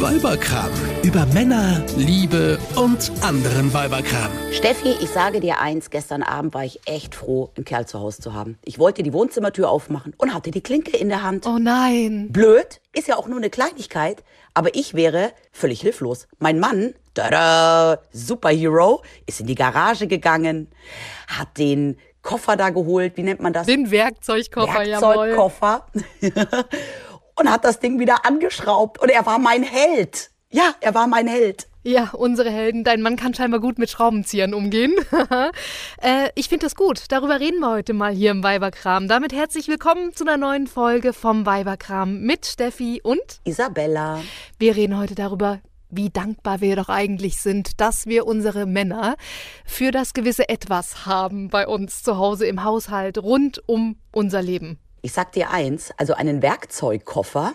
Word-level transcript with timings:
Weiberkram. 0.00 0.70
Über 1.02 1.24
Männer, 1.26 1.82
Liebe 1.96 2.58
und 2.76 3.10
anderen 3.22 3.72
Weiberkram. 3.72 4.30
Steffi, 4.52 4.90
ich 5.00 5.08
sage 5.08 5.40
dir 5.40 5.58
eins, 5.58 5.88
gestern 5.88 6.22
Abend 6.22 6.52
war 6.52 6.64
ich 6.64 6.80
echt 6.86 7.14
froh, 7.14 7.50
einen 7.56 7.64
Kerl 7.64 7.86
zu 7.86 7.98
Hause 8.00 8.20
zu 8.20 8.34
haben. 8.34 8.58
Ich 8.64 8.78
wollte 8.78 9.02
die 9.02 9.14
Wohnzimmertür 9.14 9.70
aufmachen 9.70 10.12
und 10.18 10.34
hatte 10.34 10.50
die 10.50 10.60
Klinke 10.60 10.96
in 10.96 11.08
der 11.08 11.22
Hand. 11.22 11.46
Oh 11.46 11.58
nein. 11.58 12.28
Blöd, 12.30 12.80
ist 12.92 13.08
ja 13.08 13.16
auch 13.16 13.26
nur 13.26 13.38
eine 13.38 13.48
Kleinigkeit, 13.48 14.22
aber 14.52 14.74
ich 14.74 14.92
wäre 14.92 15.32
völlig 15.50 15.80
hilflos. 15.80 16.28
Mein 16.38 16.58
Mann, 16.60 16.92
tada, 17.14 17.98
Superhero, 18.12 19.02
ist 19.24 19.40
in 19.40 19.46
die 19.46 19.54
Garage 19.54 20.06
gegangen, 20.06 20.68
hat 21.26 21.56
den 21.56 21.96
Koffer 22.20 22.56
da 22.56 22.70
geholt, 22.70 23.16
wie 23.16 23.22
nennt 23.22 23.40
man 23.40 23.52
das? 23.52 23.66
Den 23.66 23.90
Werkzeugkoffer, 23.90 24.82
jawohl. 24.82 25.28
Werkzeugkoffer. 25.28 25.86
und 27.38 27.50
hat 27.50 27.64
das 27.64 27.78
Ding 27.80 27.98
wieder 27.98 28.26
angeschraubt 28.26 29.00
und 29.00 29.10
er 29.10 29.26
war 29.26 29.38
mein 29.38 29.62
Held. 29.62 30.30
Ja, 30.50 30.74
er 30.80 30.94
war 30.94 31.06
mein 31.06 31.26
Held. 31.26 31.66
Ja, 31.82 32.10
unsere 32.14 32.50
Helden. 32.50 32.82
Dein 32.82 33.00
Mann 33.00 33.14
kann 33.14 33.32
scheinbar 33.32 33.60
gut 33.60 33.78
mit 33.78 33.90
Schraubenziehern 33.90 34.54
umgehen. 34.54 34.92
äh, 36.02 36.30
ich 36.34 36.48
finde 36.48 36.66
das 36.66 36.74
gut. 36.74 37.04
Darüber 37.10 37.38
reden 37.38 37.60
wir 37.60 37.70
heute 37.70 37.92
mal 37.92 38.12
hier 38.12 38.32
im 38.32 38.42
Weiberkram. 38.42 39.06
Damit 39.06 39.32
herzlich 39.32 39.68
willkommen 39.68 40.12
zu 40.12 40.24
einer 40.24 40.36
neuen 40.36 40.66
Folge 40.66 41.12
vom 41.12 41.46
Weiberkram 41.46 42.22
mit 42.22 42.44
Steffi 42.44 43.00
und 43.04 43.20
Isabella. 43.44 44.20
Wir 44.58 44.74
reden 44.74 44.98
heute 44.98 45.14
darüber, 45.14 45.60
wie 45.88 46.10
dankbar 46.10 46.60
wir 46.60 46.74
doch 46.74 46.88
eigentlich 46.88 47.40
sind, 47.40 47.80
dass 47.80 48.06
wir 48.06 48.26
unsere 48.26 48.66
Männer 48.66 49.14
für 49.64 49.92
das 49.92 50.12
gewisse 50.12 50.48
Etwas 50.48 51.06
haben 51.06 51.50
bei 51.50 51.68
uns 51.68 52.02
zu 52.02 52.16
Hause 52.16 52.46
im 52.46 52.64
Haushalt 52.64 53.18
rund 53.18 53.62
um 53.68 53.96
unser 54.10 54.42
Leben. 54.42 54.80
Ich 55.06 55.12
sag 55.12 55.30
dir 55.30 55.52
eins, 55.52 55.92
also 55.98 56.14
einen 56.14 56.42
Werkzeugkoffer, 56.42 57.52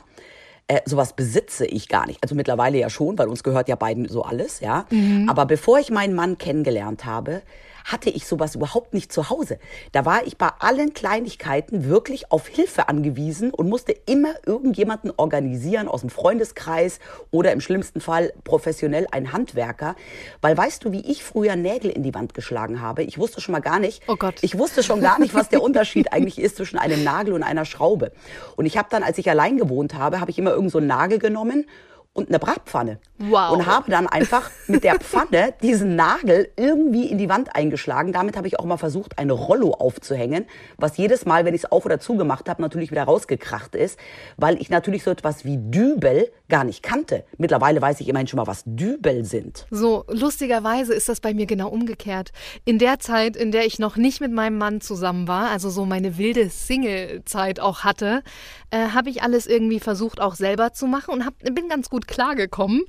äh, 0.68 0.80
sowas 0.86 1.18
besitze 1.18 1.66
ich 1.66 1.90
gar 1.90 2.08
nicht. 2.08 2.24
Also 2.24 2.34
mittlerweile 2.34 2.78
ja 2.78 2.90
schon, 2.90 3.18
weil 3.18 3.28
uns 3.28 3.44
gehört 3.44 3.68
ja 3.68 3.76
beiden 3.76 4.08
so 4.08 4.24
alles, 4.24 4.62
ja. 4.62 4.86
Mhm. 4.90 5.28
Aber 5.28 5.46
bevor 5.46 5.78
ich 5.78 5.92
meinen 5.92 6.16
Mann 6.16 6.38
kennengelernt 6.38 7.04
habe, 7.04 7.42
hatte 7.86 8.10
ich 8.10 8.26
sowas 8.26 8.56
überhaupt 8.56 8.94
nicht 8.94 9.12
zu 9.12 9.30
Hause. 9.30 9.60
Da 9.92 10.06
war 10.06 10.26
ich 10.26 10.38
bei 10.38 10.50
allen 10.60 10.94
Kleinigkeiten 10.94 11.86
wirklich 11.88 12.32
auf 12.32 12.48
Hilfe 12.48 12.90
angewiesen 12.90 13.52
und 13.52 13.70
musste 13.70 13.94
immer 14.06 14.34
irgendjemanden 14.46 15.12
organisieren 15.18 15.88
aus 15.88 16.02
dem 16.02 16.10
Freundeskreis 16.10 17.00
oder 17.32 17.52
im 17.52 17.62
schlimmsten 17.62 18.02
Fall 18.02 18.34
professionell 18.44 19.08
ein 19.12 19.34
Handwerker. 19.34 19.96
Weil 20.42 20.58
weißt 20.58 20.86
du, 20.86 20.92
wie 20.92 21.02
ich 21.02 21.24
früher 21.24 21.56
Nägel 21.56 21.92
in 21.92 22.04
die 22.04 22.14
Wand 22.14 22.34
geschlagen 22.34 22.82
habe? 22.82 23.04
Ich 23.04 23.18
wusste 23.18 23.42
schon 23.42 23.54
mal 23.54 23.60
gar 23.60 23.80
nicht. 23.80 24.04
Oh 24.08 24.16
Gott. 24.16 24.36
Ich 24.42 24.58
wusste 24.58 24.84
schon 24.84 25.02
gar 25.02 25.20
nicht, 25.20 25.34
was 25.34 25.50
der 25.50 25.62
Unterschied 25.62 26.14
eigentlich 26.14 26.40
ist 26.40 26.58
zwischen 26.58 26.78
einem 26.78 27.04
Nagel 27.04 27.34
und 27.34 27.44
einer 27.44 27.66
Schraube. 27.66 28.12
Und 28.56 28.66
ich 28.66 28.78
habe 28.78 28.88
dann, 28.92 29.04
als 29.04 29.18
ich 29.18 29.30
allein 29.30 29.58
gewohnt 29.58 29.96
habe, 29.96 30.20
habe 30.20 30.32
ich 30.32 30.40
immer 30.40 30.52
irgend 30.52 30.72
so 30.72 30.78
einen 30.78 30.88
Nagel 30.88 31.20
genommen 31.20 31.66
und 32.14 32.28
eine 32.28 32.40
Bratpfanne. 32.40 33.00
Wow. 33.20 33.52
Und 33.52 33.66
habe 33.66 33.90
dann 33.90 34.08
einfach 34.08 34.52
mit 34.68 34.84
der 34.84 34.96
Pfanne 34.96 35.54
diesen 35.62 35.96
Nagel 35.96 36.50
irgendwie 36.58 37.06
in 37.06 37.18
die 37.18 37.30
Wand 37.30 37.56
eingeschlagen. 37.56 38.12
Damit 38.12 38.36
habe 38.36 38.48
ich 38.48 38.60
auch 38.60 38.66
mal 38.66 38.78
versucht, 38.78 39.18
eine 39.18 39.34
Rollo 39.34 39.72
aufzuhängen, 39.72 40.46
was 40.78 40.98
jedes 40.98 41.26
Mal, 41.26 41.46
wenn 41.46 41.54
ich 41.54 41.64
es 41.64 41.72
auf 41.72 41.86
oder 41.86 42.00
zugemacht 42.00 42.50
habe, 42.50 42.62
natürlich 42.62 42.92
wieder 42.92 43.04
rausgekracht 43.04 43.76
ist, 43.76 43.98
weil 44.36 44.62
ich 44.62 44.70
natürlich 44.70 45.04
so 45.04 45.12
etwas 45.12 45.46
wie 45.46 45.58
Dübel 45.58 46.32
gar 46.52 46.64
nicht 46.64 46.84
kannte. 46.84 47.26
Mittlerweile 47.40 47.82
weiß 47.82 48.00
ich 48.02 48.08
immerhin 48.08 48.28
schon 48.28 48.38
mal, 48.38 48.46
was 48.46 48.62
Dübel 48.66 49.26
sind. 49.26 49.66
So, 49.72 50.06
lustigerweise 50.08 50.94
ist 50.94 51.10
das 51.10 51.20
bei 51.20 51.34
mir 51.34 51.48
genau 51.48 51.70
umgekehrt. 51.70 52.32
In 52.66 52.78
der 52.78 53.00
Zeit, 53.00 53.36
in 53.36 53.52
der 53.52 53.66
ich 53.66 53.80
noch 53.80 53.96
nicht 53.96 54.22
mit 54.22 54.32
meinem 54.32 54.60
Mann 54.60 54.82
zusammen 54.82 55.28
war, 55.28 55.50
also 55.50 55.72
so 55.72 55.86
meine 55.86 56.20
wilde 56.20 56.50
Single-Zeit 56.50 57.60
auch 57.60 57.80
hatte, 57.80 58.22
äh, 58.70 58.90
habe 58.90 59.10
ich 59.10 59.24
alles 59.24 59.48
irgendwie 59.48 59.80
versucht 59.80 60.22
auch 60.22 60.36
selber 60.36 60.74
zu 60.74 60.86
machen 60.86 61.14
und 61.14 61.26
hab, 61.26 61.40
bin 61.40 61.70
ganz 61.70 61.90
gut 61.90 62.08
klargekommen. 62.08 62.84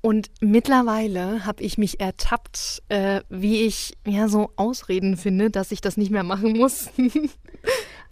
Und 0.00 0.30
mittlerweile 0.40 1.44
habe 1.44 1.62
ich 1.62 1.76
mich 1.76 1.98
ertappt, 1.98 2.84
äh, 2.88 3.22
wie 3.28 3.62
ich 3.62 3.96
ja 4.06 4.28
so 4.28 4.50
Ausreden 4.56 5.16
finde, 5.16 5.50
dass 5.50 5.72
ich 5.72 5.80
das 5.80 5.96
nicht 5.96 6.10
mehr 6.10 6.22
machen 6.22 6.56
muss. 6.56 6.90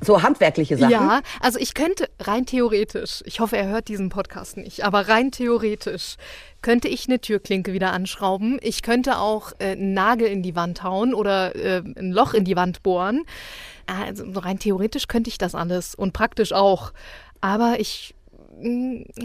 so 0.00 0.22
handwerkliche 0.22 0.76
Sachen? 0.76 0.90
Ja, 0.90 1.20
also 1.40 1.58
ich 1.58 1.74
könnte 1.74 2.08
rein 2.20 2.46
theoretisch, 2.46 3.22
ich 3.24 3.40
hoffe, 3.40 3.56
er 3.56 3.68
hört 3.68 3.88
diesen 3.88 4.08
Podcast 4.08 4.56
nicht, 4.56 4.84
aber 4.84 5.08
rein 5.08 5.30
theoretisch 5.30 6.16
könnte 6.62 6.88
ich 6.88 7.06
eine 7.08 7.20
Türklinke 7.20 7.72
wieder 7.72 7.92
anschrauben. 7.92 8.58
Ich 8.60 8.82
könnte 8.82 9.18
auch 9.18 9.52
äh, 9.58 9.72
einen 9.72 9.94
Nagel 9.94 10.26
in 10.26 10.42
die 10.42 10.56
Wand 10.56 10.82
hauen 10.82 11.14
oder 11.14 11.54
äh, 11.54 11.82
ein 11.96 12.10
Loch 12.12 12.34
in 12.34 12.44
die 12.44 12.56
Wand 12.56 12.82
bohren. 12.82 13.24
Also 13.86 14.24
rein 14.34 14.58
theoretisch 14.58 15.06
könnte 15.06 15.30
ich 15.30 15.38
das 15.38 15.54
alles 15.54 15.94
und 15.94 16.12
praktisch 16.12 16.52
auch. 16.52 16.92
Aber 17.40 17.78
ich 17.78 18.16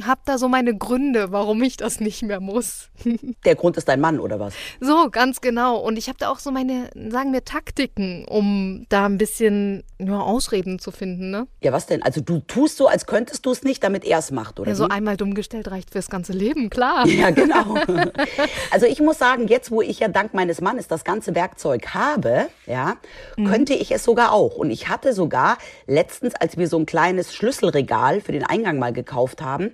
habe 0.04 0.22
da 0.26 0.38
so 0.38 0.50
meine 0.50 0.76
Gründe, 0.78 1.32
warum 1.32 1.64
ich 1.64 1.78
das 1.78 2.02
nicht 2.02 2.22
mehr 2.22 2.42
muss. 2.42 2.90
Der 3.46 3.56
Grund 3.56 3.78
ist 3.78 3.88
dein 3.88 4.02
Mann 4.02 4.20
oder 4.20 4.40
was? 4.40 4.54
So, 4.82 5.10
ganz 5.10 5.40
genau. 5.40 5.78
Und 5.78 5.98
ich 5.98 6.10
habe 6.10 6.18
da 6.20 6.30
auch 6.30 6.40
so 6.40 6.52
meine, 6.52 6.90
sagen 7.10 7.32
wir, 7.32 7.46
Taktiken, 7.46 8.26
um 8.28 8.86
da 8.90 9.06
ein 9.06 9.18
bisschen 9.18 9.84
nur 10.00 10.26
Ausreden 10.26 10.80
zu 10.80 10.92
finden, 10.92 11.32
ne? 11.32 11.48
Ja, 11.62 11.72
was 11.72 11.86
denn? 11.86 12.04
Also 12.04 12.20
du 12.20 12.40
tust 12.40 12.78
so, 12.78 12.88
als 12.88 13.06
könntest 13.06 13.46
du 13.46 13.52
es 13.52 13.64
nicht, 13.64 13.84
damit 13.84 14.04
er 14.04 14.20
es 14.20 14.32
macht, 14.32 14.60
oder? 14.60 14.70
Ja, 14.70 14.76
so 14.76 14.86
wie? 14.86 14.92
einmal 14.92 15.16
dumm 15.16 15.34
gestellt 15.34 15.72
reicht 15.72 15.92
fürs 15.92 16.10
ganze 16.10 16.34
Leben, 16.34 16.70
klar. 16.70 17.08
Ja, 17.08 17.30
genau. 17.30 17.76
also 18.72 18.86
ich 18.86 19.00
muss 19.00 19.18
sagen, 19.18 19.48
jetzt, 19.48 19.72
wo 19.72 19.82
ich 19.82 20.00
ja 20.00 20.10
dank 20.10 20.34
meines 20.34 20.60
Mannes 20.60 20.88
das 20.88 21.06
ganze 21.06 21.36
Werkzeug 21.36 21.94
habe, 21.94 22.48
ja, 22.66 22.96
mhm. 23.38 23.46
könnte 23.46 23.74
ich 23.74 23.92
es 23.92 24.04
sogar 24.04 24.34
auch. 24.34 24.56
Und 24.56 24.72
ich 24.72 24.90
hatte 24.90 25.14
sogar 25.14 25.58
letztens, 25.88 26.36
als 26.36 26.58
wir 26.58 26.68
so 26.68 26.78
ein 26.78 26.86
kleines 26.86 27.34
Schlüsselregal 27.34 28.20
für 28.20 28.34
den 28.34 28.44
Eingang 28.44 28.78
mal 28.78 28.92
gekauft 28.92 29.21
gekauft 29.22 29.42
haben, 29.42 29.72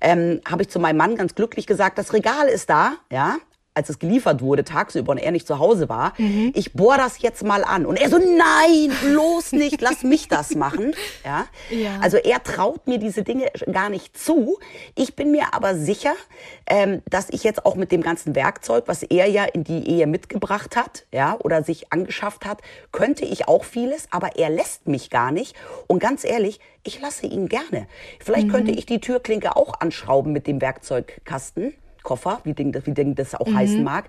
ähm, 0.00 0.40
habe 0.48 0.62
ich 0.62 0.68
zu 0.68 0.78
meinem 0.78 0.96
Mann 0.96 1.16
ganz 1.16 1.34
glücklich 1.34 1.66
gesagt, 1.66 1.98
das 1.98 2.12
Regal 2.12 2.48
ist 2.48 2.70
da, 2.70 2.94
ja, 3.10 3.36
als 3.76 3.90
es 3.90 3.98
geliefert 3.98 4.40
wurde, 4.40 4.64
tagsüber 4.64 5.12
und 5.12 5.18
er 5.18 5.30
nicht 5.30 5.46
zu 5.46 5.58
Hause 5.58 5.88
war, 5.88 6.14
mhm. 6.16 6.52
ich 6.54 6.72
bohr 6.72 6.96
das 6.96 7.20
jetzt 7.20 7.44
mal 7.44 7.62
an. 7.62 7.84
Und 7.84 8.00
er 8.00 8.08
so, 8.08 8.18
nein, 8.18 8.90
bloß 9.02 9.52
nicht, 9.52 9.80
lass 9.80 10.02
mich 10.02 10.28
das 10.28 10.54
machen. 10.54 10.94
Ja? 11.24 11.46
ja? 11.70 11.98
Also 12.00 12.16
er 12.16 12.42
traut 12.42 12.86
mir 12.86 12.98
diese 12.98 13.22
Dinge 13.22 13.50
gar 13.70 13.90
nicht 13.90 14.16
zu. 14.16 14.58
Ich 14.94 15.14
bin 15.14 15.30
mir 15.30 15.52
aber 15.52 15.76
sicher, 15.76 16.14
ähm, 16.66 17.02
dass 17.08 17.28
ich 17.30 17.44
jetzt 17.44 17.66
auch 17.66 17.74
mit 17.74 17.92
dem 17.92 18.02
ganzen 18.02 18.34
Werkzeug, 18.34 18.84
was 18.86 19.02
er 19.02 19.26
ja 19.28 19.44
in 19.44 19.64
die 19.64 19.88
Ehe 19.88 20.06
mitgebracht 20.06 20.76
hat, 20.76 21.04
ja, 21.12 21.36
oder 21.40 21.62
sich 21.62 21.92
angeschafft 21.92 22.46
hat, 22.46 22.62
könnte 22.92 23.24
ich 23.24 23.48
auch 23.48 23.64
vieles, 23.64 24.08
aber 24.10 24.36
er 24.36 24.48
lässt 24.50 24.88
mich 24.88 25.10
gar 25.10 25.32
nicht. 25.32 25.54
Und 25.86 25.98
ganz 25.98 26.24
ehrlich, 26.24 26.60
ich 26.82 27.00
lasse 27.00 27.26
ihn 27.26 27.48
gerne. 27.48 27.86
Vielleicht 28.20 28.46
mhm. 28.46 28.52
könnte 28.52 28.70
ich 28.70 28.86
die 28.86 29.00
Türklinke 29.00 29.56
auch 29.56 29.80
anschrauben 29.80 30.32
mit 30.32 30.46
dem 30.46 30.60
Werkzeugkasten. 30.60 31.74
Koffer, 32.06 32.40
wie 32.44 32.54
Ding, 32.54 32.72
wie 32.84 32.92
Ding 32.92 33.16
das 33.16 33.34
auch 33.34 33.48
mhm. 33.48 33.56
heißen 33.56 33.82
mag. 33.82 34.08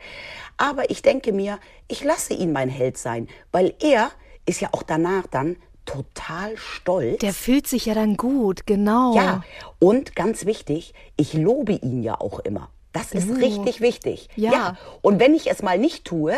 Aber 0.55 0.89
ich 0.91 1.01
denke 1.01 1.33
mir, 1.33 1.59
ich 1.87 2.03
lasse 2.03 2.33
ihn 2.33 2.53
mein 2.53 2.69
Held 2.69 2.97
sein, 2.97 3.27
weil 3.51 3.73
er 3.81 4.11
ist 4.45 4.61
ja 4.61 4.69
auch 4.71 4.83
danach 4.83 5.25
dann 5.27 5.57
total 5.85 6.55
stolz. 6.57 7.19
Der 7.19 7.33
fühlt 7.33 7.65
sich 7.65 7.87
ja 7.87 7.95
dann 7.95 8.15
gut, 8.15 8.67
genau. 8.67 9.15
Ja, 9.15 9.43
und 9.79 10.15
ganz 10.15 10.45
wichtig, 10.45 10.93
ich 11.15 11.33
lobe 11.33 11.73
ihn 11.73 12.03
ja 12.03 12.21
auch 12.21 12.39
immer. 12.39 12.69
Das 12.93 13.13
ist 13.13 13.29
uh. 13.29 13.33
richtig 13.33 13.81
wichtig. 13.81 14.29
Ja. 14.35 14.51
ja. 14.51 14.77
Und 15.01 15.19
wenn 15.19 15.33
ich 15.33 15.49
es 15.49 15.63
mal 15.63 15.79
nicht 15.79 16.05
tue, 16.05 16.33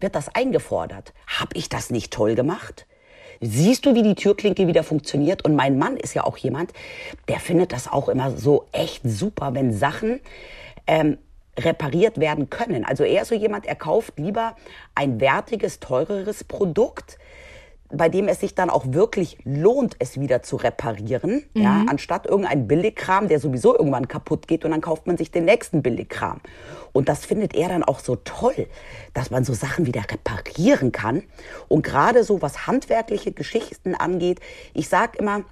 wird 0.00 0.14
das 0.14 0.34
eingefordert. 0.34 1.12
Hab 1.26 1.54
ich 1.54 1.68
das 1.68 1.90
nicht 1.90 2.12
toll 2.12 2.34
gemacht? 2.34 2.86
Siehst 3.40 3.84
du, 3.84 3.94
wie 3.94 4.02
die 4.02 4.14
Türklinke 4.14 4.66
wieder 4.66 4.84
funktioniert? 4.84 5.44
Und 5.44 5.56
mein 5.56 5.76
Mann 5.76 5.96
ist 5.96 6.14
ja 6.14 6.24
auch 6.24 6.36
jemand, 6.36 6.72
der 7.28 7.40
findet 7.40 7.72
das 7.72 7.90
auch 7.90 8.08
immer 8.08 8.30
so 8.30 8.66
echt 8.72 9.02
super, 9.04 9.52
wenn 9.54 9.76
Sachen 9.76 10.20
ähm, 10.86 11.18
repariert 11.58 12.18
werden 12.18 12.50
können. 12.50 12.84
Also 12.84 13.04
er 13.04 13.22
ist 13.22 13.28
so 13.28 13.34
jemand, 13.34 13.66
er 13.66 13.74
kauft 13.74 14.18
lieber 14.18 14.56
ein 14.94 15.20
wertiges, 15.20 15.80
teureres 15.80 16.44
Produkt, 16.44 17.18
bei 17.94 18.08
dem 18.08 18.26
es 18.26 18.40
sich 18.40 18.54
dann 18.54 18.70
auch 18.70 18.86
wirklich 18.88 19.36
lohnt, 19.44 19.96
es 19.98 20.18
wieder 20.18 20.42
zu 20.42 20.56
reparieren, 20.56 21.44
mhm. 21.52 21.62
ja, 21.62 21.84
anstatt 21.88 22.26
irgendein 22.26 22.66
Billigkram, 22.66 23.28
der 23.28 23.38
sowieso 23.38 23.76
irgendwann 23.76 24.08
kaputt 24.08 24.48
geht 24.48 24.64
und 24.64 24.70
dann 24.70 24.80
kauft 24.80 25.06
man 25.06 25.18
sich 25.18 25.30
den 25.30 25.44
nächsten 25.44 25.82
Billigkram. 25.82 26.40
Und 26.92 27.10
das 27.10 27.26
findet 27.26 27.54
er 27.54 27.68
dann 27.68 27.84
auch 27.84 28.00
so 28.00 28.16
toll, 28.16 28.66
dass 29.12 29.30
man 29.30 29.44
so 29.44 29.52
Sachen 29.52 29.86
wieder 29.86 30.02
reparieren 30.10 30.90
kann. 30.90 31.22
Und 31.68 31.82
gerade 31.82 32.24
so, 32.24 32.40
was 32.40 32.66
handwerkliche 32.66 33.32
Geschichten 33.32 33.94
angeht, 33.94 34.40
ich 34.72 34.88
sage 34.88 35.18
immer, 35.18 35.44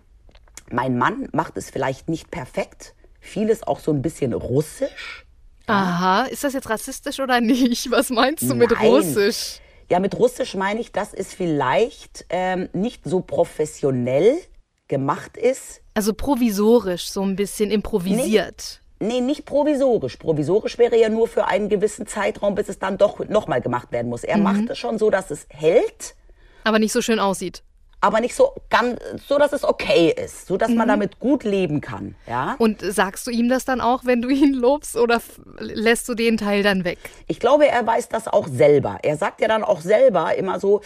mein 0.71 0.97
Mann 0.97 1.29
macht 1.33 1.57
es 1.57 1.69
vielleicht 1.69 2.09
nicht 2.09 2.31
perfekt, 2.31 2.95
vieles 3.21 3.63
auch 3.67 3.81
so 3.81 3.93
ein 3.93 4.03
bisschen 4.03 4.33
russisch. 4.33 5.27
Aha, 5.67 6.25
ist 6.25 6.43
das 6.43 6.55
jetzt 6.55 6.69
rassistisch 6.69 7.21
oder 7.21 7.41
nicht? 7.41 7.91
Was 7.91 8.11
meinst 8.11 8.43
du 8.43 8.55
mit 8.55 8.81
russisch? 8.81 9.61
Ja, 9.89 9.99
mit 10.01 10.19
russisch 10.19 10.55
meine 10.55 10.81
ich, 10.81 10.93
dass 10.93 11.15
es 11.15 11.35
vielleicht 11.35 12.25
ähm, 12.29 12.69
nicht 12.73 13.03
so 13.05 13.21
professionell 13.21 14.39
gemacht 14.89 15.37
ist. 15.37 15.83
Also 15.95 16.15
provisorisch, 16.15 17.11
so 17.11 17.23
ein 17.23 17.37
bisschen 17.37 17.71
improvisiert. 17.71 18.81
Nee, 19.01 19.15
nee, 19.15 19.21
nicht 19.21 19.47
provisorisch. 19.47 20.17
Provisorisch 20.17 20.79
wäre 20.79 20.99
ja 20.99 21.09
nur 21.09 21.29
für 21.29 21.47
einen 21.47 21.69
gewissen 21.69 22.07
Zeitraum, 22.07 22.55
bis 22.55 22.69
es 22.69 22.79
dann 22.79 22.99
doch 22.99 23.19
nochmal 23.29 23.61
gemacht 23.61 23.93
werden 23.93 24.09
muss. 24.09 24.25
Er 24.25 24.37
mhm. 24.37 24.43
macht 24.43 24.71
es 24.71 24.79
schon 24.79 24.99
so, 24.99 25.11
dass 25.11 25.31
es 25.31 25.47
hält. 25.49 26.15
Aber 26.65 26.79
nicht 26.79 26.93
so 26.93 27.01
schön 27.01 27.19
aussieht. 27.19 27.63
Aber 28.01 28.21
nicht 28.21 28.35
so 28.35 28.55
ganz, 28.71 28.99
so 29.27 29.39
dass 29.39 29.53
es 29.53 29.63
okay 29.65 30.15
ist, 30.17 30.47
so 30.47 30.57
dass 30.57 30.71
man 30.71 30.89
damit 30.89 31.19
gut 31.21 31.45
leben 31.45 31.81
kann. 31.81 32.15
Ja? 32.27 32.55
Und 32.59 32.81
sagst 32.81 33.27
du 33.27 33.31
ihm 33.31 33.49
das 33.49 33.65
dann 33.65 33.81
auch, 33.81 34.05
wenn 34.05 34.23
du 34.23 34.29
ihn 34.29 34.55
lobst, 34.55 34.97
oder 34.97 35.21
lässt 35.59 36.09
du 36.09 36.15
den 36.15 36.37
Teil 36.39 36.63
dann 36.63 36.85
weg? 36.85 36.99
Ich 37.27 37.41
glaube, 37.41 37.69
er 37.69 37.87
weiß 37.87 38.09
das 38.09 38.27
auch 38.27 38.49
selber. 38.49 38.99
Er 39.03 39.17
sagt 39.17 39.41
ja 39.41 39.49
dann 39.49 39.63
auch 39.65 39.81
selber 39.83 40.35
immer 40.37 40.59
so, 40.59 40.81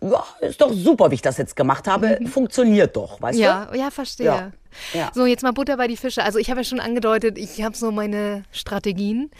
ja, 0.00 0.24
ist 0.40 0.60
doch 0.60 0.72
super, 0.72 1.10
wie 1.10 1.16
ich 1.16 1.22
das 1.22 1.38
jetzt 1.38 1.56
gemacht 1.56 1.88
habe, 1.88 2.18
funktioniert 2.26 2.96
doch, 2.96 3.20
weißt 3.20 3.38
Ja, 3.38 3.66
du? 3.72 3.78
ja, 3.78 3.90
verstehe. 3.90 4.26
Ja. 4.26 4.50
Ja. 4.92 5.10
So, 5.14 5.26
jetzt 5.26 5.42
mal 5.42 5.52
Butter 5.52 5.76
bei 5.76 5.86
die 5.88 5.96
Fische. 5.96 6.22
Also 6.24 6.38
ich 6.38 6.50
habe 6.50 6.60
ja 6.60 6.64
schon 6.64 6.80
angedeutet, 6.80 7.38
ich 7.38 7.62
habe 7.62 7.76
so 7.76 7.90
meine 7.90 8.44
Strategien, 8.52 9.30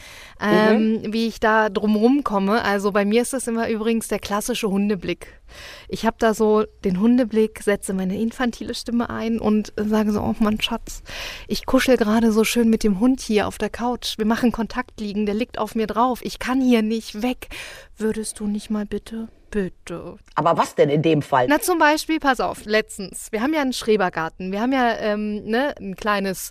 ähm, 0.40 0.92
Mhm. 1.02 1.12
wie 1.12 1.26
ich 1.26 1.40
da 1.40 1.68
drumherum 1.68 2.24
komme. 2.24 2.62
Also 2.62 2.92
bei 2.92 3.04
mir 3.04 3.22
ist 3.22 3.32
das 3.32 3.46
immer 3.46 3.68
übrigens 3.68 4.08
der 4.08 4.18
klassische 4.18 4.68
Hundeblick. 4.68 5.40
Ich 5.88 6.04
habe 6.06 6.16
da 6.18 6.34
so 6.34 6.64
den 6.84 7.00
Hundeblick, 7.00 7.62
setze 7.62 7.92
meine 7.94 8.18
infantile 8.18 8.74
Stimme 8.74 9.10
ein 9.10 9.38
und 9.38 9.72
sage 9.76 10.10
so, 10.12 10.20
oh 10.20 10.34
Mann, 10.40 10.60
Schatz, 10.60 11.02
ich 11.46 11.66
kuschel 11.66 11.96
gerade 11.96 12.32
so 12.32 12.44
schön 12.44 12.68
mit 12.70 12.82
dem 12.82 12.98
Hund 13.00 13.20
hier 13.20 13.46
auf 13.46 13.58
der 13.58 13.70
Couch. 13.70 14.18
Wir 14.18 14.26
machen 14.26 14.50
Kontakt 14.52 15.00
liegen, 15.00 15.26
der 15.26 15.34
liegt 15.34 15.58
auf 15.58 15.74
mir 15.74 15.86
drauf. 15.86 16.20
Ich 16.22 16.38
kann 16.38 16.60
hier 16.60 16.82
nicht 16.82 17.22
weg. 17.22 17.48
Würdest 17.96 18.40
du 18.40 18.46
nicht 18.46 18.70
mal 18.70 18.86
bitte, 18.86 19.28
bitte 19.54 20.16
Aber 20.34 20.56
was 20.56 20.74
denn 20.74 20.90
in 20.90 21.00
dem 21.00 21.22
Fall? 21.22 21.46
na, 21.48 21.60
zum 21.60 21.78
Beispiel, 21.78 22.18
pass 22.18 22.40
auf, 22.40 22.64
letztens. 22.64 23.30
Wir 23.30 23.40
haben 23.40 23.54
ja 23.54 23.60
einen 23.60 23.72
Schrebergarten. 23.72 24.50
Wir 24.50 24.60
haben 24.60 24.72
ja 24.72 24.96
ähm, 24.98 25.44
ne, 25.44 25.76
ein 25.78 25.94
kleines 25.94 26.50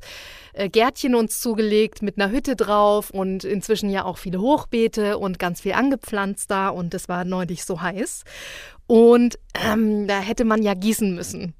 äh, 0.53 0.69
Gärtchen 0.69 1.13
uns 1.13 1.41
zugelegt 1.41 2.01
mit 2.01 2.17
einer 2.17 2.31
Hütte 2.31 2.55
drauf 2.55 3.09
und 3.09 3.43
inzwischen 3.43 3.89
ja 3.89 4.05
auch 4.05 4.17
viele 4.17 4.39
Hochbeete 4.39 5.17
und 5.17 5.37
ganz 5.37 5.59
viel 5.59 5.73
angepflanzt 5.73 6.49
da 6.49 6.69
und 6.69 6.93
es 6.93 7.09
war 7.09 7.25
neulich 7.25 7.65
so 7.65 7.81
heiß. 7.81 8.23
Und 8.85 9.39
ähm, 9.53 10.07
da 10.07 10.19
hätte 10.19 10.45
man 10.45 10.61
ja 10.61 10.73
gießen 10.73 11.15
müssen. 11.15 11.53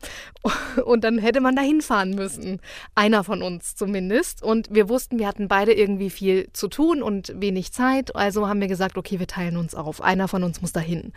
Und 0.85 1.03
dann 1.03 1.17
hätte 1.17 1.41
man 1.41 1.55
da 1.55 1.61
hinfahren 1.61 2.11
müssen. 2.11 2.59
Einer 2.95 3.23
von 3.23 3.41
uns 3.41 3.75
zumindest. 3.75 4.43
Und 4.43 4.67
wir 4.71 4.89
wussten, 4.89 5.19
wir 5.19 5.27
hatten 5.27 5.47
beide 5.47 5.73
irgendwie 5.73 6.09
viel 6.09 6.49
zu 6.53 6.67
tun 6.67 7.01
und 7.01 7.33
wenig 7.39 7.71
Zeit. 7.71 8.15
Also 8.15 8.47
haben 8.47 8.59
wir 8.59 8.67
gesagt, 8.67 8.97
okay, 8.97 9.19
wir 9.19 9.27
teilen 9.27 9.57
uns 9.57 9.73
auf. 9.73 10.01
Einer 10.01 10.27
von 10.27 10.43
uns 10.43 10.61
muss 10.61 10.73
dahin. 10.73 11.13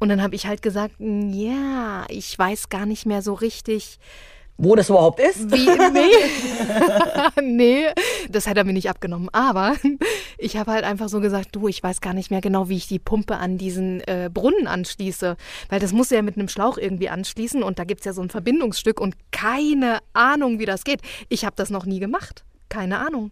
Und 0.00 0.08
dann 0.08 0.22
habe 0.22 0.34
ich 0.34 0.46
halt 0.46 0.62
gesagt, 0.62 0.96
ja, 0.98 2.04
ich 2.08 2.36
weiß 2.38 2.68
gar 2.68 2.86
nicht 2.86 3.06
mehr 3.06 3.22
so 3.22 3.34
richtig, 3.34 3.98
Wo 4.60 4.74
das 4.74 4.88
überhaupt 4.88 5.20
ist? 5.20 5.50
wie. 5.52 5.68
Nee, 5.92 7.42
nee 7.42 7.86
das 8.28 8.48
hat 8.48 8.56
er 8.56 8.64
mir 8.64 8.72
nicht 8.72 8.90
abgenommen. 8.90 9.28
Aber 9.32 9.76
ich 10.36 10.56
habe 10.56 10.72
halt 10.72 10.84
einfach 10.84 11.08
so 11.08 11.20
gesagt, 11.20 11.50
du, 11.52 11.68
ich 11.68 11.82
weiß 11.82 12.00
gar 12.00 12.12
nicht 12.12 12.30
mehr 12.30 12.40
genau, 12.40 12.68
wie 12.68 12.76
ich 12.76 12.88
die 12.88 12.98
Pumpe 12.98 13.36
an 13.36 13.56
diesen 13.56 14.00
äh, 14.00 14.28
Brunnen 14.32 14.66
anschließe. 14.66 15.36
Weil 15.68 15.80
das 15.80 15.92
muss 15.92 16.10
ja 16.10 16.22
mit 16.22 16.36
einem 16.36 16.48
Schlauch 16.48 16.76
irgendwie 16.76 17.08
anschließen 17.08 17.62
und 17.62 17.78
da 17.78 17.84
gibt 17.84 18.00
es 18.00 18.06
ja 18.06 18.12
so 18.12 18.20
ein 18.20 18.30
Verbindungsstück 18.30 19.00
und 19.00 19.14
keine 19.30 20.00
Ahnung, 20.12 20.58
wie 20.58 20.66
das 20.66 20.82
geht. 20.82 21.02
Ich 21.28 21.44
habe 21.44 21.54
das 21.56 21.70
noch 21.70 21.86
nie 21.86 22.00
gemacht. 22.00 22.44
Keine 22.68 22.98
Ahnung. 22.98 23.30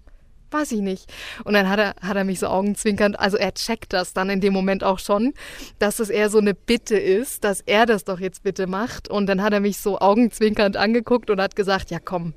Weiß 0.51 0.73
ich 0.73 0.81
nicht. 0.81 1.13
Und 1.45 1.55
dann 1.55 1.69
hat 1.69 1.79
er, 1.79 1.95
hat 2.01 2.17
er 2.17 2.25
mich 2.25 2.39
so 2.39 2.47
augenzwinkernd, 2.47 3.19
also 3.19 3.37
er 3.37 3.53
checkt 3.55 3.93
das 3.93 4.13
dann 4.13 4.31
in 4.31 4.41
dem 4.41 4.53
Moment 4.53 4.85
auch 4.85 4.99
schon, 4.99 5.35
dass 5.79 5.99
es 5.99 6.09
eher 6.09 6.31
so 6.31 6.39
eine 6.39 6.55
Bitte 6.55 6.97
ist, 6.97 7.45
dass 7.45 7.61
er 7.63 7.85
das 7.87 8.05
doch 8.05 8.21
jetzt 8.21 8.43
bitte 8.43 8.67
macht. 8.67 9.09
Und 9.09 9.27
dann 9.27 9.43
hat 9.43 9.53
er 9.53 9.61
mich 9.61 9.79
so 9.79 9.99
augenzwinkernd 9.99 10.77
angeguckt 10.77 11.31
und 11.31 11.41
hat 11.41 11.57
gesagt, 11.57 11.91
ja 11.91 11.99
komm, 11.99 12.35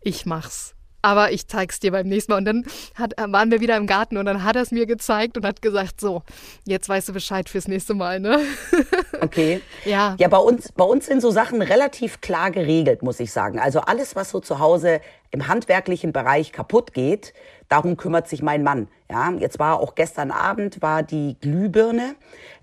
ich 0.00 0.24
mach's. 0.24 0.77
Aber 1.02 1.30
ich 1.30 1.46
zeig's 1.46 1.78
dir 1.80 1.92
beim 1.92 2.08
nächsten 2.08 2.32
Mal. 2.32 2.38
Und 2.38 2.44
dann 2.44 2.64
hat, 2.94 3.14
waren 3.16 3.50
wir 3.50 3.60
wieder 3.60 3.76
im 3.76 3.86
Garten 3.86 4.16
und 4.16 4.26
dann 4.26 4.42
hat 4.44 4.56
er 4.56 4.62
es 4.62 4.70
mir 4.70 4.86
gezeigt 4.86 5.36
und 5.36 5.46
hat 5.46 5.62
gesagt, 5.62 6.00
so, 6.00 6.22
jetzt 6.66 6.88
weißt 6.88 7.08
du 7.08 7.12
Bescheid 7.12 7.48
fürs 7.48 7.68
nächste 7.68 7.94
Mal, 7.94 8.20
ne? 8.20 8.40
Okay. 9.20 9.60
Ja. 9.84 10.14
Ja, 10.18 10.28
bei 10.28 10.38
uns, 10.38 10.70
bei 10.72 10.84
uns 10.84 11.06
sind 11.06 11.20
so 11.20 11.30
Sachen 11.30 11.60
relativ 11.60 12.20
klar 12.20 12.52
geregelt, 12.52 13.02
muss 13.02 13.18
ich 13.18 13.32
sagen. 13.32 13.58
Also 13.58 13.80
alles, 13.80 14.14
was 14.14 14.30
so 14.30 14.38
zu 14.38 14.60
Hause 14.60 15.00
im 15.30 15.48
handwerklichen 15.48 16.12
Bereich 16.12 16.52
kaputt 16.52 16.94
geht, 16.94 17.34
darum 17.68 17.96
kümmert 17.96 18.28
sich 18.28 18.42
mein 18.42 18.62
Mann. 18.62 18.88
Ja, 19.10 19.32
jetzt 19.32 19.58
war 19.58 19.80
auch 19.80 19.94
gestern 19.94 20.30
Abend 20.30 20.82
war 20.82 21.02
die 21.02 21.36
Glühbirne 21.40 22.14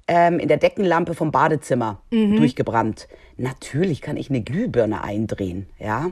ähm, 0.08 0.40
in 0.40 0.48
der 0.48 0.58
Deckenlampe 0.58 1.14
vom 1.14 1.32
Badezimmer 1.32 2.02
durchgebrannt. 2.12 3.08
Natürlich 3.38 4.02
kann 4.02 4.18
ich 4.18 4.30
eine 4.30 4.42
Glühbirne 4.42 5.04
eindrehen, 5.04 5.68
ja, 5.80 6.12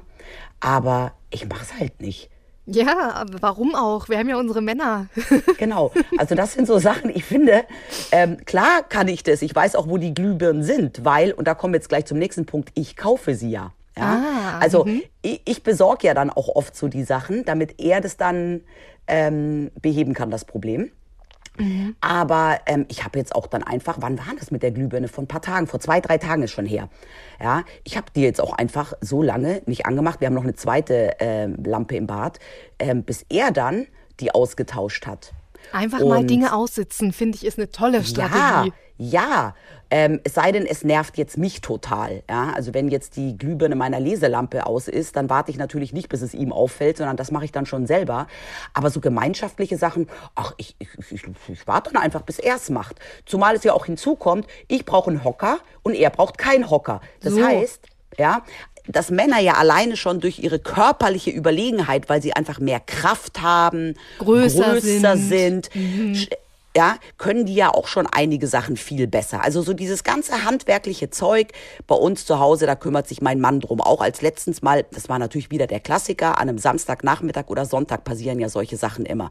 aber 0.60 1.14
ich 1.30 1.48
mach's 1.48 1.74
halt 1.80 2.02
nicht. 2.02 2.30
Ja, 2.66 3.12
aber 3.16 3.42
warum 3.42 3.76
auch? 3.76 4.08
Wir 4.08 4.18
haben 4.18 4.30
ja 4.30 4.38
unsere 4.38 4.62
Männer. 4.62 5.08
Genau. 5.58 5.92
Also 6.18 6.36
das 6.36 6.54
sind 6.54 6.68
so 6.68 6.80
Sachen, 6.80 7.10
ich 7.10 7.24
finde, 7.26 7.64
ähm, 8.12 8.38
klar 8.46 8.84
kann 8.88 9.08
ich 9.08 9.24
das. 9.24 9.42
Ich 9.42 9.54
weiß 9.54 9.76
auch, 9.76 9.88
wo 9.88 9.98
die 9.98 10.14
Glühbirnen 10.14 10.64
sind, 10.64 11.06
weil, 11.06 11.32
und 11.32 11.48
da 11.48 11.54
kommen 11.54 11.74
wir 11.74 11.78
jetzt 11.78 11.90
gleich 11.90 12.06
zum 12.06 12.18
nächsten 12.18 12.46
Punkt, 12.46 12.72
ich 12.74 12.96
kaufe 12.96 13.36
sie 13.36 13.52
ja. 13.52 13.74
ja? 13.98 14.24
Ah, 14.24 14.60
also 14.60 14.88
ich, 15.22 15.42
ich 15.46 15.64
besorge 15.64 16.08
ja 16.08 16.14
dann 16.14 16.30
auch 16.30 16.50
oft 16.50 16.76
so 16.76 16.88
die 16.88 17.04
Sachen, 17.04 17.46
damit 17.46 17.80
er 17.80 18.02
das 18.02 18.18
dann 18.18 18.62
ähm, 19.08 19.72
beheben 19.82 20.14
kann, 20.14 20.32
das 20.32 20.46
Problem. 20.46 20.92
Aber 22.02 22.60
ähm, 22.66 22.86
ich 22.90 23.04
habe 23.04 23.20
jetzt 23.20 23.36
auch 23.36 23.48
dann 23.48 23.64
einfach, 23.64 23.98
wann 24.00 24.18
war 24.18 24.34
das 24.40 24.50
mit 24.50 24.64
der 24.64 24.72
Glühbirne? 24.72 25.08
Vor 25.08 25.24
ein 25.24 25.28
paar 25.28 25.42
Tagen, 25.42 25.68
vor 25.68 25.80
zwei, 25.80 26.02
drei 26.02 26.18
Tagen 26.18 26.44
ist 26.44 26.52
schon 26.52 26.66
her. 26.66 26.90
Ja, 27.40 27.64
ich 27.84 27.96
habe 27.96 28.08
die 28.16 28.22
jetzt 28.22 28.42
auch 28.42 28.54
einfach 28.54 28.94
so 29.02 29.22
lange 29.22 29.62
nicht 29.66 29.86
angemacht. 29.86 30.20
Wir 30.20 30.28
haben 30.28 30.34
noch 30.34 30.44
eine 30.44 30.56
zweite 30.56 31.12
ähm, 31.20 31.58
Lampe 31.64 31.96
im 31.96 32.08
Bad, 32.08 32.40
ähm, 32.80 33.04
bis 33.04 33.26
er 33.30 33.52
dann 33.52 33.86
die 34.20 34.34
ausgetauscht 34.34 35.06
hat. 35.06 35.34
Einfach 35.72 36.00
mal 36.02 36.20
Und- 36.20 36.30
Dinge 36.30 36.54
aussitzen, 36.54 37.14
finde 37.14 37.38
ich, 37.38 37.46
ist 37.46 37.58
eine 37.58 37.70
tolle 37.72 37.98
Ja, 38.00 38.04
Strategie. 38.04 38.74
ja. 38.98 39.56
Ähm, 39.96 40.22
es 40.24 40.34
sei 40.34 40.52
denn, 40.52 40.66
es 40.66 40.84
nervt 40.84 41.18
jetzt 41.20 41.38
mich 41.38 41.62
total. 41.62 42.24
Ja? 42.28 42.52
Also 42.56 42.74
wenn 42.74 42.88
jetzt 42.88 43.16
die 43.16 43.38
Glühbirne 43.38 43.76
meiner 43.76 44.00
Leselampe 44.00 44.66
aus 44.66 44.88
ist, 44.88 45.16
dann 45.16 45.30
warte 45.30 45.52
ich 45.52 45.58
natürlich 45.58 45.94
nicht, 45.94 46.10
bis 46.10 46.24
es 46.24 46.34
ihm 46.34 46.52
auffällt, 46.52 46.98
sondern 46.98 47.16
das 47.16 47.30
mache 47.30 47.46
ich 47.46 47.52
dann 47.52 47.68
schon 47.68 47.86
selber. 47.86 48.26
Aber 48.74 48.90
so 48.90 49.00
gemeinschaftliche 49.02 49.78
Sachen, 49.78 50.08
ach, 50.34 50.54
ich, 50.58 50.76
ich, 50.80 50.90
ich, 51.12 51.24
ich 51.48 51.68
warte 51.68 51.94
dann 51.94 52.02
einfach, 52.02 52.24
bis 52.24 52.40
er 52.40 52.56
es 52.56 52.72
macht. 52.72 52.96
Zumal 53.28 53.56
es 53.56 53.64
ja 53.64 53.74
auch 53.74 53.86
hinzukommt, 53.86 54.48
ich 54.68 54.84
brauche 54.86 55.12
einen 55.12 55.24
Hocker 55.24 55.60
und 55.84 55.94
er 55.94 56.10
braucht 56.10 56.40
keinen 56.40 56.72
Hocker. 56.72 57.00
Das 57.22 57.34
So. 57.34 57.44
heißt, 57.46 57.86
ja, 58.18 58.44
dass 58.88 59.12
Männer 59.12 59.40
ja 59.40 59.54
alleine 59.54 59.96
schon 59.96 60.20
durch 60.20 60.40
ihre 60.40 60.60
körperliche 60.60 61.32
Überlegenheit, 61.32 62.10
weil 62.10 62.22
sie 62.22 62.34
einfach 62.34 62.60
mehr 62.60 62.80
Kraft 62.82 63.42
haben, 63.42 63.96
Größer 64.20 64.74
größer 64.80 65.18
sind. 65.18 65.70
sind, 65.74 66.16
sch- 66.16 66.32
ja, 66.76 66.98
können 67.18 67.46
die 67.46 67.54
ja 67.54 67.70
auch 67.70 67.88
schon 67.88 68.08
einige 68.08 68.48
Sachen 68.48 68.78
viel 68.78 69.06
besser. 69.08 69.44
Also 69.44 69.62
so 69.62 69.74
dieses 69.74 70.04
ganze 70.04 70.44
handwerkliche 70.44 71.12
Zeug 71.12 71.52
bei 71.86 71.96
uns 71.96 72.26
zu 72.26 72.40
Hause, 72.40 72.66
da 72.66 72.76
kümmert 72.76 73.08
sich 73.08 73.22
mein 73.22 73.40
Mann 73.40 73.60
drum. 73.60 73.80
Auch 73.80 74.02
als 74.02 74.22
letztens 74.22 74.64
mal, 74.64 74.84
das 74.92 75.08
war 75.08 75.20
natürlich 75.20 75.52
wieder 75.52 75.68
der 75.68 75.80
Klassiker, 75.80 76.40
an 76.40 76.50
einem 76.50 76.58
Samstagnachmittag 76.58 77.48
oder 77.50 77.66
Sonntag 77.66 78.04
passieren 78.04 78.40
ja 78.40 78.50
solche 78.50 78.78
Sachen 78.78 79.06
immer. 79.06 79.30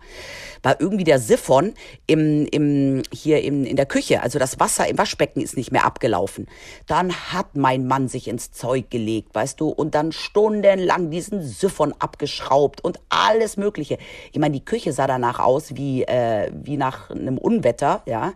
War 0.62 0.80
irgendwie 0.80 1.02
der 1.02 1.18
Siphon 1.18 1.74
im, 2.06 2.46
im, 2.46 3.02
hier 3.12 3.42
im, 3.42 3.64
in 3.64 3.76
der 3.76 3.86
Küche, 3.86 4.22
also 4.22 4.38
das 4.38 4.60
Wasser 4.60 4.88
im 4.88 4.98
Waschbecken 4.98 5.40
ist 5.40 5.56
nicht 5.56 5.72
mehr 5.72 5.84
abgelaufen. 5.84 6.46
Dann 6.86 7.12
hat 7.12 7.56
mein 7.56 7.88
Mann 7.88 8.06
sich 8.06 8.28
ins 8.28 8.52
Zeug 8.52 8.88
gelegt, 8.90 9.34
weißt 9.34 9.60
du, 9.60 9.68
und 9.68 9.96
dann 9.96 10.12
stundenlang 10.12 11.10
diesen 11.10 11.42
Siphon 11.42 11.92
abgeschraubt 11.98 12.84
und 12.84 13.00
alles 13.08 13.56
Mögliche. 13.56 13.98
Ich 14.30 14.38
meine, 14.38 14.54
die 14.54 14.64
Küche 14.64 14.92
sah 14.92 15.08
danach 15.08 15.40
aus 15.40 15.74
wie, 15.74 16.04
äh, 16.04 16.52
wie 16.54 16.76
nach 16.76 17.10
einem 17.10 17.31
Unwetter, 17.38 18.02
ja, 18.06 18.32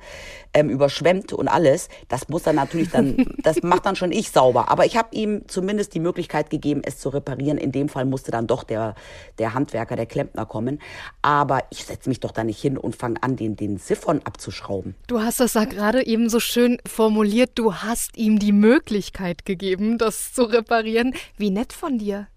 ähm, 0.54 0.70
überschwemmt 0.70 1.32
und 1.32 1.48
alles. 1.48 1.88
Das 2.08 2.28
muss 2.28 2.44
dann 2.44 2.56
natürlich 2.56 2.90
dann, 2.90 3.26
das 3.42 3.62
macht 3.62 3.86
dann 3.86 3.96
schon 3.96 4.12
ich 4.12 4.30
sauber. 4.30 4.70
Aber 4.70 4.86
ich 4.86 4.96
habe 4.96 5.08
ihm 5.12 5.42
zumindest 5.48 5.94
die 5.94 6.00
Möglichkeit 6.00 6.50
gegeben, 6.50 6.82
es 6.84 6.98
zu 6.98 7.10
reparieren. 7.10 7.58
In 7.58 7.72
dem 7.72 7.88
Fall 7.88 8.04
musste 8.04 8.30
dann 8.30 8.46
doch 8.46 8.64
der, 8.64 8.94
der 9.38 9.54
Handwerker, 9.54 9.96
der 9.96 10.06
Klempner 10.06 10.46
kommen. 10.46 10.80
Aber 11.22 11.64
ich 11.70 11.84
setze 11.84 12.08
mich 12.08 12.20
doch 12.20 12.32
da 12.32 12.44
nicht 12.44 12.60
hin 12.60 12.78
und 12.78 12.96
fange 12.96 13.22
an, 13.22 13.36
den, 13.36 13.56
den 13.56 13.78
Siphon 13.78 14.20
abzuschrauben. 14.24 14.94
Du 15.06 15.20
hast 15.20 15.40
das 15.40 15.52
da 15.52 15.64
gerade 15.64 16.06
eben 16.06 16.28
so 16.28 16.40
schön 16.40 16.78
formuliert. 16.86 17.52
Du 17.54 17.74
hast 17.74 18.16
ihm 18.16 18.38
die 18.38 18.52
Möglichkeit 18.52 19.44
gegeben, 19.44 19.98
das 19.98 20.32
zu 20.32 20.44
reparieren. 20.44 21.14
Wie 21.36 21.50
nett 21.50 21.72
von 21.72 21.98
dir. 21.98 22.28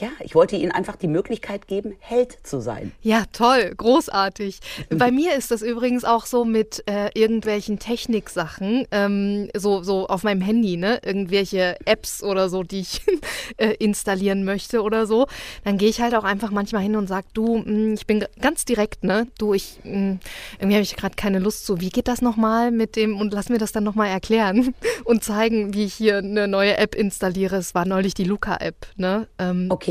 Ja, 0.00 0.08
ich 0.20 0.34
wollte 0.34 0.56
ihnen 0.56 0.72
einfach 0.72 0.96
die 0.96 1.06
Möglichkeit 1.06 1.68
geben, 1.68 1.94
Held 2.00 2.36
zu 2.42 2.60
sein. 2.60 2.90
Ja, 3.00 3.24
toll, 3.32 3.72
großartig. 3.76 4.58
Bei 4.90 5.12
mir 5.12 5.36
ist 5.36 5.52
das 5.52 5.62
übrigens 5.62 6.04
auch 6.04 6.26
so 6.26 6.44
mit 6.44 6.82
äh, 6.86 7.10
irgendwelchen 7.14 7.78
Techniksachen, 7.78 8.88
ähm, 8.90 9.50
so, 9.56 9.84
so 9.84 10.08
auf 10.08 10.24
meinem 10.24 10.40
Handy, 10.40 10.76
ne? 10.76 10.98
Irgendwelche 11.04 11.76
Apps 11.84 12.24
oder 12.24 12.48
so, 12.48 12.64
die 12.64 12.80
ich 12.80 13.02
äh, 13.56 13.74
installieren 13.74 14.44
möchte 14.44 14.82
oder 14.82 15.06
so. 15.06 15.26
Dann 15.62 15.78
gehe 15.78 15.88
ich 15.88 16.00
halt 16.00 16.14
auch 16.16 16.24
einfach 16.24 16.50
manchmal 16.50 16.82
hin 16.82 16.96
und 16.96 17.06
sage, 17.06 17.26
du, 17.32 17.58
mh, 17.58 17.94
ich 17.94 18.06
bin 18.06 18.24
ganz 18.40 18.64
direkt, 18.64 19.04
ne? 19.04 19.28
Du, 19.38 19.54
ich, 19.54 19.78
mh, 19.84 20.18
irgendwie 20.58 20.74
habe 20.74 20.82
ich 20.82 20.96
gerade 20.96 21.14
keine 21.14 21.38
Lust 21.38 21.66
zu. 21.66 21.80
Wie 21.80 21.90
geht 21.90 22.08
das 22.08 22.20
nochmal 22.20 22.72
mit 22.72 22.96
dem 22.96 23.20
und 23.20 23.32
lass 23.32 23.48
mir 23.48 23.58
das 23.58 23.70
dann 23.70 23.84
nochmal 23.84 24.08
erklären 24.08 24.74
und 25.04 25.22
zeigen, 25.22 25.72
wie 25.72 25.84
ich 25.84 25.94
hier 25.94 26.18
eine 26.18 26.48
neue 26.48 26.78
App 26.78 26.96
installiere. 26.96 27.56
Es 27.56 27.76
war 27.76 27.86
neulich 27.86 28.14
die 28.14 28.24
Luca-App, 28.24 28.88
ne? 28.96 29.28
Ähm, 29.38 29.68
Okay. 29.70 29.83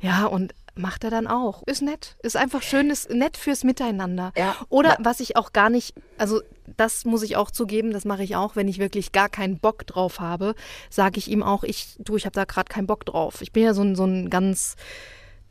Ja, 0.00 0.26
und 0.26 0.54
macht 0.76 1.04
er 1.04 1.10
dann 1.10 1.26
auch. 1.26 1.62
Ist 1.66 1.82
nett. 1.82 2.16
Ist 2.22 2.36
einfach 2.36 2.62
schön, 2.62 2.90
ist 2.90 3.10
nett 3.10 3.36
fürs 3.36 3.64
Miteinander. 3.64 4.32
Ja. 4.36 4.56
Oder 4.68 4.96
was 5.00 5.20
ich 5.20 5.36
auch 5.36 5.52
gar 5.52 5.70
nicht, 5.70 5.94
also 6.18 6.40
das 6.76 7.04
muss 7.04 7.22
ich 7.22 7.36
auch 7.36 7.50
zugeben, 7.50 7.92
das 7.92 8.04
mache 8.04 8.24
ich 8.24 8.36
auch, 8.36 8.56
wenn 8.56 8.68
ich 8.68 8.78
wirklich 8.78 9.12
gar 9.12 9.28
keinen 9.28 9.58
Bock 9.58 9.86
drauf 9.86 10.20
habe, 10.20 10.54
sage 10.90 11.18
ich 11.18 11.30
ihm 11.30 11.42
auch, 11.42 11.64
ich, 11.64 11.96
du, 11.98 12.16
ich 12.16 12.26
habe 12.26 12.34
da 12.34 12.44
gerade 12.44 12.68
keinen 12.68 12.86
Bock 12.86 13.06
drauf. 13.06 13.40
Ich 13.40 13.52
bin 13.52 13.62
ja 13.62 13.74
so 13.74 13.82
ein, 13.82 13.94
so 13.94 14.04
ein 14.04 14.30
ganz 14.30 14.76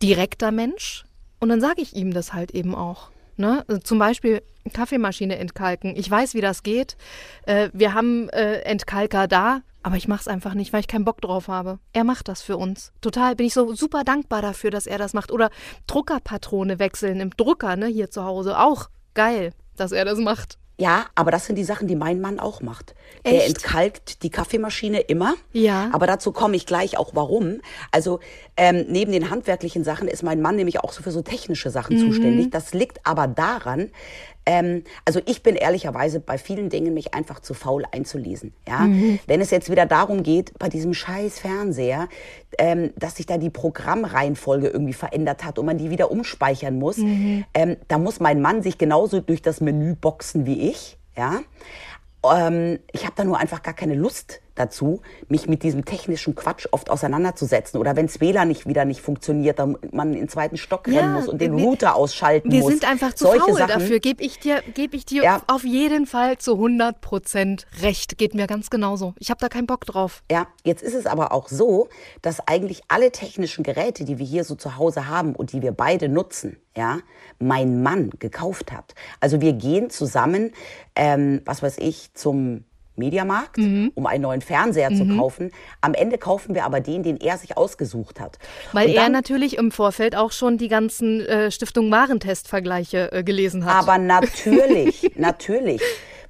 direkter 0.01 0.51
Mensch. 0.51 1.05
Und 1.39 1.49
dann 1.49 1.61
sage 1.61 1.81
ich 1.81 1.95
ihm 1.95 2.13
das 2.13 2.33
halt 2.33 2.51
eben 2.51 2.75
auch. 2.75 3.09
Ne? 3.37 3.63
Also 3.67 3.81
zum 3.81 3.99
Beispiel 3.99 4.43
Kaffeemaschine 4.71 5.37
entkalken. 5.37 5.95
Ich 5.95 6.09
weiß, 6.09 6.33
wie 6.33 6.41
das 6.41 6.63
geht. 6.63 6.97
Äh, 7.45 7.69
wir 7.73 7.93
haben 7.93 8.29
äh, 8.29 8.59
Entkalker 8.59 9.27
da, 9.27 9.61
aber 9.83 9.95
ich 9.97 10.07
mache 10.07 10.21
es 10.21 10.27
einfach 10.27 10.53
nicht, 10.53 10.73
weil 10.73 10.79
ich 10.79 10.87
keinen 10.87 11.05
Bock 11.05 11.21
drauf 11.21 11.47
habe. 11.47 11.79
Er 11.93 12.03
macht 12.03 12.27
das 12.27 12.41
für 12.41 12.57
uns. 12.57 12.91
Total 13.01 13.35
bin 13.35 13.45
ich 13.45 13.53
so 13.53 13.73
super 13.75 14.03
dankbar 14.03 14.41
dafür, 14.41 14.71
dass 14.71 14.87
er 14.87 14.97
das 14.97 15.13
macht. 15.13 15.31
Oder 15.31 15.49
Druckerpatrone 15.87 16.79
wechseln 16.79 17.19
im 17.19 17.29
Drucker, 17.31 17.75
ne, 17.75 17.87
hier 17.87 18.09
zu 18.09 18.23
Hause. 18.23 18.57
Auch 18.59 18.89
geil, 19.13 19.53
dass 19.77 19.91
er 19.91 20.05
das 20.05 20.17
macht. 20.19 20.57
Ja, 20.79 21.05
aber 21.13 21.29
das 21.29 21.45
sind 21.45 21.55
die 21.55 21.63
Sachen, 21.63 21.87
die 21.87 21.95
mein 21.95 22.19
Mann 22.19 22.39
auch 22.39 22.61
macht. 22.61 22.95
Der 23.25 23.45
Echt? 23.45 23.47
entkalkt 23.63 24.23
die 24.23 24.31
Kaffeemaschine 24.31 25.01
immer. 25.01 25.35
Ja. 25.51 25.89
Aber 25.93 26.07
dazu 26.07 26.31
komme 26.31 26.55
ich 26.55 26.65
gleich 26.65 26.97
auch 26.97 27.11
warum. 27.13 27.61
Also 27.91 28.19
ähm, 28.57 28.85
neben 28.89 29.11
den 29.11 29.29
handwerklichen 29.29 29.83
Sachen 29.83 30.07
ist 30.07 30.23
mein 30.23 30.41
Mann 30.41 30.55
nämlich 30.55 30.79
auch 30.79 30.91
so 30.91 31.03
für 31.03 31.11
so 31.11 31.21
technische 31.21 31.69
Sachen 31.69 31.97
Mhm. 31.97 32.07
zuständig. 32.07 32.49
Das 32.49 32.73
liegt 32.73 33.05
aber 33.05 33.27
daran, 33.27 33.91
ähm, 34.45 34.83
also 35.05 35.21
ich 35.25 35.43
bin 35.43 35.55
ehrlicherweise 35.55 36.19
bei 36.19 36.37
vielen 36.37 36.69
Dingen 36.69 36.93
mich 36.93 37.13
einfach 37.13 37.39
zu 37.39 37.53
faul 37.53 37.83
einzulesen. 37.91 38.53
Ja? 38.67 38.79
Mhm. 38.79 39.19
Wenn 39.27 39.41
es 39.41 39.51
jetzt 39.51 39.69
wieder 39.71 39.85
darum 39.85 40.23
geht, 40.23 40.57
bei 40.59 40.69
diesem 40.69 40.93
scheiß 40.93 41.39
Fernseher, 41.39 42.09
ähm, 42.57 42.91
dass 42.97 43.15
sich 43.15 43.25
da 43.25 43.37
die 43.37 43.49
Programmreihenfolge 43.49 44.67
irgendwie 44.67 44.93
verändert 44.93 45.43
hat 45.43 45.59
und 45.59 45.65
man 45.65 45.77
die 45.77 45.89
wieder 45.89 46.11
umspeichern 46.11 46.77
muss, 46.77 46.97
Mhm. 46.97 47.45
ähm, 47.53 47.77
da 47.87 47.97
muss 47.97 48.19
mein 48.19 48.41
Mann 48.41 48.61
sich 48.61 48.77
genauso 48.77 49.19
durch 49.21 49.41
das 49.41 49.61
Menü 49.61 49.95
boxen 49.95 50.45
wie 50.45 50.69
ich. 50.69 50.97
Ja? 51.15 51.39
Ähm, 52.23 52.79
ich 52.91 53.03
habe 53.05 53.13
da 53.15 53.23
nur 53.23 53.37
einfach 53.39 53.63
gar 53.63 53.73
keine 53.73 53.95
Lust 53.95 54.41
dazu, 54.55 55.01
mich 55.27 55.47
mit 55.47 55.63
diesem 55.63 55.85
technischen 55.85 56.35
Quatsch 56.35 56.67
oft 56.71 56.89
auseinanderzusetzen. 56.89 57.79
Oder 57.79 57.95
wenn 57.95 58.07
WLAN 58.13 58.47
nicht 58.47 58.67
wieder 58.67 58.85
nicht 58.85 59.01
funktioniert, 59.01 59.59
dann 59.59 59.77
man 59.91 60.13
in 60.13 60.19
den 60.19 60.29
zweiten 60.29 60.57
Stock 60.57 60.87
rennen 60.87 60.97
Ja, 60.97 61.07
muss 61.09 61.27
und 61.27 61.41
den 61.41 61.57
wir- 61.57 61.63
Router 61.63 61.95
ausschalten 61.95 62.51
Wir 62.51 62.59
muss. 62.61 62.69
sind 62.71 62.87
einfach 62.89 63.13
zu 63.13 63.25
Solche 63.25 63.39
faul 63.45 63.57
Sachen, 63.57 63.67
dafür. 63.79 63.99
Gebe 63.99 64.23
ich 64.23 64.39
dir, 64.39 64.61
geb 64.73 64.93
ich 64.93 65.05
dir 65.05 65.23
Ja. 65.23 65.41
auf 65.47 65.63
jeden 65.63 66.05
Fall 66.05 66.37
zu 66.37 66.57
100 66.57 67.01
Prozent 67.01 67.65
recht. 67.81 68.17
Geht 68.17 68.35
mir 68.35 68.47
ganz 68.47 68.69
genauso. 68.69 69.13
Ich 69.19 69.29
habe 69.29 69.39
da 69.39 69.49
keinen 69.49 69.67
Bock 69.67 69.85
drauf. 69.85 70.23
Ja, 70.31 70.47
jetzt 70.63 70.83
ist 70.83 70.93
es 70.93 71.05
aber 71.05 71.31
auch 71.31 71.47
so, 71.49 71.87
dass 72.21 72.47
eigentlich 72.47 72.81
alle 72.87 73.11
technischen 73.11 73.63
Geräte, 73.63 74.05
die 74.05 74.19
wir 74.19 74.25
hier 74.25 74.43
so 74.43 74.55
zu 74.55 74.77
Hause 74.77 75.07
haben 75.07 75.35
und 75.35 75.51
die 75.53 75.61
wir 75.61 75.71
beide 75.71 76.09
nutzen, 76.09 76.57
ja, 76.77 76.99
mein 77.39 77.81
Mann 77.81 78.11
gekauft 78.19 78.71
hat. 78.71 78.93
Also 79.19 79.41
wir 79.41 79.53
gehen 79.53 79.89
zusammen, 79.89 80.51
ähm, 80.95 81.41
was 81.45 81.63
weiß 81.63 81.77
ich, 81.79 82.13
zum 82.13 82.65
Mediamarkt, 82.95 83.57
Mhm. 83.57 83.91
um 83.95 84.05
einen 84.05 84.21
neuen 84.23 84.41
Fernseher 84.41 84.93
zu 84.93 85.05
kaufen. 85.17 85.51
Am 85.81 85.93
Ende 85.93 86.17
kaufen 86.17 86.53
wir 86.55 86.65
aber 86.65 86.79
den, 86.79 87.03
den 87.03 87.17
er 87.17 87.37
sich 87.37 87.57
ausgesucht 87.57 88.19
hat. 88.19 88.37
Weil 88.71 88.87
Und 88.89 88.93
er 88.95 89.03
dann- 89.03 89.11
natürlich 89.11 89.57
im 89.57 89.71
Vorfeld 89.71 90.15
auch 90.15 90.31
schon 90.31 90.57
die 90.57 90.67
ganzen 90.67 91.21
äh, 91.21 91.49
Stiftung 91.51 91.89
Warentest-Vergleiche 91.91 93.11
äh, 93.11 93.23
gelesen 93.23 93.65
hat. 93.65 93.75
Aber 93.87 93.97
natürlich, 94.47 95.11
natürlich. 95.15 95.81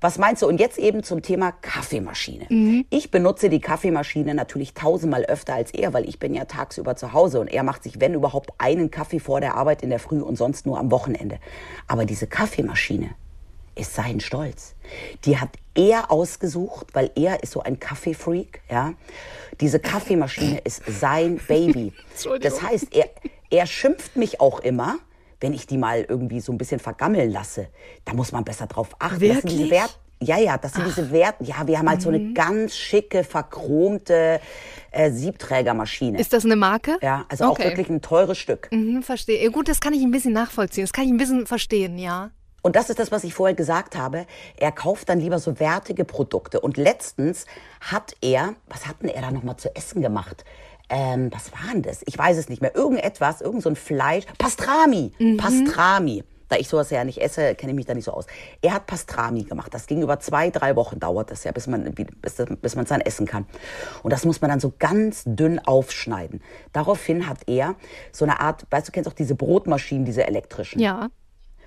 Was 0.01 0.17
meinst 0.17 0.41
du? 0.41 0.47
Und 0.47 0.59
jetzt 0.59 0.77
eben 0.77 1.01
zum 1.01 1.21
Thema 1.21 1.53
Kaffeemaschine. 1.53 2.45
Mhm. 2.49 2.85
Ich 2.89 3.09
benutze 3.09 3.49
die 3.49 3.61
Kaffeemaschine 3.61 4.35
natürlich 4.35 4.73
tausendmal 4.73 5.23
öfter 5.23 5.53
als 5.53 5.71
er, 5.73 5.93
weil 5.93 6.09
ich 6.09 6.19
bin 6.19 6.33
ja 6.33 6.43
tagsüber 6.43 6.97
zu 6.97 7.13
Hause 7.13 7.39
und 7.39 7.47
er 7.47 7.63
macht 7.63 7.83
sich, 7.83 8.01
wenn 8.01 8.13
überhaupt, 8.13 8.49
einen 8.57 8.91
Kaffee 8.91 9.19
vor 9.19 9.39
der 9.39 9.55
Arbeit 9.55 9.81
in 9.81 9.89
der 9.89 9.99
Früh 9.99 10.19
und 10.19 10.35
sonst 10.37 10.65
nur 10.65 10.77
am 10.77 10.91
Wochenende. 10.91 11.39
Aber 11.87 12.03
diese 12.03 12.27
Kaffeemaschine 12.27 13.11
ist 13.75 13.93
sein 13.95 14.19
Stolz. 14.19 14.75
Die 15.25 15.37
hat 15.39 15.49
er 15.75 16.11
ausgesucht, 16.11 16.87
weil 16.93 17.11
er 17.15 17.41
ist 17.43 17.51
so 17.53 17.61
ein 17.63 17.79
Kaffeefreak, 17.79 18.61
ja. 18.69 18.93
Diese 19.61 19.79
Kaffeemaschine 19.79 20.59
ist 20.59 20.81
sein 20.87 21.39
Baby. 21.47 21.93
Das 22.41 22.61
heißt, 22.61 22.87
er, 22.95 23.09
er 23.49 23.65
schimpft 23.65 24.15
mich 24.15 24.39
auch 24.41 24.59
immer, 24.59 24.97
wenn 25.41 25.53
ich 25.53 25.67
die 25.67 25.77
mal 25.77 26.05
irgendwie 26.07 26.39
so 26.39 26.51
ein 26.51 26.57
bisschen 26.57 26.79
vergammeln 26.79 27.31
lasse. 27.31 27.67
Da 28.05 28.13
muss 28.13 28.31
man 28.31 28.43
besser 28.43 28.67
drauf 28.67 28.89
achten. 28.99 29.19
Wirklich? 29.21 29.69
Wert, 29.69 29.99
ja, 30.21 30.37
ja, 30.37 30.57
das 30.57 30.73
sind 30.73 30.85
diese 30.87 31.11
Wert. 31.11 31.35
Ja, 31.41 31.67
wir 31.67 31.77
haben 31.79 31.89
halt 31.89 32.01
so 32.01 32.09
Mhm. 32.09 32.15
eine 32.15 32.33
ganz 32.33 32.77
schicke, 32.77 33.23
verchromte 33.23 34.39
äh, 34.91 35.11
Siebträgermaschine. 35.11 36.19
Ist 36.19 36.31
das 36.33 36.45
eine 36.45 36.55
Marke? 36.55 36.97
ja, 37.01 37.25
also 37.29 37.45
auch 37.45 37.49
Okay. 37.51 37.69
wirklich 37.69 37.89
ein 37.89 38.01
teures 38.01 38.37
Stück. 38.37 38.69
Mhm, 38.71 39.03
verstehe. 39.03 39.49
Gut, 39.51 39.67
das 39.67 39.81
kann 39.81 39.93
ich 39.93 40.01
ein 40.01 40.11
bisschen 40.11 40.33
nachvollziehen. 40.33 40.83
Das 40.83 40.93
kann 40.93 41.05
ich 41.05 41.11
ein 41.11 41.17
bisschen 41.17 41.45
verstehen, 41.47 41.97
ja. 41.97 42.31
Und 42.63 42.77
das 42.77 42.89
ist 42.89 42.97
das, 42.97 43.11
was 43.11 43.23
ich 43.25 43.33
vorher 43.33 43.55
gesagt 43.55 43.95
habe. 43.95 44.25
Er 44.57 44.71
kauft 44.71 45.09
dann 45.09 45.19
lieber 45.19 45.37
so 45.37 45.59
wertige 45.59 46.05
Produkte. 46.05 46.61
Und 46.61 46.77
letztens 46.77 47.45
hat 47.81 48.15
er, 48.21 48.55
was 48.67 48.87
hat 48.87 49.03
denn 49.03 49.09
er 49.09 49.21
da 49.21 49.31
nochmal 49.31 49.57
zu 49.57 49.75
essen 49.75 50.01
gemacht? 50.01 50.45
Ähm, 50.89 51.29
was 51.31 51.51
war 51.51 51.73
denn 51.73 51.81
das? 51.81 52.01
Ich 52.05 52.17
weiß 52.17 52.37
es 52.37 52.49
nicht 52.49 52.61
mehr. 52.61 52.73
Irgendetwas, 52.75 53.41
irgend 53.41 53.63
so 53.63 53.69
ein 53.69 53.75
Fleisch. 53.75 54.25
Pastrami. 54.37 55.11
Pastrami. 55.37 56.23
Da 56.47 56.55
ich 56.57 56.69
sowas 56.69 56.89
ja 56.89 57.03
nicht 57.03 57.19
esse, 57.19 57.55
kenne 57.55 57.71
ich 57.71 57.75
mich 57.75 57.85
da 57.85 57.95
nicht 57.95 58.05
so 58.05 58.11
aus. 58.11 58.27
Er 58.61 58.73
hat 58.75 58.85
Pastrami 58.85 59.43
gemacht. 59.43 59.73
Das 59.73 59.87
ging 59.87 60.01
über 60.01 60.19
zwei, 60.19 60.49
drei 60.49 60.75
Wochen 60.75 60.99
dauert 60.99 61.31
das 61.31 61.43
ja, 61.43 61.51
bis 61.51 61.67
man 61.67 61.93
bis, 61.93 62.35
bis 62.61 62.75
man 62.75 62.83
es 62.83 62.89
dann 62.89 63.01
essen 63.01 63.25
kann. 63.25 63.45
Und 64.03 64.13
das 64.13 64.23
muss 64.23 64.39
man 64.39 64.51
dann 64.51 64.59
so 64.59 64.71
ganz 64.77 65.23
dünn 65.25 65.59
aufschneiden. 65.59 66.41
Daraufhin 66.71 67.27
hat 67.27 67.39
er 67.47 67.75
so 68.11 68.23
eine 68.23 68.39
Art, 68.39 68.67
weißt 68.69 68.87
du, 68.87 68.91
kennst 68.91 69.09
auch 69.09 69.15
diese 69.15 69.35
Brotmaschinen, 69.35 70.05
diese 70.05 70.27
elektrischen. 70.27 70.79
Ja. 70.79 71.09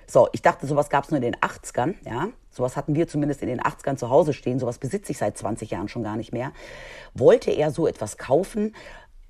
So, 0.07 0.29
ich 0.33 0.43
dachte, 0.43 0.67
sowas 0.67 0.89
gab 0.89 1.05
es 1.05 1.11
nur 1.11 1.17
in 1.17 1.23
den 1.23 1.37
80ern, 1.37 1.95
ja. 2.05 2.29
Sowas 2.51 2.77
hatten 2.77 2.95
wir 2.95 3.07
zumindest 3.09 3.43
in 3.43 3.49
den 3.49 3.61
80ern 3.61 3.97
zu 3.97 4.09
Hause 4.09 4.33
stehen. 4.33 4.59
Sowas 4.59 4.79
besitze 4.79 5.13
ich 5.13 5.19
seit 5.19 5.37
20 5.37 5.71
Jahren 5.71 5.89
schon 5.89 6.03
gar 6.03 6.17
nicht 6.17 6.33
mehr. 6.33 6.53
Wollte 7.13 7.51
er 7.51 7.71
so 7.71 7.87
etwas 7.87 8.17
kaufen, 8.17 8.75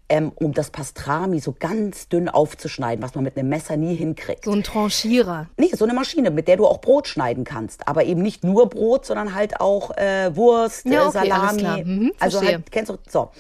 ähm, 0.09 0.31
um 0.37 0.53
das 0.53 0.71
Pastrami 0.71 1.41
so 1.41 1.53
ganz 1.59 2.09
dünn 2.09 2.29
aufzuschneiden, 2.29 3.03
was 3.03 3.15
man 3.17 3.25
mit 3.25 3.37
einem 3.37 3.49
Messer 3.49 3.77
nie 3.77 3.97
hinkriegt. 3.97 4.45
So 4.45 4.53
ein 4.53 4.63
Tranchierer. 4.63 5.49
Nee, 5.57 5.71
so 5.75 5.85
eine 5.85 5.95
Maschine, 5.95 6.31
mit 6.31 6.47
der 6.47 6.57
du 6.57 6.67
auch 6.67 6.81
Brot 6.81 7.09
schneiden 7.09 7.43
kannst. 7.43 7.89
Aber 7.89 8.05
eben 8.05 8.23
nicht 8.23 8.45
nur 8.45 8.69
Brot, 8.69 9.07
sondern 9.07 9.35
halt 9.35 9.61
auch 9.61 9.97
äh, 9.97 10.35
Wurst, 10.37 10.87
Ja, 10.87 11.05
äh, 11.05 11.07
okay, 11.09 11.19
alles 11.19 11.31
Salami. 11.31 11.59
klar. 11.59 11.79
Mhm, 11.85 12.13
also 12.21 12.41
halt, 12.41 12.71
kennst 12.71 12.91
du, 12.91 12.99
so. 13.09 13.31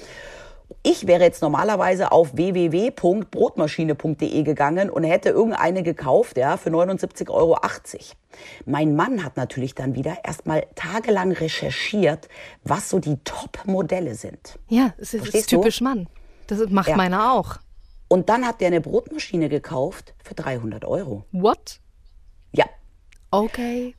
Ich 0.88 1.09
wäre 1.09 1.25
jetzt 1.25 1.43
normalerweise 1.43 2.12
auf 2.12 2.37
www.brotmaschine.de 2.37 4.43
gegangen 4.45 4.88
und 4.88 5.02
hätte 5.02 5.31
irgendeine 5.31 5.83
gekauft, 5.83 6.37
ja, 6.37 6.57
für 6.57 6.71
79,80 6.71 7.28
Euro. 7.28 7.59
Mein 8.66 8.95
Mann 8.95 9.25
hat 9.25 9.37
natürlich 9.37 9.75
dann 9.75 9.97
wieder 9.97 10.19
erstmal 10.25 10.64
tagelang 10.76 11.33
recherchiert, 11.33 12.28
was 12.62 12.88
so 12.88 13.00
die 13.00 13.16
Top-Modelle 13.25 14.14
sind. 14.14 14.61
Ja, 14.69 14.95
es 14.97 15.12
ist, 15.12 15.35
ist 15.35 15.50
typisch 15.50 15.81
Mann. 15.81 16.07
Das 16.47 16.61
macht 16.69 16.90
Ja. 16.90 16.97
meiner 16.97 17.33
auch. 17.33 17.57
Und 18.07 18.28
dann 18.28 18.47
hat 18.47 18.61
der 18.61 18.69
eine 18.69 18.81
Brotmaschine 18.81 19.49
gekauft 19.49 20.14
für 20.23 20.35
300 20.35 20.85
Euro. 20.85 21.25
What? 21.33 21.81
Ja, 22.52 22.66
Okay. 23.33 23.97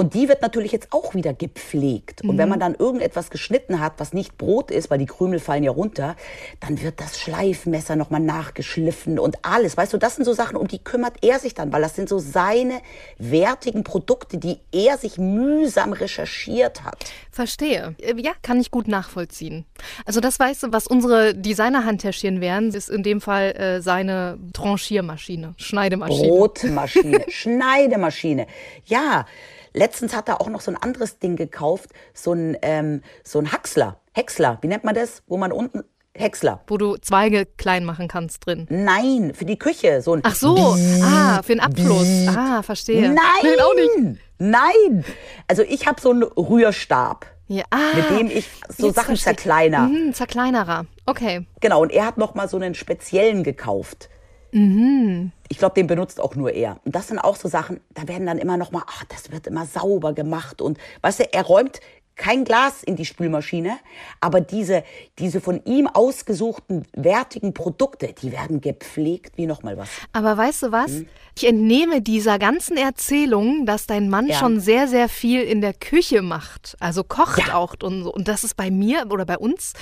Und 0.00 0.14
die 0.14 0.30
wird 0.30 0.40
natürlich 0.40 0.72
jetzt 0.72 0.94
auch 0.94 1.14
wieder 1.14 1.34
gepflegt. 1.34 2.22
Und 2.24 2.38
wenn 2.38 2.48
man 2.48 2.58
dann 2.58 2.74
irgendetwas 2.74 3.28
geschnitten 3.28 3.80
hat, 3.80 3.92
was 3.98 4.14
nicht 4.14 4.38
Brot 4.38 4.70
ist, 4.70 4.88
weil 4.88 4.96
die 4.96 5.04
Krümel 5.04 5.40
fallen 5.40 5.62
ja 5.62 5.70
runter, 5.70 6.16
dann 6.60 6.80
wird 6.80 7.02
das 7.02 7.20
Schleifmesser 7.20 7.96
nochmal 7.96 8.22
nachgeschliffen 8.22 9.18
und 9.18 9.44
alles. 9.44 9.76
Weißt 9.76 9.92
du, 9.92 9.98
das 9.98 10.16
sind 10.16 10.24
so 10.24 10.32
Sachen, 10.32 10.56
um 10.56 10.68
die 10.68 10.78
kümmert 10.78 11.16
er 11.20 11.38
sich 11.38 11.52
dann, 11.52 11.70
weil 11.70 11.82
das 11.82 11.96
sind 11.96 12.08
so 12.08 12.18
seine 12.18 12.80
wertigen 13.18 13.84
Produkte, 13.84 14.38
die 14.38 14.60
er 14.72 14.96
sich 14.96 15.18
mühsam 15.18 15.92
recherchiert 15.92 16.82
hat. 16.82 17.04
Verstehe. 17.30 17.94
Äh, 18.00 18.14
Ja, 18.22 18.32
kann 18.40 18.58
ich 18.58 18.70
gut 18.70 18.88
nachvollziehen. 18.88 19.66
Also 20.06 20.20
das 20.20 20.40
weißt 20.40 20.62
du, 20.62 20.72
was 20.72 20.86
unsere 20.86 21.34
Designer-Handtäschchen 21.34 22.40
wären, 22.40 22.70
ist 22.70 22.88
in 22.88 23.02
dem 23.02 23.20
Fall 23.20 23.50
äh, 23.50 23.82
seine 23.82 24.38
Tranchiermaschine, 24.54 25.52
Schneidemaschine. 25.58 26.26
Brotmaschine, 26.26 27.24
Schneidemaschine. 27.28 28.46
Ja, 28.86 29.26
letztens 29.72 30.14
hat 30.14 30.28
er 30.28 30.40
auch 30.40 30.48
noch 30.48 30.60
so 30.60 30.70
ein 30.70 30.76
anderes 30.76 31.18
Ding 31.18 31.36
gekauft, 31.36 31.90
so 32.14 32.32
ein, 32.32 32.56
ähm, 32.62 33.02
so 33.24 33.38
ein 33.38 33.52
Haxler. 33.52 34.00
Häcksler, 34.12 34.58
wie 34.62 34.68
nennt 34.68 34.84
man 34.84 34.94
das? 34.94 35.22
Wo 35.26 35.36
man 35.36 35.52
unten, 35.52 35.84
Häcksler. 36.14 36.62
Wo 36.66 36.76
du 36.76 36.96
Zweige 36.96 37.46
klein 37.46 37.84
machen 37.84 38.08
kannst 38.08 38.44
drin. 38.44 38.66
Nein, 38.68 39.32
für 39.34 39.44
die 39.44 39.58
Küche. 39.58 40.02
So 40.02 40.14
ein 40.14 40.20
Ach 40.24 40.34
so, 40.34 40.76
ah, 41.02 41.40
für 41.42 41.52
den 41.52 41.60
Abfluss. 41.60 42.26
Ah, 42.28 42.62
verstehe. 42.62 43.02
Nein! 43.10 43.60
auch 43.62 43.74
nicht. 43.74 44.18
Nein! 44.38 45.04
Also 45.46 45.62
ich 45.62 45.86
habe 45.86 46.00
so 46.00 46.10
einen 46.10 46.24
Rührstab, 46.24 47.26
Ja, 47.46 47.64
ah, 47.70 47.94
mit 47.94 48.10
dem 48.10 48.26
ich 48.36 48.48
so 48.76 48.90
Sachen 48.90 49.16
verstehe. 49.16 49.36
zerkleiner. 49.36 49.86
Mhm, 49.86 50.12
Zerkleinerer. 50.12 50.86
Okay. 51.06 51.46
Genau, 51.60 51.82
und 51.82 51.92
er 51.92 52.06
hat 52.06 52.18
noch 52.18 52.34
mal 52.34 52.48
so 52.48 52.56
einen 52.56 52.74
speziellen 52.74 53.44
gekauft. 53.44 54.08
Mhm. 54.52 55.32
Ich 55.48 55.58
glaube, 55.58 55.74
den 55.74 55.86
benutzt 55.86 56.20
auch 56.20 56.34
nur 56.36 56.52
er. 56.52 56.78
Und 56.84 56.94
das 56.94 57.08
sind 57.08 57.18
auch 57.18 57.36
so 57.36 57.48
Sachen, 57.48 57.80
da 57.94 58.06
werden 58.08 58.26
dann 58.26 58.38
immer 58.38 58.56
noch 58.56 58.70
mal, 58.72 58.82
ach, 58.86 59.04
das 59.04 59.30
wird 59.30 59.46
immer 59.46 59.66
sauber 59.66 60.12
gemacht 60.12 60.60
und 60.62 60.78
weißt 61.02 61.20
du, 61.20 61.32
er 61.32 61.42
räumt 61.42 61.80
kein 62.16 62.44
Glas 62.44 62.82
in 62.82 62.96
die 62.96 63.06
Spülmaschine, 63.06 63.78
aber 64.20 64.42
diese, 64.42 64.84
diese 65.18 65.40
von 65.40 65.64
ihm 65.64 65.86
ausgesuchten 65.86 66.84
wertigen 66.92 67.54
Produkte, 67.54 68.12
die 68.12 68.30
werden 68.30 68.60
gepflegt 68.60 69.38
wie 69.38 69.46
nochmal 69.46 69.78
was. 69.78 69.88
Aber 70.12 70.36
weißt 70.36 70.64
du 70.64 70.72
was? 70.72 70.90
Ich 71.34 71.46
entnehme 71.48 72.02
dieser 72.02 72.38
ganzen 72.38 72.76
Erzählung, 72.76 73.64
dass 73.64 73.86
dein 73.86 74.10
Mann 74.10 74.26
Ja. 74.26 74.34
schon 74.34 74.60
sehr, 74.60 74.86
sehr 74.86 75.08
viel 75.08 75.40
in 75.40 75.62
der 75.62 75.72
Küche 75.72 76.20
macht. 76.20 76.76
Also 76.78 77.04
kocht 77.04 77.46
Ja. 77.48 77.54
auch 77.54 77.74
und 77.82 78.04
so. 78.04 78.12
Und 78.12 78.28
das 78.28 78.44
ist 78.44 78.54
bei 78.54 78.70
mir 78.70 79.06
oder 79.10 79.24
bei 79.24 79.38
uns 79.38 79.72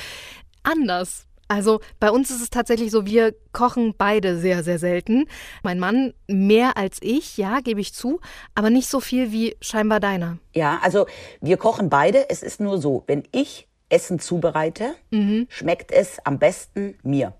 anders. 0.63 1.25
Also 1.49 1.81
bei 1.99 2.11
uns 2.11 2.31
ist 2.31 2.43
es 2.43 2.51
tatsächlich 2.51 2.91
so, 2.91 3.07
wir 3.07 3.35
kochen 3.53 3.95
beide 3.97 4.39
sehr, 4.39 4.63
sehr 4.63 4.79
selten. 4.79 5.25
Mein 5.63 5.79
Mann 5.79 6.13
mehr 6.27 6.77
als 6.77 6.99
ich, 7.01 7.37
ja, 7.37 7.61
gebe 7.61 7.81
ich 7.81 7.95
zu, 7.95 8.21
aber 8.55 8.71
nicht 8.71 8.89
so 8.89 9.01
viel 9.01 9.33
wie 9.33 9.57
scheinbar 9.61 9.99
deiner. 9.99 10.39
Ja, 10.55 10.79
also 10.83 11.07
wir 11.41 11.57
kochen 11.57 11.89
beide. 11.89 12.29
Es 12.31 12.43
ist 12.43 12.61
nur 12.61 12.79
so, 12.79 13.05
wenn 13.07 13.25
ich 13.33 13.67
Essen 13.89 14.19
zubereite, 14.19 14.95
schmeckt 15.49 15.91
es 15.91 16.19
am 16.25 16.39
besten 16.39 16.99
mir. 17.03 17.33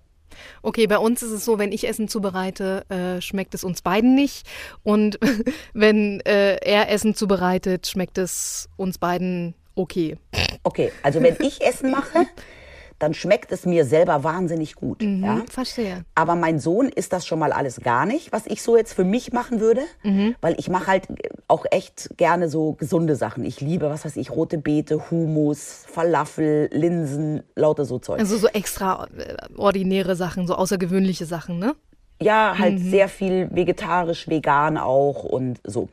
Okay, 0.61 0.87
bei 0.87 0.97
uns 0.97 1.21
ist 1.21 1.31
es 1.31 1.45
so, 1.45 1.59
wenn 1.59 1.71
ich 1.71 1.87
Essen 1.87 2.07
zubereite, 2.07 2.85
äh, 2.89 3.21
schmeckt 3.21 3.53
es 3.53 3.63
uns 3.63 3.81
beiden 3.81 4.15
nicht. 4.15 4.47
Und 4.83 5.19
wenn 5.73 6.21
äh, 6.21 6.55
er 6.57 6.89
Essen 6.89 7.15
zubereitet, 7.15 7.87
schmeckt 7.87 8.17
es 8.17 8.69
uns 8.77 8.97
beiden 8.97 9.55
okay. 9.75 10.17
Okay, 10.63 10.91
also 11.03 11.21
wenn 11.21 11.37
ich 11.39 11.61
Essen 11.61 11.91
mache, 11.91 12.25
dann 12.99 13.13
schmeckt 13.13 13.51
es 13.51 13.65
mir 13.65 13.85
selber 13.85 14.23
wahnsinnig 14.23 14.75
gut. 14.75 15.01
Ja? 15.01 15.35
Hm, 15.37 15.47
Verstehe. 15.47 16.03
Aber 16.15 16.35
mein 16.35 16.59
Sohn 16.59 16.89
ist 16.89 17.13
das 17.13 17.25
schon 17.25 17.39
mal 17.39 17.51
alles 17.53 17.79
gar 17.81 18.05
nicht, 18.05 18.31
was 18.31 18.45
ich 18.45 18.61
so 18.61 18.75
jetzt 18.77 18.93
für 18.93 19.05
mich 19.05 19.31
machen 19.33 19.59
würde, 19.61 19.81
Mhm. 20.03 20.35
weil 20.41 20.55
ich 20.59 20.69
mache 20.69 20.87
halt 20.87 21.07
auch 21.47 21.65
echt 21.71 22.09
gerne 22.17 22.49
so 22.49 22.73
gesunde 22.73 23.15
Sachen. 23.15 23.45
Ich 23.45 23.61
liebe, 23.61 23.89
was 23.89 24.05
weiß 24.05 24.17
ich, 24.17 24.31
rote 24.31 24.57
Beete, 24.57 25.09
Hummus, 25.09 25.85
Falafel, 25.89 26.69
Linsen, 26.71 27.41
lauter 27.55 27.85
so 27.85 27.99
Zeug. 27.99 28.19
Also 28.19 28.37
so 28.37 28.47
extraordinäre 28.47 30.15
Sachen, 30.15 30.47
so 30.47 30.55
außergewöhnliche 30.55 31.25
Sachen, 31.25 31.59
ne? 31.59 31.75
Ja, 32.21 32.55
halt 32.57 32.79
Mhm. 32.79 32.89
sehr 32.89 33.07
viel 33.07 33.47
vegetarisch, 33.51 34.27
vegan 34.27 34.77
auch 34.77 35.23
und 35.23 35.61
so. 35.63 35.87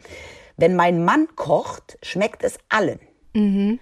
Wenn 0.56 0.74
mein 0.74 1.04
Mann 1.04 1.28
kocht, 1.36 1.98
schmeckt 2.02 2.42
es 2.42 2.58
allen. 2.68 2.98
Mhm. 3.34 3.78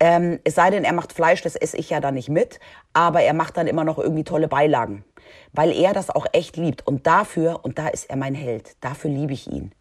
Ähm, 0.00 0.38
es 0.44 0.54
sei 0.54 0.70
denn, 0.70 0.84
er 0.84 0.92
macht 0.92 1.12
Fleisch, 1.12 1.42
das 1.42 1.56
esse 1.56 1.76
ich 1.76 1.90
ja 1.90 2.00
dann 2.00 2.14
nicht 2.14 2.28
mit, 2.28 2.60
aber 2.92 3.22
er 3.22 3.34
macht 3.34 3.56
dann 3.56 3.66
immer 3.66 3.84
noch 3.84 3.98
irgendwie 3.98 4.24
tolle 4.24 4.46
Beilagen, 4.46 5.04
weil 5.52 5.72
er 5.72 5.92
das 5.92 6.10
auch 6.10 6.26
echt 6.32 6.56
liebt. 6.56 6.86
Und 6.86 7.06
dafür, 7.06 7.60
und 7.64 7.78
da 7.78 7.88
ist 7.88 8.08
er 8.08 8.16
mein 8.16 8.34
Held, 8.34 8.76
dafür 8.80 9.10
liebe 9.10 9.32
ich 9.32 9.50
ihn. 9.50 9.72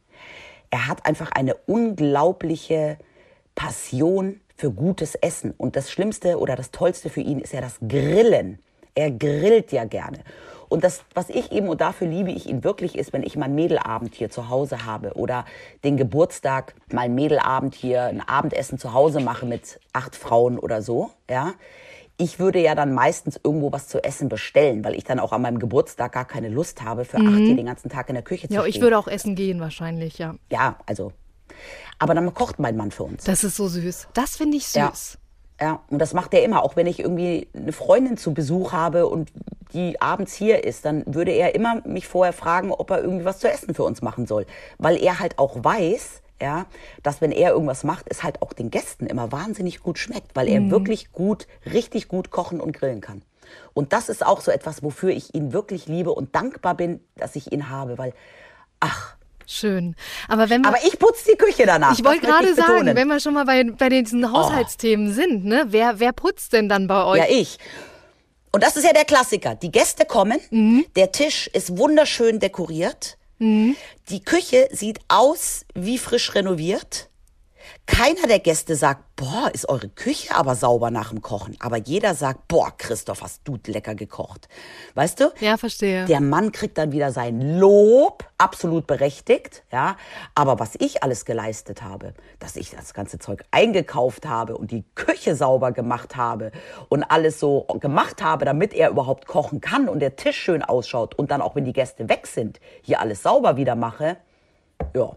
Er 0.69 0.87
hat 0.87 1.05
einfach 1.05 1.31
eine 1.31 1.55
unglaubliche 1.55 2.97
Passion 3.55 4.41
für 4.55 4.71
gutes 4.71 5.15
Essen. 5.15 5.53
Und 5.57 5.75
das 5.75 5.91
Schlimmste 5.91 6.39
oder 6.39 6.55
das 6.55 6.71
Tollste 6.71 7.09
für 7.09 7.21
ihn 7.21 7.39
ist 7.39 7.53
ja 7.53 7.61
das 7.61 7.77
Grillen. 7.87 8.59
Er 8.95 9.11
grillt 9.11 9.71
ja 9.71 9.85
gerne. 9.85 10.19
Und 10.69 10.83
das, 10.83 11.03
was 11.13 11.29
ich 11.29 11.51
eben, 11.51 11.69
und 11.69 11.79
dafür 11.81 12.07
liebe 12.07 12.31
ich 12.31 12.47
ihn 12.47 12.63
wirklich, 12.63 12.97
ist, 12.97 13.13
wenn 13.13 13.23
ich 13.23 13.35
mal 13.37 13.45
einen 13.45 13.55
Mädelabend 13.55 14.15
hier 14.15 14.29
zu 14.29 14.49
Hause 14.49 14.85
habe 14.85 15.13
oder 15.13 15.45
den 15.83 15.97
Geburtstag 15.97 16.75
mal 16.91 17.01
einen 17.01 17.15
Mädelabend 17.15 17.73
hier, 17.75 18.03
ein 18.03 18.21
Abendessen 18.21 18.77
zu 18.77 18.93
Hause 18.93 19.19
mache 19.21 19.45
mit 19.45 19.79
acht 19.93 20.15
Frauen 20.15 20.59
oder 20.59 20.81
so, 20.81 21.11
ja. 21.29 21.53
Ich 22.19 22.39
würde 22.39 22.59
ja 22.59 22.73
dann 22.73 22.95
meistens 22.95 23.39
irgendwo 23.43 23.71
was 23.71 23.87
zu 23.87 24.03
essen 24.03 24.27
bestellen, 24.27 24.83
weil 24.83 24.95
ich 24.95 25.03
dann 25.03 25.19
auch 25.19 25.31
an 25.33 25.43
meinem 25.43 25.59
Geburtstag 25.59 26.13
gar 26.13 26.25
keine 26.25 26.49
Lust 26.49 26.81
habe, 26.81 27.05
für 27.05 27.17
acht 27.17 27.37
hier 27.45 27.55
den 27.55 27.67
ganzen 27.67 27.89
Tag 27.89 28.09
in 28.09 28.15
der 28.15 28.23
Küche 28.23 28.47
zu 28.47 28.55
Ja, 28.55 28.61
stehen. 28.61 28.73
ich 28.73 28.81
würde 28.81 28.97
auch 28.97 29.07
essen 29.07 29.35
gehen 29.35 29.59
wahrscheinlich, 29.59 30.17
ja. 30.17 30.33
Ja, 30.51 30.77
also. 30.87 31.13
Aber 31.99 32.15
dann 32.15 32.33
kocht 32.33 32.57
mein 32.57 32.75
Mann 32.75 32.89
für 32.89 33.03
uns. 33.03 33.23
Das 33.25 33.43
ist 33.43 33.55
so 33.55 33.67
süß. 33.67 34.07
Das 34.15 34.35
finde 34.35 34.57
ich 34.57 34.73
Ja. 34.73 34.89
süß. 34.89 35.13
Ja, 35.13 35.19
und 35.89 35.99
das 35.99 36.13
macht 36.13 36.33
er 36.33 36.43
immer. 36.43 36.63
Auch 36.63 36.75
wenn 36.75 36.87
ich 36.87 36.99
irgendwie 36.99 37.47
eine 37.55 37.71
Freundin 37.71 38.17
zu 38.17 38.33
Besuch 38.33 38.73
habe 38.73 39.07
und 39.07 39.31
die 39.73 39.99
abends 40.01 40.33
hier 40.33 40.63
ist, 40.63 40.85
dann 40.85 41.03
würde 41.07 41.31
er 41.31 41.55
immer 41.55 41.81
mich 41.85 42.07
vorher 42.07 42.33
fragen, 42.33 42.71
ob 42.71 42.91
er 42.91 43.01
irgendwie 43.01 43.25
was 43.25 43.39
zu 43.39 43.49
essen 43.49 43.73
für 43.73 43.83
uns 43.83 44.01
machen 44.01 44.27
soll. 44.27 44.45
Weil 44.77 45.01
er 45.01 45.19
halt 45.19 45.39
auch 45.39 45.63
weiß, 45.63 46.21
ja, 46.41 46.67
dass 47.01 47.21
wenn 47.21 47.31
er 47.31 47.51
irgendwas 47.51 47.83
macht, 47.83 48.05
es 48.09 48.23
halt 48.23 48.41
auch 48.41 48.53
den 48.53 48.69
Gästen 48.69 49.07
immer 49.07 49.31
wahnsinnig 49.31 49.81
gut 49.81 49.97
schmeckt, 49.97 50.35
weil 50.35 50.47
er 50.47 50.69
wirklich 50.69 51.11
gut, 51.11 51.47
richtig 51.65 52.07
gut 52.07 52.29
kochen 52.29 52.61
und 52.61 52.73
grillen 52.73 53.01
kann. 53.01 53.23
Und 53.73 53.93
das 53.93 54.09
ist 54.09 54.25
auch 54.25 54.41
so 54.41 54.51
etwas, 54.51 54.83
wofür 54.83 55.09
ich 55.09 55.33
ihn 55.33 55.53
wirklich 55.53 55.87
liebe 55.87 56.11
und 56.11 56.35
dankbar 56.35 56.75
bin, 56.75 56.99
dass 57.15 57.35
ich 57.35 57.51
ihn 57.51 57.69
habe, 57.69 57.97
weil, 57.97 58.13
ach, 58.79 59.16
Schön. 59.49 59.95
Aber 60.27 60.49
wenn 60.49 60.61
wir, 60.61 60.67
aber 60.67 60.77
ich 60.85 60.99
putze 60.99 61.31
die 61.31 61.37
Küche 61.37 61.65
danach. 61.65 61.97
ich 61.97 62.03
wollte 62.03 62.25
gerade 62.27 62.53
sagen, 62.53 62.73
betonen. 62.73 62.95
wenn 62.97 63.07
wir 63.07 63.19
schon 63.21 63.33
mal 63.33 63.45
bei, 63.45 63.63
bei 63.63 63.87
diesen 63.89 64.31
Haushaltsthemen 64.31 65.13
sind, 65.13 65.45
ne, 65.45 65.65
wer, 65.69 65.99
wer 66.01 66.11
putzt 66.11 66.51
denn 66.53 66.67
dann 66.67 66.87
bei 66.87 67.03
euch? 67.05 67.19
Ja, 67.19 67.25
ich. 67.29 67.57
Und 68.51 68.61
das 68.63 68.75
ist 68.75 68.83
ja 68.83 68.91
der 68.93 69.05
Klassiker. 69.05 69.55
Die 69.55 69.71
Gäste 69.71 70.05
kommen, 70.05 70.39
Mhm. 70.49 70.85
der 70.95 71.11
Tisch 71.11 71.47
ist 71.47 71.77
wunderschön 71.77 72.39
dekoriert, 72.39 73.17
die 73.39 74.23
Küche 74.25 74.67
sieht 74.71 74.99
aus 75.09 75.63
wie 75.75 75.99
frisch 75.99 76.33
renoviert. 76.33 77.07
Keiner 77.87 78.27
der 78.27 78.39
Gäste 78.39 78.75
sagt, 78.75 79.15
boah, 79.15 79.49
ist 79.53 79.69
eure 79.69 79.87
Küche 79.87 80.35
aber 80.35 80.55
sauber 80.55 80.91
nach 80.91 81.09
dem 81.09 81.21
Kochen. 81.21 81.55
Aber 81.59 81.77
jeder 81.77 82.13
sagt, 82.15 82.47
boah, 82.49 82.71
Christoph, 82.77 83.21
hast 83.21 83.41
du 83.45 83.57
lecker 83.65 83.95
gekocht. 83.95 84.49
Weißt 84.93 85.21
du? 85.21 85.31
Ja, 85.39 85.55
verstehe. 85.55 86.05
Der 86.05 86.19
Mann 86.19 86.51
kriegt 86.51 86.77
dann 86.77 86.91
wieder 86.91 87.11
sein 87.13 87.57
Lob, 87.57 88.25
absolut 88.37 88.87
berechtigt, 88.87 89.63
ja. 89.71 89.95
Aber 90.35 90.59
was 90.59 90.75
ich 90.79 91.01
alles 91.01 91.23
geleistet 91.23 91.81
habe, 91.81 92.13
dass 92.39 92.57
ich 92.57 92.71
das 92.71 92.93
ganze 92.93 93.19
Zeug 93.19 93.43
eingekauft 93.51 94.27
habe 94.27 94.57
und 94.57 94.69
die 94.69 94.83
Küche 94.93 95.35
sauber 95.35 95.71
gemacht 95.71 96.17
habe 96.17 96.51
und 96.89 97.03
alles 97.03 97.39
so 97.39 97.61
gemacht 97.79 98.21
habe, 98.21 98.43
damit 98.43 98.73
er 98.73 98.89
überhaupt 98.89 99.27
kochen 99.27 99.61
kann 99.61 99.87
und 99.87 100.01
der 100.01 100.17
Tisch 100.17 100.37
schön 100.37 100.61
ausschaut 100.61 101.15
und 101.15 101.31
dann 101.31 101.41
auch, 101.41 101.55
wenn 101.55 101.65
die 101.65 101.73
Gäste 101.73 102.09
weg 102.09 102.27
sind, 102.27 102.59
hier 102.81 102.99
alles 102.99 103.23
sauber 103.23 103.55
wieder 103.55 103.75
mache, 103.75 104.17
ja. 104.93 105.15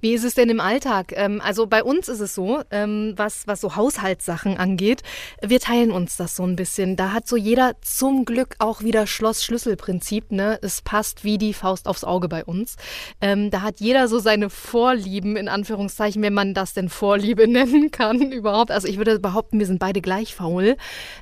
Wie 0.00 0.12
ist 0.14 0.24
es 0.24 0.34
denn 0.34 0.48
im 0.50 0.60
Alltag? 0.60 1.12
Ähm, 1.16 1.40
also 1.42 1.66
bei 1.66 1.82
uns 1.82 2.08
ist 2.08 2.20
es 2.20 2.34
so, 2.34 2.60
ähm, 2.70 3.14
was, 3.16 3.46
was 3.46 3.60
so 3.60 3.76
Haushaltssachen 3.76 4.56
angeht, 4.56 5.02
wir 5.42 5.60
teilen 5.60 5.90
uns 5.90 6.16
das 6.16 6.36
so 6.36 6.44
ein 6.44 6.56
bisschen. 6.56 6.96
Da 6.96 7.12
hat 7.12 7.26
so 7.28 7.36
jeder 7.36 7.72
zum 7.82 8.24
Glück 8.24 8.56
auch 8.58 8.82
wieder 8.82 9.06
Schloss-Schlüssel-Prinzip. 9.06 10.30
Ne? 10.32 10.58
Es 10.62 10.82
passt 10.82 11.24
wie 11.24 11.38
die 11.38 11.54
Faust 11.54 11.86
aufs 11.86 12.04
Auge 12.04 12.28
bei 12.28 12.44
uns. 12.44 12.76
Ähm, 13.20 13.50
da 13.50 13.62
hat 13.62 13.80
jeder 13.80 14.08
so 14.08 14.18
seine 14.18 14.50
Vorlieben, 14.50 15.36
in 15.36 15.48
Anführungszeichen, 15.48 16.22
wenn 16.22 16.34
man 16.34 16.54
das 16.54 16.74
denn 16.74 16.88
Vorliebe 16.88 17.46
nennen 17.48 17.90
kann 17.90 18.32
überhaupt. 18.32 18.70
Also 18.70 18.88
ich 18.88 18.96
würde 18.98 19.18
behaupten, 19.18 19.58
wir 19.58 19.66
sind 19.66 19.78
beide 19.78 20.00
gleich 20.00 20.34
faul, 20.34 20.76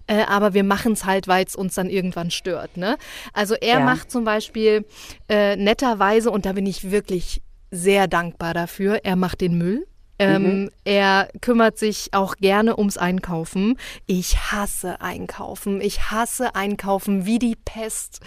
äh, 0.07 0.23
aber 0.25 0.55
wir 0.55 0.65
machen 0.65 0.93
es 0.93 1.05
halt, 1.05 1.29
weil 1.29 1.45
es 1.45 1.57
uns 1.57 1.75
dann 1.75 1.89
irgendwann 1.91 2.31
stört. 2.31 2.77
Ne? 2.77 2.97
Also 3.33 3.55
er 3.55 3.79
Ja. 3.79 3.85
macht 3.85 4.11
zum 4.11 4.25
Beispiel 4.25 4.85
äh, 5.29 5.57
netterweise, 5.57 6.31
und 6.31 6.47
da 6.47 6.53
bin 6.53 6.67
ich 6.67 6.91
wirklich 6.91 7.43
sehr 7.77 8.09
dankbar 8.09 8.55
dafür. 8.55 9.01
Er 9.05 9.17
macht 9.17 9.41
den 9.41 9.59
Müll. 9.59 9.87
Ähm, 10.19 10.71
Er 10.85 11.29
kümmert 11.43 11.79
sich 11.79 12.09
auch 12.13 12.37
gerne 12.37 12.79
ums 12.79 12.97
Einkaufen. 12.97 13.79
Ich 14.07 14.51
hasse 14.51 15.01
Einkaufen. 15.01 15.81
Ich 15.81 16.11
hasse 16.11 16.55
Einkaufen 16.55 17.27
wie 17.27 17.39
die 17.39 17.57
Pest. 17.57 18.21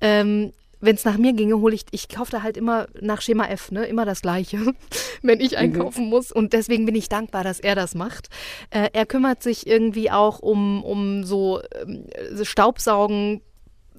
Ähm, 0.00 0.52
wenn 0.80 0.96
es 0.96 1.04
nach 1.04 1.16
mir 1.16 1.32
ginge, 1.32 1.58
hole 1.58 1.74
ich, 1.74 1.84
ich 1.92 2.08
kaufe 2.08 2.32
da 2.32 2.42
halt 2.42 2.56
immer 2.56 2.88
nach 3.00 3.22
Schema 3.22 3.46
F, 3.46 3.70
ne? 3.70 3.84
Immer 3.84 4.04
das 4.04 4.20
Gleiche, 4.20 4.74
wenn 5.22 5.40
ich 5.40 5.56
einkaufen 5.56 6.06
muss. 6.08 6.32
Und 6.32 6.52
deswegen 6.52 6.86
bin 6.86 6.96
ich 6.96 7.08
dankbar, 7.08 7.44
dass 7.44 7.60
er 7.60 7.76
das 7.76 7.94
macht. 7.94 8.28
Äh, 8.70 8.90
er 8.92 9.06
kümmert 9.06 9.42
sich 9.42 9.66
irgendwie 9.66 10.10
auch 10.10 10.40
um, 10.40 10.82
um 10.84 11.24
so 11.24 11.60
ähm, 11.80 12.06
Staubsaugen, 12.42 13.40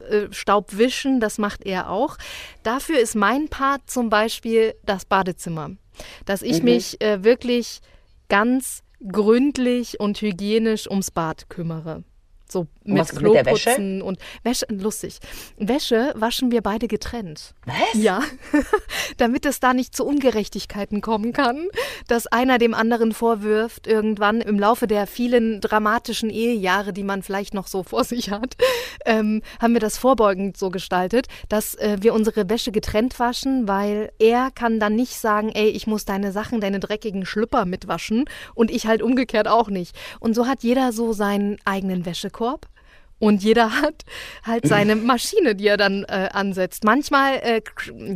äh, 0.10 0.28
Staub 0.32 0.78
wischen, 0.78 1.20
das 1.20 1.38
macht 1.38 1.66
er 1.66 1.90
auch. 1.90 2.18
Dafür 2.64 3.00
ist 3.00 3.16
mein 3.16 3.50
Part 3.50 3.90
zum 3.90 4.10
Beispiel 4.10 4.76
das 4.86 5.06
Badezimmer. 5.06 5.72
Dass 6.26 6.42
ich 6.42 6.64
mich 6.64 7.00
äh, 7.02 7.24
wirklich 7.24 7.80
ganz 8.28 8.82
gründlich 9.08 10.00
und 10.00 10.22
hygienisch 10.22 10.90
ums 10.90 11.12
Bad 11.12 11.50
kümmere. 11.50 12.04
So 12.54 12.68
mit 12.84 13.00
was 13.00 13.10
ist 13.10 13.22
mit 13.22 13.34
der 13.34 13.46
Wäsche? 13.48 13.72
Kloputzen 13.72 14.02
und 14.04 14.20
Wäsche, 14.44 14.68
lustig. 14.70 15.18
Wäsche 15.58 16.14
waschen 16.16 16.52
wir 16.52 16.62
beide 16.62 16.88
getrennt. 16.88 17.56
Was? 17.66 17.96
Ja, 17.96 18.22
damit 19.18 19.48
es 19.48 19.60
da 19.60 19.74
nicht 19.74 19.96
zu 19.96 20.06
Ungerechtigkeiten 20.06 21.02
kommen 21.02 21.34
kann, 21.34 21.68
dass 22.08 22.28
einer 22.28 22.60
dem 22.60 22.76
anderen 22.76 23.12
vorwirft, 23.12 23.88
irgendwann 23.88 24.40
im 24.40 24.60
Laufe 24.60 24.86
der 24.86 25.08
vielen 25.08 25.62
dramatischen 25.62 26.30
Ehejahre, 26.30 26.94
die 26.94 27.04
man 27.04 27.24
vielleicht 27.24 27.56
noch 27.56 27.66
so 27.66 27.82
vor 27.82 28.04
sich 28.04 28.30
hat, 28.30 28.56
ähm, 29.06 29.42
haben 29.60 29.74
wir 29.74 29.82
das 29.82 29.98
vorbeugend 29.98 30.56
so 30.56 30.70
gestaltet, 30.70 31.30
dass 31.50 31.74
äh, 31.76 31.98
wir 32.02 32.14
unsere 32.14 32.50
Wäsche 32.50 32.72
getrennt 32.72 33.18
waschen, 33.18 33.68
weil 33.68 34.12
er 34.20 34.52
kann 34.52 34.80
dann 34.80 34.96
nicht 34.96 35.18
sagen, 35.18 35.50
ey, 35.50 35.70
ich 35.70 35.88
muss 35.88 36.06
deine 36.06 36.32
Sachen, 36.32 36.62
deine 36.62 36.80
dreckigen 36.80 37.26
Schlüpper 37.26 37.66
mitwaschen 37.66 38.26
und 38.54 38.70
ich 38.70 38.86
halt 38.86 39.02
umgekehrt 39.02 39.48
auch 39.48 39.70
nicht. 39.70 39.96
Und 40.20 40.36
so 40.36 40.46
hat 40.46 40.62
jeder 40.62 40.92
so 40.92 41.14
seinen 41.14 41.58
eigenen 41.66 42.06
Wäschekorb. 42.06 42.43
Und 43.24 43.42
jeder 43.42 43.72
hat 43.82 44.04
halt 44.44 44.68
seine 44.68 44.98
Maschine, 44.98 45.56
die 45.56 45.68
er 45.68 45.78
dann 45.78 46.04
äh, 46.04 46.30
ansetzt. 46.34 46.84
Manchmal, 46.84 47.36
äh, 47.36 47.62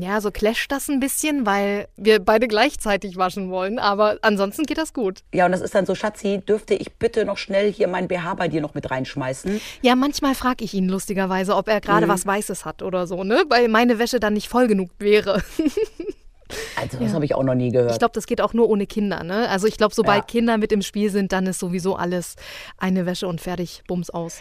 ja, 0.02 0.20
so 0.20 0.32
clasht 0.32 0.70
das 0.72 0.90
ein 0.90 1.00
bisschen, 1.00 1.46
weil 1.46 1.88
wir 1.96 2.20
beide 2.20 2.48
gleichzeitig 2.48 3.16
waschen 3.16 3.50
wollen. 3.50 3.80
Aber 3.80 4.18
ansonsten 4.22 4.64
geht 4.64 4.78
das 4.78 4.94
gut. 4.94 5.24
Ja, 5.34 5.46
und 5.46 5.54
das 5.54 5.62
ist 5.62 5.74
dann 5.74 5.86
so, 5.86 5.96
Schatzi, 5.96 6.42
dürfte 6.46 6.74
ich 6.74 6.94
bitte 6.96 7.24
noch 7.24 7.38
schnell 7.38 7.72
hier 7.72 7.88
mein 7.88 8.10
BH 8.10 8.34
bei 8.34 8.50
dir 8.50 8.60
noch 8.60 8.74
mit 8.74 8.92
reinschmeißen? 8.92 9.62
Ja, 9.82 9.96
manchmal 9.96 10.36
frage 10.36 10.66
ich 10.66 10.74
ihn 10.74 10.90
lustigerweise, 10.90 11.56
ob 11.56 11.70
er 11.70 11.80
gerade 11.80 12.06
mhm. 12.06 12.12
was 12.12 12.26
Weißes 12.26 12.66
hat 12.66 12.84
oder 12.84 13.08
so, 13.08 13.24
ne? 13.24 13.44
Weil 13.48 13.70
meine 13.70 14.00
Wäsche 14.00 14.20
dann 14.20 14.34
nicht 14.34 14.50
voll 14.50 14.68
genug 14.68 14.90
wäre. 15.00 15.42
Also 16.76 16.98
das 16.98 17.10
ja. 17.10 17.14
habe 17.14 17.26
ich 17.26 17.36
auch 17.36 17.44
noch 17.44 17.56
nie 17.56 17.72
gehört. 17.72 17.92
Ich 17.92 18.00
glaube, 18.00 18.14
das 18.14 18.28
geht 18.28 18.42
auch 18.42 18.54
nur 18.54 18.70
ohne 18.70 18.88
Kinder. 18.88 19.24
Ne? 19.24 19.50
Also 19.50 19.68
ich 19.68 19.78
glaube, 19.78 19.94
sobald 19.94 20.20
ja. 20.20 20.26
Kinder 20.26 20.58
mit 20.58 20.72
im 20.72 20.82
Spiel 20.82 21.10
sind, 21.10 21.32
dann 21.32 21.46
ist 21.48 21.60
sowieso 21.60 21.96
alles 21.96 22.36
eine 22.78 23.06
Wäsche 23.06 23.28
und 23.28 23.42
fertig, 23.42 23.84
bums 23.88 24.10
aus. 24.10 24.40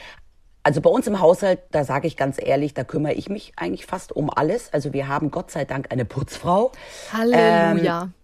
Also 0.62 0.81
bei 0.81 0.90
uns 0.90 1.07
im 1.07 1.21
Haushalt, 1.21 1.61
da 1.71 1.85
sage 1.85 2.09
ich 2.09 2.16
ganz 2.16 2.38
ehrlich, 2.42 2.75
da 2.75 2.83
kümmere 2.83 3.12
ich 3.12 3.29
mich 3.29 3.53
eigentlich 3.57 3.87
fast 3.87 4.11
um 4.11 4.31
alles. 4.31 4.73
Also 4.73 4.92
wir 4.92 5.07
haben 5.07 5.31
Gott 5.31 5.53
sei 5.53 5.64
Dank 5.64 5.92
eine 5.92 6.05
Putzfrau. 6.05 6.73
Halleluja. 7.12 8.03
Ähm, 8.03 8.14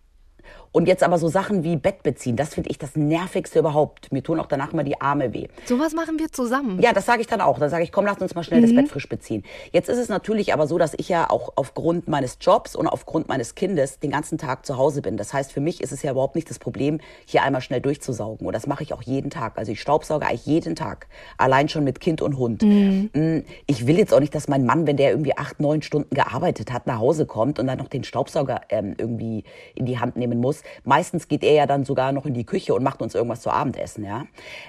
und 0.73 0.89
jetzt 0.89 1.03
aber 1.03 1.19
so 1.19 1.29
Sachen 1.29 1.63
wie 1.65 1.77
Bett 1.77 2.03
beziehen, 2.03 2.37
das 2.37 2.55
finde 2.55 2.71
ich 2.71 2.79
das 2.79 2.97
Nervigste 2.97 3.59
überhaupt. 3.59 4.11
Mir 4.11 4.23
tun 4.23 4.41
auch 4.41 4.47
danach 4.47 4.73
immer 4.73 4.85
die 4.85 5.01
Arme 5.01 5.35
weh. 5.35 5.49
Sowas 5.67 5.93
machen 5.93 6.19
wir 6.19 6.33
zusammen. 6.33 6.81
Ja, 6.81 6.93
das 6.93 7.05
sage 7.05 7.21
ich 7.21 7.27
dann 7.27 7.43
auch. 7.43 7.59
Dann 7.59 7.69
sage 7.69 7.85
ich, 7.85 7.93
komm, 7.93 8.07
lass 8.07 8.19
uns 8.19 8.35
mal 8.35 8.43
schnell 8.43 8.61
mhm. 8.61 8.65
das 8.65 8.75
Bett 8.75 8.89
frisch 8.89 9.09
beziehen. 9.09 9.45
Jetzt 9.71 9.91
ist 9.91 9.99
es 9.99 10.09
natürlich 10.09 10.55
aber 10.55 10.67
so, 10.67 10.79
dass 10.79 10.95
ich 10.97 11.11
ja 11.11 11.29
auch 11.29 11.53
aufgrund 11.57 12.09
meines 12.09 12.39
Jobs 12.41 12.75
und 12.75 12.87
aufgrund 12.87 13.29
meines 13.29 13.55
Kindes 13.55 13.99
den 13.99 14.11
ganzen 14.11 14.39
Tag 14.39 14.65
zu 14.65 14.79
Hause 14.79 15.03
bin. 15.03 15.17
Das 15.17 15.35
heißt, 15.35 15.53
für 15.53 15.61
mich 15.61 15.83
ist 15.83 15.93
es 15.93 16.03
ja 16.03 16.13
überhaupt 16.13 16.35
nicht 16.35 16.49
das 16.49 16.59
Problem, 16.59 17.01
hier 17.27 17.43
einmal 17.43 17.61
schnell 17.61 17.83
durchzusaugen. 17.83 18.47
Und 18.47 18.55
das 18.55 18.67
mache 18.67 18.83
ich 18.83 18.95
auch 18.95 19.03
jeden 19.03 19.31
Tag. 19.31 19.59
Also 19.59 19.73
ich 19.73 19.81
staubsauge 19.81 20.27
eigentlich 20.27 20.47
jeden 20.47 20.75
Tag. 20.75 21.07
Allein 21.37 21.69
schon 21.69 21.85
mit 21.85 22.01
Kind 22.01 22.23
und 22.23 22.39
Hund. 22.39 22.63
Mhm. 22.63 23.11
Mm, 23.13 23.45
ich 23.67 23.87
will 23.87 23.99
jetzt 23.99 24.15
auch 24.15 24.21
nicht, 24.21 24.35
dass 24.35 24.49
mein 24.49 24.65
Mann, 24.65 24.87
wenn 24.87 24.97
der 24.97 25.11
irgendwie 25.11 25.37
acht, 25.37 25.61
neun 25.61 25.83
Stunden 25.83 26.15
gearbeitet 26.15 26.73
hat, 26.73 26.87
nach 26.87 26.99
Hause 26.99 27.27
kommt 27.27 27.59
und 27.59 27.67
dann 27.67 27.79
noch 27.79 27.89
den 27.89 28.05
Staubsauger 28.05 28.63
ähm, 28.71 28.95
irgendwie 28.97 29.45
in 29.75 29.85
die 29.85 29.99
Hand 29.99 30.17
nehmen 30.17 30.41
muss. 30.41 30.62
Meistens 30.85 31.29
geht 31.29 31.45
er 31.45 31.53
ja 31.53 31.67
dann 31.67 31.85
sogar 31.85 32.13
noch 32.13 32.27
in 32.27 32.35
die 32.35 32.45
Küche 32.45 32.75
und 32.75 32.83
macht 32.83 33.03
uns 33.03 33.15
irgendwas 33.15 33.41
zu 33.41 33.51
Abendessen. 33.51 34.05
Ja? 34.05 34.27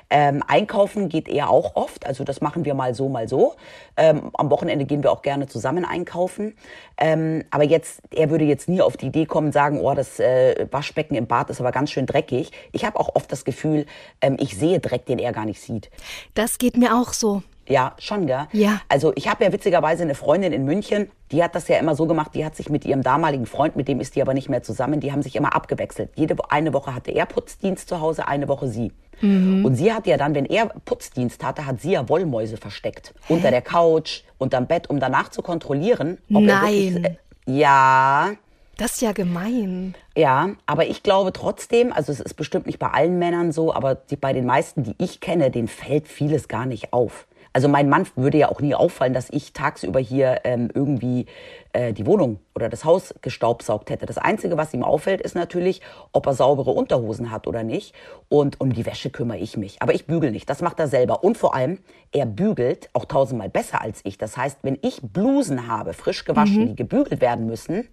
Ähm, 0.09 0.43
einkaufen 0.47 1.09
geht 1.09 1.27
er 1.27 1.49
auch 1.49 1.75
oft, 1.75 2.05
also 2.05 2.23
das 2.23 2.41
machen 2.41 2.65
wir 2.65 2.73
mal 2.73 2.93
so, 2.93 3.09
mal 3.09 3.27
so. 3.27 3.55
Ähm, 3.97 4.31
am 4.33 4.49
Wochenende 4.49 4.85
gehen 4.85 5.03
wir 5.03 5.11
auch 5.11 5.21
gerne 5.21 5.47
zusammen 5.47 5.85
einkaufen. 5.85 6.55
Ähm, 6.97 7.43
aber 7.51 7.63
jetzt, 7.63 8.01
er 8.11 8.29
würde 8.29 8.45
jetzt 8.45 8.69
nie 8.69 8.81
auf 8.81 8.97
die 8.97 9.07
Idee 9.07 9.25
kommen, 9.25 9.51
sagen, 9.51 9.79
oh, 9.79 9.93
das 9.93 10.19
äh, 10.19 10.67
Waschbecken 10.71 11.15
im 11.15 11.27
Bad 11.27 11.49
ist 11.49 11.59
aber 11.59 11.71
ganz 11.71 11.91
schön 11.91 12.05
dreckig. 12.05 12.51
Ich 12.71 12.85
habe 12.85 12.99
auch 12.99 13.15
oft 13.15 13.31
das 13.31 13.45
Gefühl, 13.45 13.85
ähm, 14.21 14.37
ich 14.39 14.57
sehe 14.57 14.79
Dreck, 14.79 15.05
den 15.05 15.19
er 15.19 15.31
gar 15.33 15.45
nicht 15.45 15.61
sieht. 15.61 15.89
Das 16.33 16.57
geht 16.57 16.77
mir 16.77 16.95
auch 16.95 17.13
so. 17.13 17.43
Ja, 17.67 17.93
schon, 17.97 18.27
gell? 18.27 18.47
Ja. 18.51 18.81
Also 18.89 19.13
ich 19.15 19.27
habe 19.29 19.43
ja 19.43 19.53
witzigerweise 19.53 20.03
eine 20.03 20.15
Freundin 20.15 20.51
in 20.53 20.65
München, 20.65 21.09
die 21.31 21.43
hat 21.43 21.55
das 21.55 21.67
ja 21.67 21.77
immer 21.77 21.95
so 21.95 22.05
gemacht, 22.05 22.31
die 22.35 22.45
hat 22.45 22.55
sich 22.55 22.69
mit 22.69 22.85
ihrem 22.85 23.01
damaligen 23.01 23.45
Freund, 23.45 23.75
mit 23.75 23.87
dem 23.87 23.99
ist 23.99 24.15
die 24.15 24.21
aber 24.21 24.33
nicht 24.33 24.49
mehr 24.49 24.63
zusammen, 24.63 24.99
die 24.99 25.11
haben 25.11 25.21
sich 25.21 25.35
immer 25.35 25.55
abgewechselt. 25.55 26.11
Jede 26.15 26.35
eine 26.49 26.73
Woche 26.73 26.93
hatte 26.93 27.11
er 27.11 27.25
Putzdienst 27.25 27.87
zu 27.87 28.01
Hause, 28.01 28.27
eine 28.27 28.47
Woche 28.47 28.67
sie. 28.67 28.91
Mhm. 29.21 29.63
Und 29.65 29.75
sie 29.75 29.93
hat 29.93 30.07
ja 30.07 30.17
dann, 30.17 30.35
wenn 30.35 30.45
er 30.45 30.67
Putzdienst 30.85 31.43
hatte, 31.43 31.65
hat 31.65 31.81
sie 31.81 31.91
ja 31.91 32.09
Wollmäuse 32.09 32.57
versteckt. 32.57 33.13
Hä? 33.27 33.33
Unter 33.33 33.51
der 33.51 33.61
Couch, 33.61 34.23
unterm 34.37 34.67
Bett, 34.67 34.89
um 34.89 34.99
danach 34.99 35.29
zu 35.29 35.41
kontrollieren, 35.41 36.17
ob 36.33 36.43
Nein. 36.43 36.47
er 36.47 36.61
wirklich... 36.61 37.05
Äh, 37.05 37.15
ja, 37.45 38.31
das 38.77 38.93
ist 38.93 39.01
ja 39.01 39.11
gemein. 39.11 39.93
Ja, 40.15 40.49
aber 40.65 40.87
ich 40.87 41.03
glaube 41.03 41.31
trotzdem, 41.31 41.93
also 41.93 42.11
es 42.11 42.19
ist 42.19 42.33
bestimmt 42.33 42.65
nicht 42.65 42.79
bei 42.79 42.87
allen 42.87 43.19
Männern 43.19 43.51
so, 43.51 43.73
aber 43.73 43.95
die, 43.95 44.15
bei 44.15 44.33
den 44.33 44.45
meisten, 44.45 44.83
die 44.83 44.95
ich 44.97 45.19
kenne, 45.19 45.51
denen 45.51 45.67
fällt 45.67 46.07
vieles 46.07 46.47
gar 46.47 46.65
nicht 46.65 46.91
auf. 46.91 47.27
Also 47.53 47.67
mein 47.67 47.87
Mann 47.87 48.07
würde 48.15 48.39
ja 48.39 48.49
auch 48.49 48.61
nie 48.61 48.73
auffallen, 48.73 49.13
dass 49.13 49.29
ich 49.29 49.53
tagsüber 49.53 49.99
hier 49.99 50.41
ähm, 50.43 50.69
irgendwie 50.73 51.27
äh, 51.71 51.93
die 51.93 52.05
Wohnung 52.07 52.39
oder 52.55 52.67
das 52.67 52.83
Haus 52.83 53.13
gestaubsaugt 53.21 53.91
hätte. 53.91 54.07
Das 54.07 54.17
Einzige, 54.17 54.57
was 54.57 54.73
ihm 54.73 54.83
auffällt, 54.83 55.21
ist 55.21 55.35
natürlich, 55.35 55.81
ob 56.11 56.25
er 56.25 56.33
saubere 56.33 56.71
Unterhosen 56.71 57.29
hat 57.29 57.45
oder 57.45 57.63
nicht. 57.63 57.93
Und 58.27 58.59
um 58.59 58.73
die 58.73 58.85
Wäsche 58.85 59.11
kümmere 59.11 59.37
ich 59.37 59.55
mich. 59.55 59.81
Aber 59.81 59.93
ich 59.93 60.07
bügel 60.07 60.31
nicht. 60.31 60.49
Das 60.49 60.61
macht 60.61 60.79
er 60.79 60.87
selber. 60.87 61.23
Und 61.23 61.37
vor 61.37 61.53
allem, 61.53 61.79
er 62.11 62.25
bügelt 62.25 62.89
auch 62.93 63.05
tausendmal 63.05 63.49
besser 63.49 63.81
als 63.81 64.01
ich. 64.03 64.17
Das 64.17 64.35
heißt, 64.35 64.59
wenn 64.63 64.79
ich 64.81 65.01
Blusen 65.01 65.67
habe, 65.67 65.93
frisch 65.93 66.25
gewaschen, 66.25 66.63
mhm. 66.63 66.67
die 66.69 66.75
gebügelt 66.75 67.21
werden 67.21 67.45
müssen, 67.45 67.87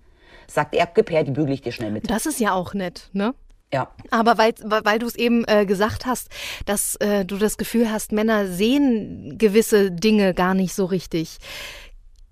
sagt 0.46 0.74
er, 0.74 0.86
gib 0.86 1.10
her, 1.10 1.22
die 1.22 1.32
bügel 1.32 1.52
ich 1.52 1.60
dir 1.60 1.72
schnell 1.72 1.90
mit. 1.90 2.10
Das 2.10 2.24
ist 2.24 2.40
ja 2.40 2.54
auch 2.54 2.72
nett, 2.72 3.10
ne? 3.12 3.34
Ja. 3.72 3.88
Aber 4.11 4.37
weil, 4.37 4.54
weil 4.64 4.98
du 4.98 5.06
es 5.06 5.14
eben 5.14 5.44
äh, 5.46 5.64
gesagt 5.64 6.04
hast, 6.04 6.28
dass 6.66 6.96
äh, 6.96 7.24
du 7.24 7.37
das 7.37 7.56
Gefühl 7.56 7.90
hast, 7.90 8.11
Männer 8.11 8.48
sehen 8.48 9.38
gewisse 9.38 9.92
Dinge 9.92 10.35
gar 10.35 10.54
nicht 10.54 10.74
so 10.74 10.87
richtig. 10.87 11.38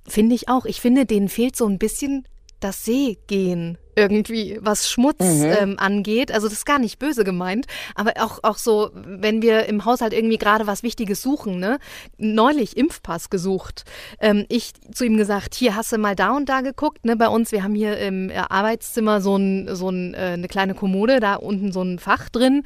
Finde 0.07 0.35
ich 0.35 0.49
auch. 0.49 0.65
Ich 0.65 0.81
finde, 0.81 1.07
denen 1.07 1.29
fehlt 1.29 1.55
so 1.55 1.67
ein 1.67 1.79
bisschen 1.79 2.27
das 2.61 2.85
Seegehen 2.85 3.79
irgendwie, 3.99 4.59
was 4.61 4.89
Schmutz 4.89 5.19
mhm. 5.21 5.55
ähm, 5.59 5.79
angeht. 5.79 6.31
Also 6.33 6.47
das 6.47 6.59
ist 6.59 6.65
gar 6.65 6.79
nicht 6.79 6.99
böse 6.99 7.25
gemeint, 7.25 7.67
aber 7.97 8.13
auch, 8.19 8.39
auch 8.43 8.57
so, 8.57 8.91
wenn 8.95 9.43
wir 9.43 9.67
im 9.67 9.85
Haushalt 9.85 10.13
irgendwie 10.13 10.39
gerade 10.39 10.67
was 10.67 10.83
Wichtiges 10.83 11.21
suchen, 11.21 11.59
ne? 11.59 11.79
Neulich 12.17 12.77
Impfpass 12.77 13.29
gesucht. 13.29 13.85
Ähm, 14.21 14.47
ich 14.49 14.73
zu 14.93 15.05
ihm 15.05 15.17
gesagt, 15.17 15.55
hier 15.55 15.75
hast 15.75 15.91
du 15.93 15.99
mal 15.99 16.15
da 16.15 16.31
und 16.37 16.49
da 16.49 16.61
geguckt, 16.61 17.05
ne? 17.05 17.17
Bei 17.17 17.29
uns, 17.29 17.51
wir 17.51 17.65
haben 17.65 17.75
hier 17.75 17.99
im 17.99 18.31
Arbeitszimmer 18.31 19.21
so, 19.21 19.37
ein, 19.37 19.75
so 19.75 19.91
ein, 19.91 20.15
äh, 20.15 20.35
eine 20.35 20.47
kleine 20.47 20.75
Kommode, 20.75 21.19
da 21.19 21.35
unten 21.35 21.73
so 21.73 21.83
ein 21.83 21.99
Fach 21.99 22.29
drin. 22.29 22.63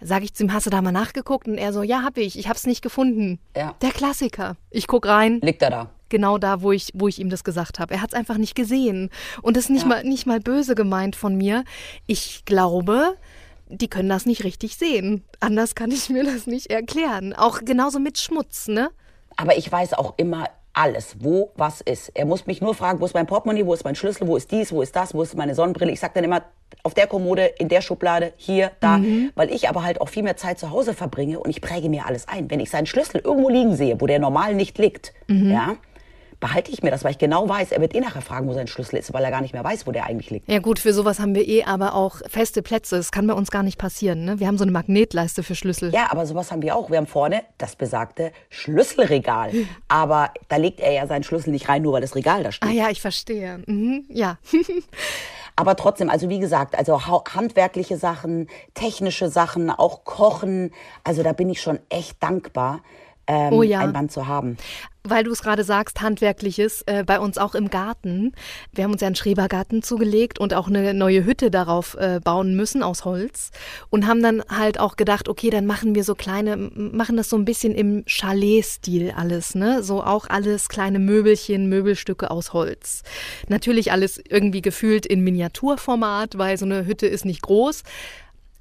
Sag 0.00 0.24
ich 0.24 0.34
zu 0.34 0.42
ihm, 0.42 0.52
hast 0.52 0.66
du 0.66 0.70
da 0.70 0.82
mal 0.82 0.90
nachgeguckt? 0.90 1.46
Und 1.46 1.58
er 1.58 1.72
so, 1.72 1.82
ja, 1.82 2.02
hab 2.02 2.18
ich, 2.18 2.36
ich 2.36 2.48
hab's 2.48 2.66
nicht 2.66 2.82
gefunden. 2.82 3.38
Ja. 3.56 3.76
Der 3.82 3.90
Klassiker. 3.90 4.56
Ich 4.70 4.88
guck 4.88 5.06
rein. 5.06 5.38
Liegt 5.42 5.62
er 5.62 5.70
da? 5.70 5.90
Genau 6.12 6.38
da, 6.38 6.62
wo 6.62 6.70
ich, 6.70 6.92
wo 6.94 7.08
ich 7.08 7.18
ihm 7.18 7.28
das 7.28 7.42
gesagt 7.42 7.80
habe. 7.80 7.94
Er 7.94 8.02
hat 8.02 8.10
es 8.10 8.14
einfach 8.14 8.36
nicht 8.38 8.54
gesehen. 8.54 9.10
Und 9.42 9.56
das 9.56 9.64
ist 9.64 9.70
nicht, 9.70 9.82
ja. 9.82 9.88
mal, 9.88 10.04
nicht 10.04 10.26
mal 10.26 10.38
böse 10.38 10.76
gemeint 10.76 11.16
von 11.16 11.34
mir. 11.34 11.64
Ich 12.06 12.44
glaube, 12.44 13.16
die 13.68 13.88
können 13.88 14.08
das 14.08 14.26
nicht 14.26 14.44
richtig 14.44 14.76
sehen. 14.76 15.24
Anders 15.40 15.74
kann 15.74 15.90
ich 15.90 16.08
mir 16.10 16.22
das 16.22 16.46
nicht 16.46 16.70
erklären. 16.70 17.32
Auch 17.32 17.60
genauso 17.64 17.98
mit 17.98 18.18
Schmutz, 18.18 18.68
ne? 18.68 18.90
Aber 19.36 19.56
ich 19.56 19.72
weiß 19.72 19.94
auch 19.94 20.14
immer 20.18 20.46
alles, 20.74 21.16
wo 21.20 21.52
was 21.56 21.80
ist. 21.80 22.10
Er 22.14 22.24
muss 22.24 22.46
mich 22.46 22.60
nur 22.60 22.74
fragen, 22.74 23.00
wo 23.00 23.04
ist 23.04 23.14
mein 23.14 23.26
Portemonnaie, 23.26 23.66
wo 23.66 23.74
ist 23.74 23.84
mein 23.84 23.94
Schlüssel, 23.94 24.26
wo 24.26 24.36
ist 24.36 24.50
dies, 24.50 24.72
wo 24.72 24.82
ist 24.82 24.94
das, 24.94 25.14
wo 25.14 25.22
ist 25.22 25.36
meine 25.36 25.54
Sonnenbrille. 25.54 25.92
Ich 25.92 26.00
sage 26.00 26.12
dann 26.14 26.24
immer, 26.24 26.42
auf 26.82 26.94
der 26.94 27.06
Kommode, 27.06 27.44
in 27.58 27.68
der 27.68 27.80
Schublade, 27.80 28.32
hier, 28.36 28.72
da. 28.80 28.98
Mhm. 28.98 29.32
Weil 29.34 29.50
ich 29.50 29.68
aber 29.68 29.82
halt 29.82 30.00
auch 30.00 30.08
viel 30.08 30.22
mehr 30.22 30.36
Zeit 30.36 30.58
zu 30.58 30.70
Hause 30.70 30.94
verbringe 30.94 31.38
und 31.38 31.50
ich 31.50 31.60
präge 31.60 31.88
mir 31.88 32.06
alles 32.06 32.28
ein. 32.28 32.50
Wenn 32.50 32.60
ich 32.60 32.70
seinen 32.70 32.86
Schlüssel 32.86 33.20
irgendwo 33.22 33.48
liegen 33.48 33.76
sehe, 33.76 34.00
wo 34.00 34.06
der 34.06 34.18
normal 34.18 34.54
nicht 34.54 34.78
liegt, 34.78 35.12
mhm. 35.28 35.50
ja, 35.50 35.76
behalte 36.42 36.72
ich 36.72 36.82
mir 36.82 36.90
das, 36.90 37.04
weil 37.04 37.12
ich 37.12 37.18
genau 37.18 37.48
weiß, 37.48 37.70
er 37.70 37.80
wird 37.80 37.94
eh 37.94 38.00
nachher 38.00 38.20
fragen, 38.20 38.48
wo 38.48 38.52
sein 38.52 38.66
Schlüssel 38.66 38.96
ist, 38.96 39.14
weil 39.14 39.24
er 39.24 39.30
gar 39.30 39.40
nicht 39.40 39.54
mehr 39.54 39.62
weiß, 39.62 39.86
wo 39.86 39.92
der 39.92 40.04
eigentlich 40.04 40.28
liegt. 40.28 40.50
Ja 40.50 40.58
gut, 40.58 40.80
für 40.80 40.92
sowas 40.92 41.20
haben 41.20 41.34
wir 41.36 41.46
eh 41.46 41.62
aber 41.64 41.94
auch 41.94 42.16
feste 42.28 42.62
Plätze. 42.62 42.96
Das 42.96 43.12
kann 43.12 43.26
bei 43.28 43.32
uns 43.32 43.50
gar 43.50 43.62
nicht 43.62 43.78
passieren. 43.78 44.24
Ne? 44.24 44.40
Wir 44.40 44.48
haben 44.48 44.58
so 44.58 44.64
eine 44.64 44.72
Magnetleiste 44.72 45.44
für 45.44 45.54
Schlüssel. 45.54 45.94
Ja, 45.94 46.10
aber 46.10 46.26
sowas 46.26 46.50
haben 46.50 46.60
wir 46.60 46.76
auch. 46.76 46.90
Wir 46.90 46.98
haben 46.98 47.06
vorne 47.06 47.44
das 47.58 47.76
besagte 47.76 48.32
Schlüsselregal. 48.50 49.52
aber 49.88 50.32
da 50.48 50.56
legt 50.56 50.80
er 50.80 50.92
ja 50.92 51.06
seinen 51.06 51.22
Schlüssel 51.22 51.50
nicht 51.50 51.68
rein, 51.68 51.82
nur 51.82 51.92
weil 51.92 52.00
das 52.00 52.16
Regal 52.16 52.42
da 52.42 52.50
steht. 52.50 52.68
Ah 52.68 52.72
ja, 52.72 52.90
ich 52.90 53.00
verstehe. 53.00 53.62
Mhm, 53.66 54.04
ja. 54.08 54.36
Aber 55.54 55.76
trotzdem, 55.76 56.08
also 56.08 56.30
wie 56.30 56.38
gesagt, 56.38 56.74
also 56.74 57.06
handwerkliche 57.06 57.98
Sachen, 57.98 58.48
technische 58.72 59.28
Sachen, 59.28 59.70
auch 59.70 60.04
Kochen, 60.04 60.72
also 61.04 61.22
da 61.22 61.34
bin 61.34 61.50
ich 61.50 61.60
schon 61.60 61.78
echt 61.90 62.22
dankbar, 62.22 62.80
ähm, 63.26 63.52
oh 63.52 63.62
ja. 63.62 63.80
ein 63.80 63.92
Band 63.92 64.12
zu 64.12 64.26
haben. 64.26 64.56
Weil 65.04 65.24
du 65.24 65.32
es 65.32 65.42
gerade 65.42 65.64
sagst, 65.64 66.00
handwerkliches, 66.00 66.82
äh, 66.86 67.02
bei 67.02 67.18
uns 67.18 67.36
auch 67.36 67.56
im 67.56 67.70
Garten. 67.70 68.32
Wir 68.72 68.84
haben 68.84 68.92
uns 68.92 69.00
ja 69.00 69.08
einen 69.08 69.16
Schrebergarten 69.16 69.82
zugelegt 69.82 70.38
und 70.38 70.54
auch 70.54 70.68
eine 70.68 70.94
neue 70.94 71.24
Hütte 71.24 71.50
darauf 71.50 71.96
äh, 71.96 72.20
bauen 72.22 72.54
müssen 72.54 72.84
aus 72.84 73.04
Holz 73.04 73.50
und 73.90 74.06
haben 74.06 74.22
dann 74.22 74.42
halt 74.48 74.78
auch 74.78 74.94
gedacht, 74.94 75.28
okay, 75.28 75.50
dann 75.50 75.66
machen 75.66 75.96
wir 75.96 76.04
so 76.04 76.14
kleine, 76.14 76.56
machen 76.56 77.16
das 77.16 77.28
so 77.28 77.36
ein 77.36 77.44
bisschen 77.44 77.74
im 77.74 78.04
Chalet-Stil 78.06 79.12
alles, 79.16 79.56
ne? 79.56 79.82
So 79.82 80.04
auch 80.04 80.26
alles 80.28 80.68
kleine 80.68 81.00
Möbelchen, 81.00 81.68
Möbelstücke 81.68 82.30
aus 82.30 82.52
Holz. 82.52 83.02
Natürlich 83.48 83.90
alles 83.90 84.22
irgendwie 84.28 84.62
gefühlt 84.62 85.04
in 85.04 85.22
Miniaturformat, 85.24 86.38
weil 86.38 86.56
so 86.58 86.64
eine 86.64 86.86
Hütte 86.86 87.08
ist 87.08 87.24
nicht 87.24 87.42
groß 87.42 87.82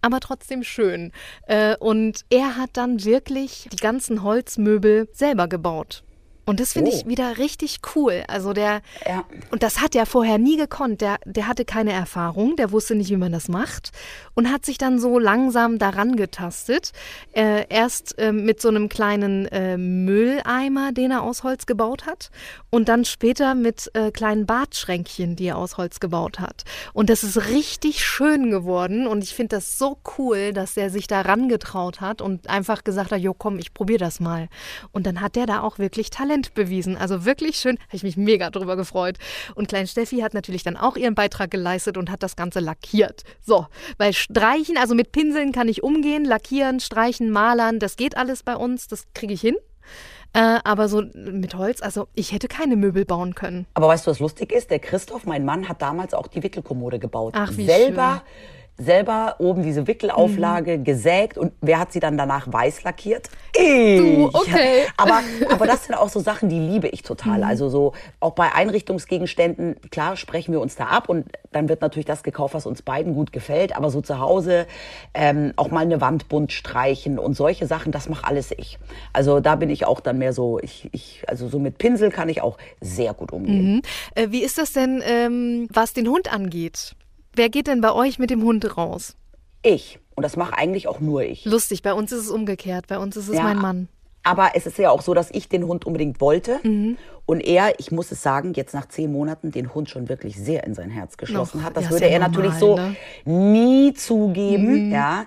aber 0.01 0.19
trotzdem 0.19 0.63
schön. 0.63 1.11
Äh, 1.47 1.75
und 1.77 2.25
er 2.29 2.57
hat 2.57 2.71
dann 2.73 3.03
wirklich 3.03 3.67
die 3.71 3.77
ganzen 3.77 4.23
Holzmöbel 4.23 5.07
selber 5.13 5.47
gebaut. 5.47 6.03
Und 6.45 6.60
das 6.60 6.73
finde 6.73 6.91
Oh. 6.91 6.95
ich 6.95 7.06
wieder 7.08 7.38
richtig 7.38 7.80
cool. 7.95 8.23
Also 8.27 8.54
der, 8.54 8.82
Ja. 9.08 9.23
und 9.51 9.62
das 9.63 9.80
hat 9.82 9.95
er 9.95 10.06
vorher 10.06 10.38
nie 10.38 10.58
gekonnt. 10.58 10.99
Der, 11.01 11.17
der 11.25 11.47
hatte 11.47 11.65
keine 11.65 11.91
Erfahrung, 11.93 12.56
der 12.56 12.71
wusste 12.71 12.95
nicht, 12.95 13.10
wie 13.12 13.17
man 13.17 13.32
das 13.32 13.47
macht 13.47 13.91
und 14.34 14.51
hat 14.51 14.65
sich 14.65 14.77
dann 14.77 14.99
so 14.99 15.19
langsam 15.19 15.77
daran 15.77 16.15
getastet. 16.15 16.91
Äh, 17.34 17.65
erst 17.69 18.17
äh, 18.17 18.32
mit 18.32 18.60
so 18.60 18.69
einem 18.69 18.89
kleinen 18.89 19.45
äh, 19.47 19.77
Mülleimer, 19.77 20.91
den 20.91 21.12
er 21.12 21.21
aus 21.23 21.43
Holz 21.43 21.65
gebaut 21.65 22.06
hat 22.06 22.32
und 22.69 22.89
dann 22.89 23.06
später 23.06 23.56
mit 23.56 23.89
äh, 23.93 24.12
kleinen 24.12 24.45
Badschränkchen, 24.45 25.36
die 25.36 25.45
er 25.45 25.58
aus 25.58 25.77
Holz 25.77 25.99
gebaut 25.99 26.39
hat. 26.39 26.63
Und 26.93 27.10
das 27.10 27.23
ist 27.23 27.49
richtig 27.49 28.04
schön 28.06 28.49
geworden 28.51 29.08
und 29.08 29.23
ich 29.23 29.36
finde 29.36 29.58
das 29.58 29.77
so 29.77 29.97
cool, 30.17 30.54
dass 30.54 30.75
er 30.75 30.89
sich 30.89 31.08
da 31.08 31.21
rangetraut 31.21 32.01
hat 32.01 32.21
und 32.21 32.49
einfach 32.49 32.84
gesagt 32.84 33.12
hat, 33.12 33.19
jo 33.21 33.34
komm, 33.34 33.60
ich 33.60 33.73
probiere 33.73 33.99
das 33.99 34.19
mal. 34.19 34.47
Und 34.91 35.06
dann 35.06 35.21
hat 35.21 35.36
der 35.36 35.45
da 35.45 35.62
auch 35.62 35.77
wirklich 35.80 36.10
Talent 36.10 36.31
bewiesen. 36.54 36.98
Also 36.98 37.26
wirklich 37.26 37.58
schön, 37.58 37.78
habe 37.88 37.96
ich 37.96 38.04
mich 38.04 38.17
mega 38.17 38.50
drüber 38.50 38.76
gefreut. 38.76 39.17
Und 39.56 39.67
Klein 39.67 39.88
Steffi 39.88 40.20
hat 40.20 40.34
natürlich 40.34 40.63
dann 40.63 40.78
auch 40.78 40.96
ihren 40.96 41.15
Beitrag 41.15 41.52
geleistet 41.52 41.98
und 41.98 42.10
hat 42.10 42.24
das 42.24 42.36
Ganze 42.36 42.60
lackiert. 42.60 43.24
So, 43.41 43.67
weil 43.98 44.13
Streichen, 44.13 44.78
also 44.78 44.96
mit 44.96 45.12
Pinseln 45.12 45.52
kann 45.52 45.67
ich 45.67 45.84
umgehen, 45.84 46.26
lackieren, 46.26 46.80
streichen, 46.80 47.30
malern, 47.30 47.80
das 47.80 47.96
geht 47.96 48.17
alles 48.17 48.44
bei 48.44 48.56
uns, 48.56 48.88
das 48.88 49.06
kriege 49.13 49.34
ich 49.34 49.41
hin. 49.41 49.56
Äh, 50.34 50.60
aber 50.63 50.88
so 50.88 51.04
mit 51.13 51.56
Holz, 51.56 51.82
also 51.82 52.08
ich 52.13 52.32
hätte 52.32 52.48
keine 52.48 52.78
Möbel 52.78 53.04
bauen 53.04 53.36
können. 53.36 53.67
Aber 53.74 53.89
weißt 53.89 54.08
du, 54.08 54.12
was 54.12 54.20
lustig 54.20 54.54
ist? 54.54 54.72
Der 54.72 54.80
Christoph, 54.80 55.26
mein 55.26 55.44
Mann, 55.44 55.67
hat 55.67 55.82
damals 55.82 56.13
auch 56.13 56.28
die 56.28 56.41
Wickelkommode 56.41 57.00
gebaut. 57.00 57.34
Ach, 57.36 57.52
wie 57.58 57.65
selber, 57.65 58.24
selber 58.82 59.36
oben 59.39 59.63
diese 59.63 59.88
Wickelauflage 59.88 60.80
Mhm. 60.80 60.84
gesägt 60.84 61.38
und 61.38 61.54
wer 61.62 61.80
hat 61.80 61.91
sie 61.91 62.00
dann 62.00 62.17
danach 62.17 62.52
weiß 62.52 62.84
lackiert? 62.84 63.30
Ich. 63.56 63.98
Du, 64.00 64.30
okay. 64.34 64.84
Mhm. 64.84 64.91
Aber, 64.98 65.20
aber 65.50 65.67
das 65.67 65.86
sind 65.86 65.96
auch 65.96 66.10
so 66.10 66.20
Sachen, 66.20 66.48
die 66.50 66.60
liebe 66.60 66.88
ich 66.88 67.02
total. 67.02 67.44
Also 67.44 67.70
so 67.70 67.94
auch 68.20 68.34
bei 68.34 68.54
Einrichtungsgegenständen, 68.54 69.76
klar 69.89 70.15
sprechen 70.15 70.52
wir 70.52 70.62
uns 70.62 70.76
da 70.76 70.86
ab 70.86 71.10
und 71.10 71.26
dann 71.52 71.67
wird 71.70 71.82
natürlich 71.82 72.06
das 72.06 72.24
gekauft, 72.24 72.54
was 72.54 72.65
uns 72.65 72.82
beiden 72.82 73.13
gut 73.13 73.32
gefällt. 73.34 73.76
Aber 73.76 73.89
so 73.89 74.02
zu 74.02 74.20
Hause 74.20 74.67
ähm, 75.13 75.54
auch 75.56 75.70
mal 75.72 75.82
eine 75.82 76.02
Wand 76.02 76.30
bunt 76.30 76.52
streichen 76.52 77.20
und 77.20 77.34
solche 77.36 77.67
Sachen, 77.67 77.91
das 77.91 78.08
mache 78.10 78.26
alles 78.26 78.52
ich. 78.52 78.80
Also 79.12 79.39
da 79.39 79.56
bin 79.56 79.70
ich 79.70 79.86
auch 79.86 80.00
dann 80.00 80.17
mehr 80.17 80.34
so, 80.34 80.60
ich, 80.60 80.89
ich 80.91 81.24
also 81.28 81.48
so 81.48 81.60
mit 81.60 81.78
Pinsel 81.78 82.10
kann 82.10 82.30
ich 82.30 82.41
auch 82.41 82.58
sehr 82.80 83.13
gut 83.13 83.32
umgehen. 83.32 83.76
Mhm. 83.76 83.82
Äh, 84.15 84.28
wie 84.32 84.44
ist 84.44 84.58
das 84.58 84.74
denn, 84.74 85.02
ähm, 85.06 85.67
was 85.72 85.94
den 85.94 86.08
Hund 86.08 86.32
angeht? 86.32 86.96
Wer 87.34 87.50
geht 87.50 87.67
denn 87.67 87.82
bei 87.82 87.94
euch 87.94 88.20
mit 88.20 88.30
dem 88.30 88.44
Hund 88.44 88.78
raus? 88.78 89.15
Ich. 89.63 90.00
Und 90.15 90.24
das 90.24 90.36
mache 90.36 90.58
eigentlich 90.58 90.88
auch 90.88 91.00
nur 91.00 91.24
ich. 91.24 91.46
Lustig, 91.46 91.82
bei 91.82 91.94
uns 91.94 92.12
ist 92.12 92.22
es 92.26 92.30
umgekehrt. 92.30 92.88
Bei 92.88 93.00
uns 93.00 93.15
ist 93.15 93.30
es 93.30 93.36
Ja. 93.36 93.44
mein 93.44 93.58
Mann. 93.58 93.88
Aber 94.24 94.52
es 94.54 94.67
ist 94.67 94.78
ja 94.78 94.91
auch 94.91 95.02
so, 95.02 95.15
dass 95.15 95.32
ich 95.32 95.50
den 95.50 95.65
Hund 95.65 95.86
unbedingt 95.86 96.22
wollte. 96.22 96.60
Mhm. 96.62 96.98
Und 97.26 97.39
er, 97.39 97.80
ich 97.80 97.91
muss 97.91 98.12
es 98.12 98.22
sagen, 98.22 98.54
jetzt 98.54 98.74
nach 98.74 98.88
zehn 98.88 99.12
Monaten 99.12 99.52
den 99.52 99.74
Hund 99.74 99.89
schon 99.89 100.10
wirklich 100.10 100.38
sehr 100.38 100.63
in 100.63 100.76
sein 100.76 100.91
Herz 100.91 101.17
geschlossen 101.17 101.62
Och, 101.62 101.63
hat. 101.63 101.76
Das 101.78 101.86
ja, 101.86 101.89
würde 101.91 102.06
er 102.06 102.20
normal, 102.20 102.30
natürlich 102.30 102.54
so 102.60 102.76
ne? 102.76 102.96
nie 103.26 103.94
zugeben, 103.94 104.91
ja. 104.91 105.26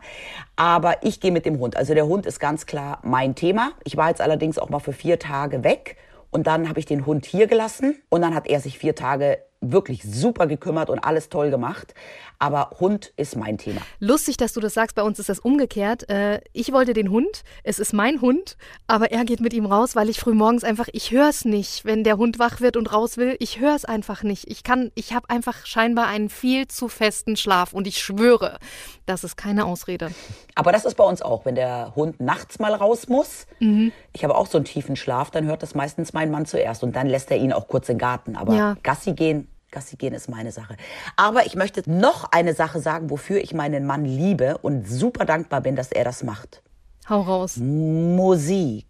Aber 0.55 1.03
ich 1.03 1.19
gehe 1.21 1.33
mit 1.33 1.45
dem 1.45 1.59
Hund. 1.59 1.77
Also 1.77 1.95
der 1.95 2.07
Hund 2.07 2.27
ist 2.27 2.39
ganz 2.39 2.67
klar 2.67 3.01
mein 3.03 3.35
Thema. 3.35 3.73
Ich 3.85 3.97
war 3.97 4.11
jetzt 4.11 4.21
allerdings 4.21 4.59
auch 4.59 4.69
mal 4.69 4.79
für 4.81 4.93
vier 4.93 5.19
Tage 5.19 5.65
weg. 5.65 5.97
Und 6.31 6.47
dann 6.47 6.69
habe 6.69 6.79
ich 6.79 6.87
den 6.87 7.07
Hund 7.07 7.27
hier 7.27 7.47
gelassen. 7.49 7.97
Und 8.11 8.23
dann 8.23 8.35
hat 8.35 8.47
er 8.47 8.61
sich 8.61 8.79
vier 8.79 8.95
Tage 8.95 9.39
wirklich 9.73 10.03
super 10.03 10.47
gekümmert 10.47 10.91
und 10.91 10.99
alles 11.01 11.29
toll 11.29 11.51
gemacht. 11.51 11.95
Aber 12.39 12.71
Hund 12.81 13.13
ist 13.17 13.37
mein 13.37 13.59
Thema. 13.59 13.81
Lustig, 14.01 14.37
dass 14.37 14.53
du 14.53 14.61
das 14.61 14.75
sagst. 14.75 14.97
Bei 14.97 15.03
uns 15.03 15.19
ist 15.19 15.29
das 15.29 15.39
umgekehrt. 15.39 16.09
Äh, 16.11 16.41
ich 16.53 16.73
wollte 16.73 16.93
den 16.93 17.11
Hund. 17.11 17.43
Es 17.63 17.79
ist 17.79 17.93
mein 17.93 18.21
Hund. 18.21 18.57
Aber 18.87 19.13
er 19.13 19.25
geht 19.25 19.41
mit 19.41 19.53
ihm 19.55 19.67
raus, 19.67 19.95
weil 19.97 20.09
ich 20.09 20.19
früh 20.21 20.35
morgens 20.35 20.65
einfach, 20.65 20.89
ich 20.93 21.11
höre 21.13 21.29
es 21.29 21.45
nicht, 21.45 21.85
wenn 21.85 22.05
der 22.05 22.17
Hund 22.19 22.39
wach 22.39 22.61
wird 22.61 22.77
und 22.77 22.93
raus 22.93 23.17
will. 23.17 23.37
Ich 23.39 23.61
höre 23.61 23.75
es 23.75 23.85
einfach 23.85 24.23
nicht. 24.25 24.51
Ich 24.51 24.63
kann, 24.65 24.91
ich 24.95 25.15
habe 25.15 25.31
einfach 25.31 25.65
scheinbar 25.65 26.07
einen 26.09 26.29
viel 26.29 26.67
zu 26.69 26.89
festen 26.89 27.37
Schlaf. 27.37 27.73
Und 27.73 27.87
ich 27.87 27.99
schwöre, 27.99 28.59
das 29.07 29.25
ist 29.25 29.37
keine 29.37 29.65
Ausrede. 29.65 30.11
Aber 30.55 30.73
das 30.73 30.85
ist 30.85 30.97
bei 30.97 31.05
uns 31.05 31.23
auch, 31.23 31.45
wenn 31.45 31.55
der 31.55 31.95
Hund 31.95 32.21
nachts 32.21 32.59
mal 32.59 32.75
raus 32.75 33.09
muss. 33.09 33.47
Mhm. 33.61 33.93
Ich 34.13 34.25
habe 34.25 34.35
auch 34.35 34.47
so 34.49 34.59
einen 34.59 34.65
tiefen 34.65 34.97
Schlaf, 34.97 35.31
dann 35.31 35.47
hört 35.47 35.63
das 35.63 35.75
meistens 35.75 36.13
mein 36.13 36.31
Mann 36.31 36.47
zuerst 36.47 36.83
und 36.83 36.95
dann 36.97 37.07
lässt 37.07 37.31
er 37.31 37.37
ihn 37.39 37.53
auch 37.53 37.69
kurz 37.69 37.89
in 37.89 37.95
den 37.95 38.01
Garten. 38.01 38.37
Aber 38.37 38.55
Ja. 38.55 38.77
Gassi 38.83 39.13
gehen, 39.15 39.49
Gassi 39.75 39.97
gehen 39.97 40.15
ist 40.15 40.31
meine 40.31 40.53
Sache. 40.53 40.77
Aber 41.17 41.45
ich 41.45 41.57
möchte 41.57 41.83
noch 41.91 42.25
eine 42.33 42.55
Sache 42.55 42.81
sagen, 42.81 43.11
wofür 43.11 43.43
ich 43.43 43.53
meinen 43.53 43.85
Mann 43.85 44.07
liebe 44.07 44.57
und 44.59 44.89
super 44.89 45.27
dankbar 45.27 45.61
bin, 45.61 45.77
dass 45.77 45.93
er 45.93 46.05
das 46.05 46.23
macht. 46.23 46.63
Hau 47.09 47.21
raus. 47.21 47.59
Musik. 47.59 48.87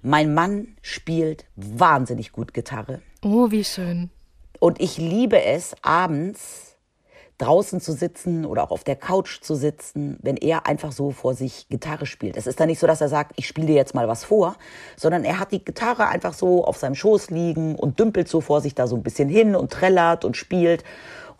Mein 0.00 0.32
Mann 0.32 0.68
spielt 0.80 1.44
wahnsinnig 1.56 2.32
gut 2.32 2.54
Gitarre. 2.54 3.02
Oh, 3.22 3.50
wie 3.50 3.64
schön. 3.64 4.10
Und 4.60 4.80
ich 4.80 4.96
liebe 4.96 5.42
es, 5.42 5.74
abends 5.82 6.76
draußen 7.38 7.80
zu 7.80 7.92
sitzen 7.92 8.44
oder 8.44 8.64
auch 8.64 8.70
auf 8.70 8.84
der 8.84 8.96
Couch 8.96 9.40
zu 9.40 9.54
sitzen, 9.54 10.18
wenn 10.22 10.36
er 10.36 10.66
einfach 10.66 10.92
so 10.92 11.10
vor 11.10 11.34
sich 11.34 11.68
Gitarre 11.68 12.06
spielt. 12.06 12.36
Es 12.36 12.46
ist 12.46 12.60
dann 12.60 12.68
nicht 12.68 12.80
so, 12.80 12.86
dass 12.86 13.00
er 13.00 13.08
sagt, 13.08 13.32
ich 13.36 13.46
spiele 13.46 13.68
dir 13.68 13.76
jetzt 13.76 13.94
mal 13.94 14.08
was 14.08 14.24
vor, 14.24 14.56
sondern 14.96 15.24
er 15.24 15.38
hat 15.38 15.52
die 15.52 15.64
Gitarre 15.64 16.08
einfach 16.08 16.34
so 16.34 16.64
auf 16.64 16.76
seinem 16.76 16.94
Schoß 16.94 17.30
liegen 17.30 17.76
und 17.76 17.98
dümpelt 17.98 18.28
so 18.28 18.40
vor 18.40 18.60
sich 18.60 18.74
da 18.74 18.86
so 18.86 18.96
ein 18.96 19.02
bisschen 19.02 19.28
hin 19.28 19.54
und 19.54 19.72
trällert 19.72 20.24
und 20.24 20.36
spielt. 20.36 20.84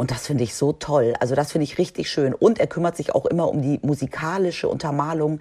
Und 0.01 0.13
das 0.13 0.29
finde 0.29 0.45
ich 0.45 0.55
so 0.55 0.73
toll. 0.73 1.15
Also 1.19 1.35
das 1.35 1.51
finde 1.51 1.65
ich 1.65 1.77
richtig 1.77 2.09
schön. 2.09 2.33
Und 2.33 2.61
er 2.61 2.69
kümmert 2.69 2.97
sich 2.97 3.17
auch 3.17 3.27
immer 3.27 3.49
um 3.49 3.63
die 3.63 3.81
musikalische 3.83 4.69
Untermalung 4.69 5.41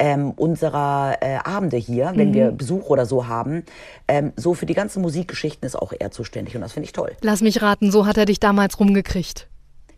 ähm, 0.00 0.32
unserer 0.32 1.18
äh, 1.20 1.36
Abende 1.36 1.76
hier, 1.76 2.10
wenn 2.16 2.34
wir 2.34 2.50
Besuch 2.50 2.90
oder 2.90 3.06
so 3.06 3.28
haben. 3.28 3.64
Ähm, 4.08 4.32
so 4.34 4.54
für 4.54 4.66
die 4.66 4.74
ganzen 4.74 5.02
Musikgeschichten 5.02 5.64
ist 5.64 5.76
auch 5.76 5.92
er 5.96 6.10
zuständig 6.10 6.56
und 6.56 6.62
das 6.62 6.72
finde 6.72 6.86
ich 6.86 6.92
toll. 6.92 7.12
Lass 7.20 7.42
mich 7.42 7.62
raten, 7.62 7.92
so 7.92 8.04
hat 8.04 8.16
er 8.16 8.24
dich 8.24 8.40
damals 8.40 8.80
rumgekriegt. 8.80 9.46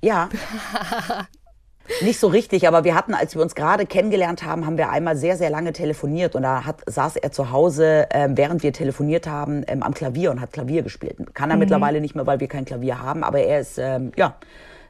Ja. 0.04 0.28
Nicht 2.02 2.18
so 2.18 2.28
richtig, 2.28 2.66
aber 2.66 2.84
wir 2.84 2.94
hatten, 2.94 3.14
als 3.14 3.34
wir 3.34 3.42
uns 3.42 3.54
gerade 3.54 3.84
kennengelernt 3.84 4.42
haben, 4.42 4.64
haben 4.64 4.78
wir 4.78 4.90
einmal 4.90 5.16
sehr, 5.16 5.36
sehr 5.36 5.50
lange 5.50 5.72
telefoniert 5.72 6.34
und 6.34 6.42
da 6.42 6.64
hat, 6.64 6.80
saß 6.86 7.16
er 7.16 7.30
zu 7.30 7.50
Hause, 7.50 8.06
ähm, 8.10 8.38
während 8.38 8.62
wir 8.62 8.72
telefoniert 8.72 9.26
haben, 9.26 9.64
ähm, 9.66 9.82
am 9.82 9.92
Klavier 9.92 10.30
und 10.30 10.40
hat 10.40 10.52
Klavier 10.52 10.82
gespielt. 10.82 11.16
Kann 11.34 11.50
er 11.50 11.56
mittlerweile 11.56 12.00
nicht 12.00 12.14
mehr, 12.14 12.26
weil 12.26 12.40
wir 12.40 12.48
kein 12.48 12.64
Klavier 12.64 13.02
haben, 13.02 13.22
aber 13.22 13.40
er 13.40 13.60
ist, 13.60 13.78
ähm, 13.78 14.12
ja, 14.16 14.36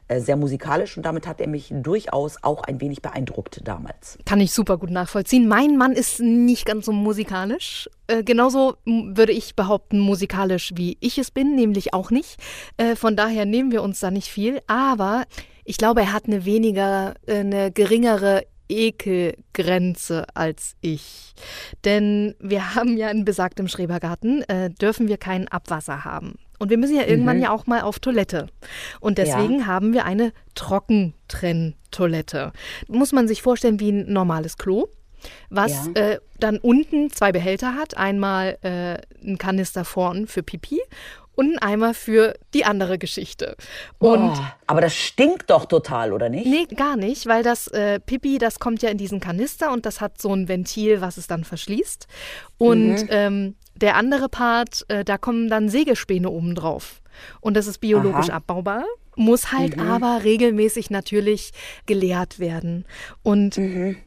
sehr 0.09 0.35
musikalisch 0.35 0.97
und 0.97 1.03
damit 1.03 1.27
hat 1.27 1.41
er 1.41 1.47
mich 1.47 1.69
durchaus 1.71 2.37
auch 2.43 2.63
ein 2.63 2.79
wenig 2.79 3.01
beeindruckt 3.01 3.61
damals. 3.63 4.17
Kann 4.25 4.39
ich 4.39 4.53
super 4.53 4.77
gut 4.77 4.91
nachvollziehen. 4.91 5.47
Mein 5.47 5.77
Mann 5.77 5.93
ist 5.93 6.19
nicht 6.19 6.65
ganz 6.65 6.85
so 6.85 6.91
musikalisch. 6.91 7.89
Äh, 8.07 8.23
genauso 8.23 8.75
würde 8.85 9.31
ich 9.31 9.55
behaupten, 9.55 9.99
musikalisch 9.99 10.73
wie 10.75 10.97
ich 10.99 11.17
es 11.17 11.31
bin, 11.31 11.55
nämlich 11.55 11.93
auch 11.93 12.11
nicht. 12.11 12.37
Äh, 12.77 12.95
von 12.95 13.15
daher 13.15 13.45
nehmen 13.45 13.71
wir 13.71 13.81
uns 13.81 13.99
da 13.99 14.11
nicht 14.11 14.27
viel. 14.27 14.61
Aber 14.67 15.25
ich 15.63 15.77
glaube, 15.77 16.01
er 16.01 16.13
hat 16.13 16.25
eine 16.25 16.45
weniger, 16.45 17.15
äh, 17.25 17.39
eine 17.39 17.71
geringere 17.71 18.43
Ekelgrenze 18.69 20.25
als 20.35 20.75
ich. 20.81 21.33
Denn 21.83 22.35
wir 22.39 22.75
haben 22.75 22.97
ja 22.97 23.09
in 23.09 23.25
besagtem 23.25 23.67
Schrebergarten, 23.67 24.43
äh, 24.43 24.69
dürfen 24.69 25.07
wir 25.07 25.17
kein 25.17 25.47
Abwasser 25.47 26.05
haben. 26.05 26.35
Und 26.59 26.69
wir 26.69 26.77
müssen 26.77 26.95
ja 26.95 27.05
irgendwann 27.05 27.41
ja 27.41 27.51
auch 27.51 27.67
mal 27.67 27.81
auf 27.81 27.99
Toilette. 27.99 28.47
Und 28.99 29.17
deswegen 29.17 29.67
haben 29.67 29.93
wir 29.93 30.05
eine 30.05 30.31
Trockentrenntoilette. 30.55 32.51
Muss 32.87 33.11
man 33.11 33.27
sich 33.27 33.41
vorstellen 33.41 33.79
wie 33.79 33.91
ein 33.91 34.11
normales 34.11 34.57
Klo, 34.57 34.87
was 35.49 35.89
Ja. 35.95 36.01
äh, 36.01 36.19
dann 36.39 36.57
unten 36.57 37.11
zwei 37.11 37.31
Behälter 37.31 37.75
hat. 37.75 37.97
Einmal 37.97 38.57
äh, 38.61 38.97
ein 39.27 39.37
Kanister 39.37 39.85
vorn 39.85 40.27
für 40.27 40.43
Pipi 40.43 40.79
und 41.35 41.47
einen 41.47 41.59
Eimer 41.59 41.93
für 41.93 42.35
die 42.53 42.63
andere 42.63 42.97
Geschichte. 42.97 43.57
Und 43.97 44.31
Oh, 44.31 44.33
aber 44.67 44.81
das 44.81 44.95
stinkt 44.95 45.49
doch 45.49 45.65
total, 45.65 46.13
oder 46.13 46.29
nicht? 46.29 46.45
Nee, 46.45 46.65
gar 46.75 46.95
nicht, 46.95 47.25
weil 47.25 47.43
das 47.43 47.67
äh, 47.67 47.99
Pipi, 47.99 48.37
das 48.37 48.59
kommt 48.59 48.81
ja 48.81 48.89
in 48.89 48.97
diesen 48.97 49.19
Kanister 49.19 49.71
und 49.73 49.85
das 49.85 49.99
hat 49.99 50.21
so 50.21 50.33
ein 50.33 50.47
Ventil, 50.47 51.01
was 51.01 51.17
es 51.17 51.27
dann 51.27 51.43
verschließt. 51.43 52.07
Und 52.57 52.87
Mhm. 53.01 53.07
ähm, 53.09 53.55
der 53.75 53.95
andere 53.95 54.29
Part, 54.29 54.85
äh, 54.87 55.03
da 55.03 55.17
kommen 55.17 55.49
dann 55.49 55.69
Sägespäne 55.69 56.29
oben 56.29 56.55
drauf. 56.55 57.01
Und 57.39 57.55
das 57.55 57.67
ist 57.67 57.79
biologisch 57.79 58.29
Aha. 58.29 58.37
abbaubar, 58.37 58.83
muss 59.15 59.53
halt 59.53 59.79
aber 59.79 60.25
regelmäßig 60.25 60.89
natürlich 60.89 61.51
geleert 61.85 62.39
werden. 62.39 62.85
Und 63.23 63.57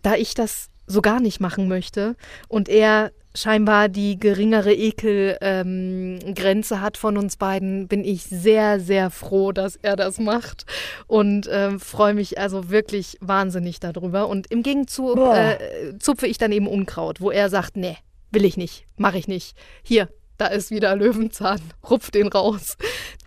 da 0.02 0.14
ich 0.14 0.34
das 0.34 0.68
so 0.86 1.00
gar 1.00 1.20
nicht 1.20 1.40
machen 1.40 1.68
möchte 1.68 2.16
und 2.48 2.68
er 2.68 3.12
scheinbar 3.34 3.88
die 3.88 4.18
geringere 4.18 4.72
Ekelgrenze 4.72 6.74
ähm, 6.74 6.80
hat 6.80 6.96
von 6.96 7.16
uns 7.16 7.36
beiden, 7.36 7.86
bin 7.86 8.04
ich 8.04 8.24
sehr, 8.24 8.80
sehr 8.80 9.10
froh, 9.10 9.52
dass 9.52 9.76
er 9.76 9.96
das 9.96 10.18
macht 10.18 10.64
und 11.06 11.48
ähm, 11.50 11.78
freue 11.78 12.14
mich 12.14 12.38
also 12.38 12.70
wirklich 12.70 13.18
wahnsinnig 13.20 13.80
darüber. 13.80 14.28
Und 14.28 14.50
im 14.50 14.62
Gegenzug 14.62 15.18
äh, 15.18 15.58
zupfe 15.98 16.26
ich 16.26 16.38
dann 16.38 16.52
eben 16.52 16.66
Unkraut, 16.66 17.20
wo 17.20 17.30
er 17.30 17.48
sagt, 17.48 17.76
nee, 17.76 17.96
will 18.30 18.44
ich 18.44 18.56
nicht, 18.56 18.86
mache 18.96 19.18
ich 19.18 19.28
nicht. 19.28 19.56
Hier, 19.82 20.08
da 20.36 20.46
ist 20.46 20.70
wieder 20.70 20.94
Löwenzahn, 20.96 21.60
rupf 21.88 22.10
den 22.10 22.28
raus. 22.28 22.76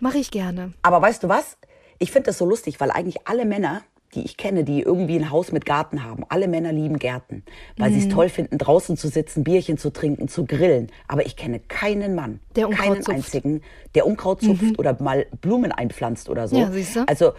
Mache 0.00 0.18
ich 0.18 0.30
gerne. 0.30 0.72
Aber 0.82 1.02
weißt 1.02 1.22
du 1.22 1.28
was? 1.28 1.56
Ich 1.98 2.10
finde 2.10 2.26
das 2.26 2.38
so 2.38 2.46
lustig, 2.46 2.80
weil 2.80 2.90
eigentlich 2.90 3.26
alle 3.26 3.44
Männer, 3.44 3.82
die 4.14 4.22
ich 4.22 4.36
kenne, 4.36 4.64
die 4.64 4.82
irgendwie 4.82 5.16
ein 5.16 5.30
Haus 5.30 5.52
mit 5.52 5.64
Garten 5.64 6.04
haben. 6.04 6.24
Alle 6.28 6.48
Männer 6.48 6.72
lieben 6.72 6.98
Gärten, 6.98 7.44
weil 7.76 7.92
sie 7.92 8.00
es 8.00 8.08
toll 8.08 8.28
finden, 8.28 8.58
draußen 8.58 8.96
zu 8.96 9.08
sitzen, 9.08 9.44
Bierchen 9.44 9.78
zu 9.78 9.90
trinken, 9.90 10.28
zu 10.28 10.44
grillen. 10.44 10.90
Aber 11.08 11.24
ich 11.24 11.36
kenne 11.36 11.60
keinen 11.60 12.14
Mann, 12.14 12.40
keinen 12.54 13.02
zupft. 13.02 13.10
einzigen, 13.10 13.62
der 13.94 14.06
Unkraut 14.06 14.42
zupft 14.42 14.78
oder 14.78 15.00
mal 15.00 15.26
Blumen 15.40 15.72
einpflanzt 15.72 16.28
oder 16.28 16.48
so. 16.48 16.56
Ja, 16.56 16.70
siehst 16.70 16.96
du? 16.96 17.08
Also 17.08 17.32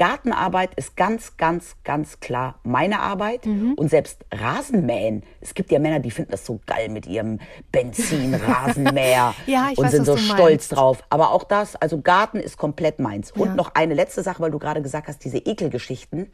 Gartenarbeit 0.00 0.72
ist 0.76 0.96
ganz, 0.96 1.36
ganz, 1.36 1.76
ganz 1.84 2.20
klar 2.20 2.58
meine 2.62 3.00
Arbeit. 3.00 3.44
Mhm. 3.44 3.74
Und 3.74 3.90
selbst 3.90 4.24
Rasenmähen. 4.32 5.24
Es 5.42 5.52
gibt 5.52 5.70
ja 5.70 5.78
Männer, 5.78 6.00
die 6.00 6.10
finden 6.10 6.30
das 6.30 6.46
so 6.46 6.58
geil 6.64 6.88
mit 6.88 7.06
ihrem 7.06 7.38
Benzin-Rasenmäher 7.70 9.34
Ja, 9.46 9.68
und 9.76 9.84
weiß, 9.84 9.90
sind 9.90 10.06
so 10.06 10.16
stolz 10.16 10.68
drauf. 10.68 11.02
Aber 11.10 11.32
auch 11.32 11.44
das, 11.44 11.76
also 11.76 12.00
Garten 12.00 12.40
ist 12.40 12.56
komplett 12.56 12.98
meins. 12.98 13.30
Und 13.32 13.48
Ja. 13.48 13.54
noch 13.54 13.74
eine 13.74 13.92
letzte 13.92 14.22
Sache, 14.22 14.40
weil 14.40 14.50
du 14.50 14.58
gerade 14.58 14.80
gesagt 14.80 15.06
hast, 15.06 15.22
diese 15.22 15.36
Ekelgeschichten. 15.36 16.32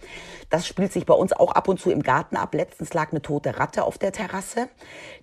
Das 0.49 0.65
spielt 0.69 0.93
sich 0.93 1.05
bei 1.05 1.15
uns 1.15 1.33
auch 1.33 1.51
ab 1.51 1.67
und 1.67 1.81
zu 1.81 1.91
im 1.91 2.05
Garten 2.05 2.37
ab. 2.37 2.55
Letztens 2.55 2.95
lag 2.95 3.11
eine 3.11 3.21
tote 3.21 3.59
Ratte 3.59 3.83
auf 3.83 3.99
der 3.99 4.13
Terrasse, 4.13 4.69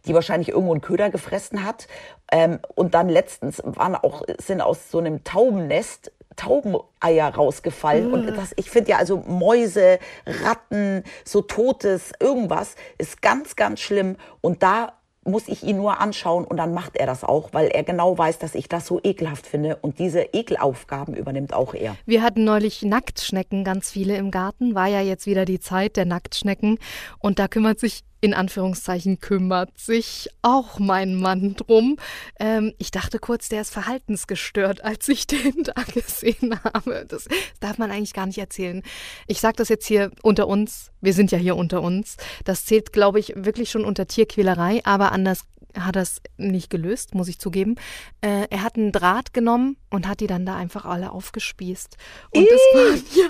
die 0.05 0.13
wahrscheinlich 0.13 0.49
irgendwo 0.49 0.73
einen 0.73 0.81
Köder 0.81 1.09
gefressen 1.09 1.63
hat. 1.63 1.87
Ähm, 2.29 2.59
und 2.75 2.93
dann 2.93 3.07
letztens 3.07 3.61
waren 3.63 3.95
auch, 3.95 4.23
sind 4.37 4.59
aus 4.59 4.91
so 4.91 4.97
einem 4.97 5.23
Taubennest 5.23 6.11
Taubeneier 6.35 7.33
rausgefallen. 7.35 8.13
Und 8.13 8.27
das, 8.27 8.53
ich 8.55 8.69
finde 8.69 8.91
ja 8.91 8.97
also 8.97 9.23
Mäuse, 9.27 9.99
Ratten, 10.25 11.03
so 11.25 11.41
Totes, 11.41 12.11
irgendwas 12.19 12.75
ist 12.97 13.21
ganz, 13.21 13.55
ganz 13.55 13.79
schlimm. 13.79 14.17
Und 14.41 14.63
da 14.63 14.93
muss 15.25 15.47
ich 15.47 15.63
ihn 15.63 15.77
nur 15.77 15.99
anschauen 15.99 16.43
und 16.45 16.57
dann 16.57 16.73
macht 16.73 16.97
er 16.97 17.05
das 17.05 17.23
auch, 17.23 17.49
weil 17.53 17.67
er 17.67 17.83
genau 17.83 18.17
weiß, 18.17 18.39
dass 18.39 18.55
ich 18.55 18.67
das 18.67 18.85
so 18.85 18.99
ekelhaft 19.03 19.47
finde. 19.47 19.77
Und 19.77 19.99
diese 19.99 20.21
Ekelaufgaben 20.21 21.15
übernimmt 21.15 21.53
auch 21.53 21.73
er. 21.73 21.95
Wir 22.05 22.21
hatten 22.21 22.43
neulich 22.43 22.81
Nacktschnecken, 22.81 23.63
ganz 23.63 23.89
viele 23.89 24.17
im 24.17 24.31
Garten. 24.31 24.75
War 24.75 24.87
ja 24.87 25.01
jetzt 25.01 25.25
wieder 25.25 25.45
die 25.45 25.59
Zeit 25.59 25.95
der 25.95 26.05
Nacktschnecken. 26.05 26.77
Und 27.19 27.39
da 27.39 27.47
kümmert 27.47 27.79
sich, 27.79 28.03
in 28.23 28.33
Anführungszeichen, 28.33 29.19
kümmert 29.19 29.77
sich 29.77 30.29
auch 30.43 30.79
mein 30.79 31.15
Mann 31.15 31.55
drum. 31.57 31.97
Ähm, 32.39 32.73
ich 32.77 32.89
dachte 32.89 33.19
kurz, 33.19 33.49
der 33.49 33.59
ist 33.59 33.73
verhaltensgestört, 33.73 34.81
als 34.81 35.09
ich 35.09 35.27
den 35.27 35.63
da 35.63 35.83
gesehen 35.93 36.57
habe. 36.63 37.05
Das 37.05 37.27
darf 37.59 37.77
man 37.77 37.91
eigentlich 37.91 38.13
gar 38.13 38.25
nicht 38.25 38.37
erzählen. 38.37 38.81
Ich 39.27 39.41
sage 39.41 39.57
das 39.57 39.67
jetzt 39.67 39.85
hier 39.85 40.09
unter 40.21 40.47
uns. 40.47 40.91
Wir 41.01 41.11
sind 41.11 41.33
ja 41.33 41.37
hier 41.37 41.57
unter 41.57 41.81
uns. 41.81 42.15
Das 42.45 42.63
zählt, 42.63 42.93
glaube 42.93 43.19
ich, 43.19 43.33
wirklich 43.35 43.69
schon 43.69 43.83
unter 43.83 44.07
Tierquälerei, 44.07 44.79
aber 44.85 45.11
anders 45.11 45.43
hat 45.77 45.95
es 45.95 46.21
nicht 46.37 46.69
gelöst, 46.69 47.15
muss 47.15 47.27
ich 47.27 47.39
zugeben. 47.39 47.75
Äh, 48.21 48.47
er 48.49 48.63
hat 48.63 48.75
einen 48.75 48.91
Draht 48.91 49.33
genommen 49.33 49.77
und 49.89 50.07
hat 50.07 50.19
die 50.19 50.27
dann 50.27 50.45
da 50.45 50.55
einfach 50.55 50.85
alle 50.85 51.11
aufgespießt. 51.11 51.97
Und 52.31 52.43
es 52.43 52.61
waren, 52.73 53.03
ja, 53.15 53.29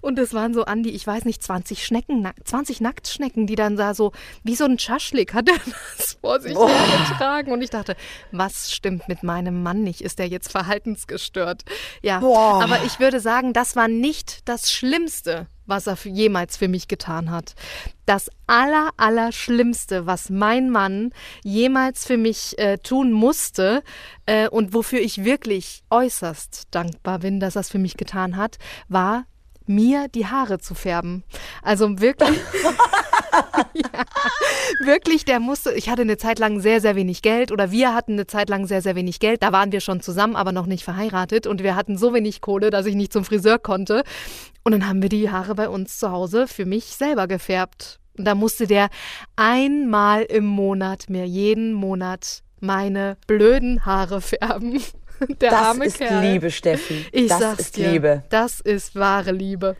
und 0.00 0.18
es 0.18 0.34
waren 0.34 0.54
so 0.54 0.64
an 0.64 0.82
die, 0.82 0.90
ich 0.90 1.06
weiß 1.06 1.24
nicht, 1.24 1.42
20 1.42 1.84
Schnecken, 1.84 2.28
20 2.44 2.80
Nacktschnecken, 2.80 3.46
die 3.46 3.54
dann 3.54 3.76
da 3.76 3.94
so, 3.94 4.12
wie 4.42 4.54
so 4.54 4.64
ein 4.64 4.78
Schaschlik 4.78 5.34
hat 5.34 5.48
er 5.48 5.56
das 5.96 6.18
vor 6.20 6.40
sich 6.40 6.56
hergetragen. 6.56 7.52
Und 7.52 7.62
ich 7.62 7.70
dachte, 7.70 7.96
was 8.30 8.72
stimmt 8.72 9.08
mit 9.08 9.22
meinem 9.22 9.62
Mann 9.62 9.82
nicht? 9.82 10.00
Ist 10.00 10.18
der 10.18 10.28
jetzt 10.28 10.50
verhaltensgestört? 10.50 11.62
Ja, 12.02 12.20
Boah. 12.20 12.62
aber 12.62 12.84
ich 12.84 13.00
würde 13.00 13.20
sagen, 13.20 13.52
das 13.52 13.76
war 13.76 13.88
nicht 13.88 14.48
das 14.48 14.72
Schlimmste, 14.72 15.46
was 15.72 15.86
er 15.86 15.96
jemals 16.04 16.58
für 16.58 16.68
mich 16.68 16.86
getan 16.86 17.30
hat. 17.30 17.54
Das 18.04 18.30
aller, 18.46 18.90
aller 18.98 19.32
Schlimmste, 19.32 20.06
was 20.06 20.28
mein 20.28 20.68
Mann 20.68 21.12
jemals 21.42 22.04
für 22.04 22.18
mich 22.18 22.58
äh, 22.58 22.76
tun 22.76 23.10
musste 23.10 23.82
äh, 24.26 24.48
und 24.48 24.74
wofür 24.74 25.00
ich 25.00 25.24
wirklich 25.24 25.82
äußerst 25.88 26.68
dankbar 26.72 27.20
bin, 27.20 27.40
dass 27.40 27.56
er 27.56 27.60
es 27.60 27.70
für 27.70 27.78
mich 27.78 27.96
getan 27.96 28.36
hat, 28.36 28.58
war 28.88 29.24
mir 29.68 30.08
die 30.08 30.26
Haare 30.26 30.58
zu 30.58 30.74
färben. 30.74 31.24
Also 31.62 32.00
wirklich, 32.00 32.40
ja, 33.74 34.04
wirklich, 34.80 35.24
der 35.24 35.40
musste, 35.40 35.72
ich 35.72 35.88
hatte 35.88 36.02
eine 36.02 36.16
Zeit 36.16 36.38
lang 36.38 36.60
sehr, 36.60 36.80
sehr 36.80 36.96
wenig 36.96 37.22
Geld 37.22 37.52
oder 37.52 37.70
wir 37.70 37.94
hatten 37.94 38.12
eine 38.12 38.26
Zeit 38.26 38.48
lang 38.48 38.66
sehr, 38.66 38.82
sehr 38.82 38.94
wenig 38.94 39.20
Geld. 39.20 39.42
Da 39.42 39.52
waren 39.52 39.72
wir 39.72 39.80
schon 39.80 40.00
zusammen, 40.00 40.36
aber 40.36 40.52
noch 40.52 40.66
nicht 40.66 40.84
verheiratet 40.84 41.46
und 41.46 41.62
wir 41.62 41.76
hatten 41.76 41.96
so 41.96 42.14
wenig 42.14 42.40
Kohle, 42.40 42.70
dass 42.70 42.86
ich 42.86 42.94
nicht 42.94 43.12
zum 43.12 43.24
Friseur 43.24 43.58
konnte. 43.58 44.02
Und 44.64 44.72
dann 44.72 44.86
haben 44.86 45.02
wir 45.02 45.08
die 45.08 45.30
Haare 45.30 45.54
bei 45.54 45.68
uns 45.68 45.98
zu 45.98 46.10
Hause 46.10 46.46
für 46.46 46.66
mich 46.66 46.84
selber 46.84 47.26
gefärbt. 47.26 47.98
Und 48.16 48.26
da 48.26 48.34
musste 48.34 48.66
der 48.66 48.88
einmal 49.36 50.22
im 50.22 50.44
Monat 50.44 51.08
mir 51.08 51.26
jeden 51.26 51.72
Monat 51.72 52.42
meine 52.60 53.16
blöden 53.26 53.84
Haare 53.84 54.20
färben. 54.20 54.80
Der 55.40 55.50
Das 55.50 55.60
arme 55.60 55.84
ist 55.86 55.98
Kerl. 55.98 56.32
Liebe, 56.32 56.50
Steffi. 56.50 57.06
Ich 57.12 57.28
das 57.28 57.38
sag's 57.38 57.60
ist 57.60 57.76
dir, 57.76 57.90
Liebe. 57.90 58.22
Das 58.30 58.60
ist 58.60 58.94
wahre 58.96 59.32
Liebe. 59.32 59.76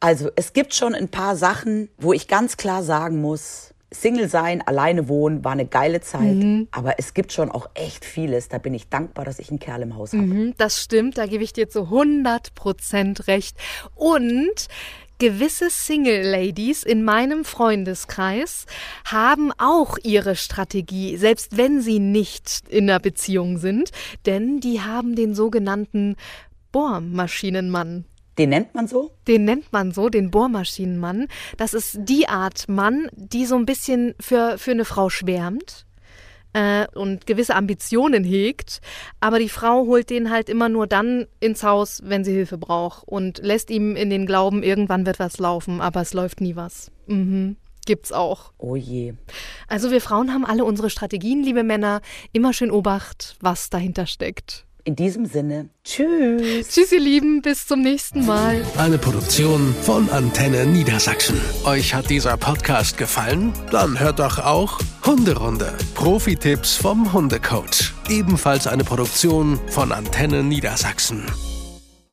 Also 0.00 0.30
es 0.36 0.52
gibt 0.52 0.74
schon 0.74 0.94
ein 0.94 1.08
paar 1.08 1.36
Sachen, 1.36 1.88
wo 1.96 2.12
ich 2.12 2.28
ganz 2.28 2.56
klar 2.56 2.82
sagen 2.82 3.20
muss, 3.20 3.72
Single 3.92 4.28
sein, 4.28 4.62
alleine 4.66 5.08
wohnen, 5.08 5.44
war 5.44 5.52
eine 5.52 5.66
geile 5.66 6.00
Zeit. 6.00 6.34
Mhm. 6.34 6.68
Aber 6.72 6.98
es 6.98 7.14
gibt 7.14 7.32
schon 7.32 7.50
auch 7.50 7.68
echt 7.74 8.04
vieles. 8.04 8.48
Da 8.48 8.58
bin 8.58 8.74
ich 8.74 8.88
dankbar, 8.88 9.24
dass 9.24 9.38
ich 9.38 9.50
einen 9.50 9.60
Kerl 9.60 9.82
im 9.82 9.96
Haus 9.96 10.12
habe. 10.12 10.22
Mhm, 10.22 10.54
das 10.58 10.82
stimmt, 10.82 11.18
da 11.18 11.26
gebe 11.26 11.44
ich 11.44 11.52
dir 11.52 11.68
zu 11.68 11.84
100% 11.90 13.28
recht. 13.28 13.56
Und 13.94 14.66
gewisse 15.18 15.70
Single-Ladies 15.70 16.82
in 16.82 17.04
meinem 17.04 17.44
Freundeskreis 17.44 18.66
haben 19.04 19.52
auch 19.58 19.96
ihre 20.02 20.36
Strategie, 20.36 21.16
selbst 21.16 21.56
wenn 21.56 21.80
sie 21.80 21.98
nicht 21.98 22.62
in 22.68 22.90
einer 22.90 23.00
Beziehung 23.00 23.58
sind, 23.58 23.90
denn 24.26 24.60
die 24.60 24.80
haben 24.80 25.14
den 25.14 25.34
sogenannten 25.34 26.16
Bohrmaschinenmann. 26.72 28.04
Den 28.38 28.50
nennt 28.50 28.74
man 28.74 28.86
so? 28.86 29.12
Den 29.26 29.44
nennt 29.44 29.72
man 29.72 29.92
so, 29.92 30.10
den 30.10 30.30
Bohrmaschinenmann. 30.30 31.28
Das 31.56 31.72
ist 31.72 31.98
die 32.00 32.28
Art 32.28 32.68
Mann, 32.68 33.08
die 33.12 33.46
so 33.46 33.56
ein 33.56 33.64
bisschen 33.64 34.14
für, 34.20 34.58
für 34.58 34.72
eine 34.72 34.84
Frau 34.84 35.08
schwärmt 35.08 35.85
äh, 36.56 36.86
und 36.94 37.26
gewisse 37.26 37.54
Ambitionen 37.54 38.24
hegt. 38.24 38.80
Aber 39.20 39.38
die 39.38 39.50
Frau 39.50 39.86
holt 39.86 40.08
den 40.08 40.30
halt 40.30 40.48
immer 40.48 40.70
nur 40.70 40.86
dann 40.86 41.26
ins 41.38 41.62
Haus, 41.62 42.00
wenn 42.02 42.24
sie 42.24 42.32
Hilfe 42.32 42.56
braucht 42.56 43.06
und 43.06 43.38
lässt 43.38 43.70
ihm 43.70 43.94
in 43.94 44.08
den 44.08 44.24
Glauben, 44.24 44.62
irgendwann 44.62 45.04
wird 45.04 45.18
was 45.18 45.38
laufen, 45.38 45.82
aber 45.82 46.00
es 46.00 46.14
läuft 46.14 46.40
nie 46.40 46.56
was. 46.56 46.90
Mhm. 47.06 47.56
Gibt's 47.84 48.10
auch. 48.10 48.52
Oh 48.58 48.74
je. 48.74 49.14
Also 49.68 49.90
wir 49.90 50.00
Frauen 50.00 50.32
haben 50.32 50.44
alle 50.44 50.64
unsere 50.64 50.90
Strategien, 50.90 51.42
liebe 51.42 51.62
Männer. 51.62 52.00
Immer 52.32 52.52
schön 52.52 52.72
Obacht, 52.72 53.36
was 53.40 53.70
dahinter 53.70 54.06
steckt. 54.06 54.65
In 54.86 54.94
diesem 54.94 55.26
Sinne, 55.26 55.68
tschüss. 55.82 56.68
Tschüss, 56.68 56.92
ihr 56.92 57.00
Lieben, 57.00 57.42
bis 57.42 57.66
zum 57.66 57.80
nächsten 57.80 58.24
Mal. 58.24 58.64
Eine 58.78 58.98
Produktion 58.98 59.74
von 59.82 60.08
Antenne 60.10 60.64
Niedersachsen. 60.64 61.40
Euch 61.64 61.92
hat 61.92 62.08
dieser 62.08 62.36
Podcast 62.36 62.96
gefallen? 62.96 63.52
Dann 63.72 63.98
hört 63.98 64.20
doch 64.20 64.38
auch 64.38 64.78
Hunderunde. 65.04 65.76
Profi-Tipps 65.96 66.76
vom 66.76 67.12
Hundecoach. 67.12 67.94
Ebenfalls 68.08 68.68
eine 68.68 68.84
Produktion 68.84 69.58
von 69.70 69.90
Antenne 69.90 70.44
Niedersachsen. 70.44 71.26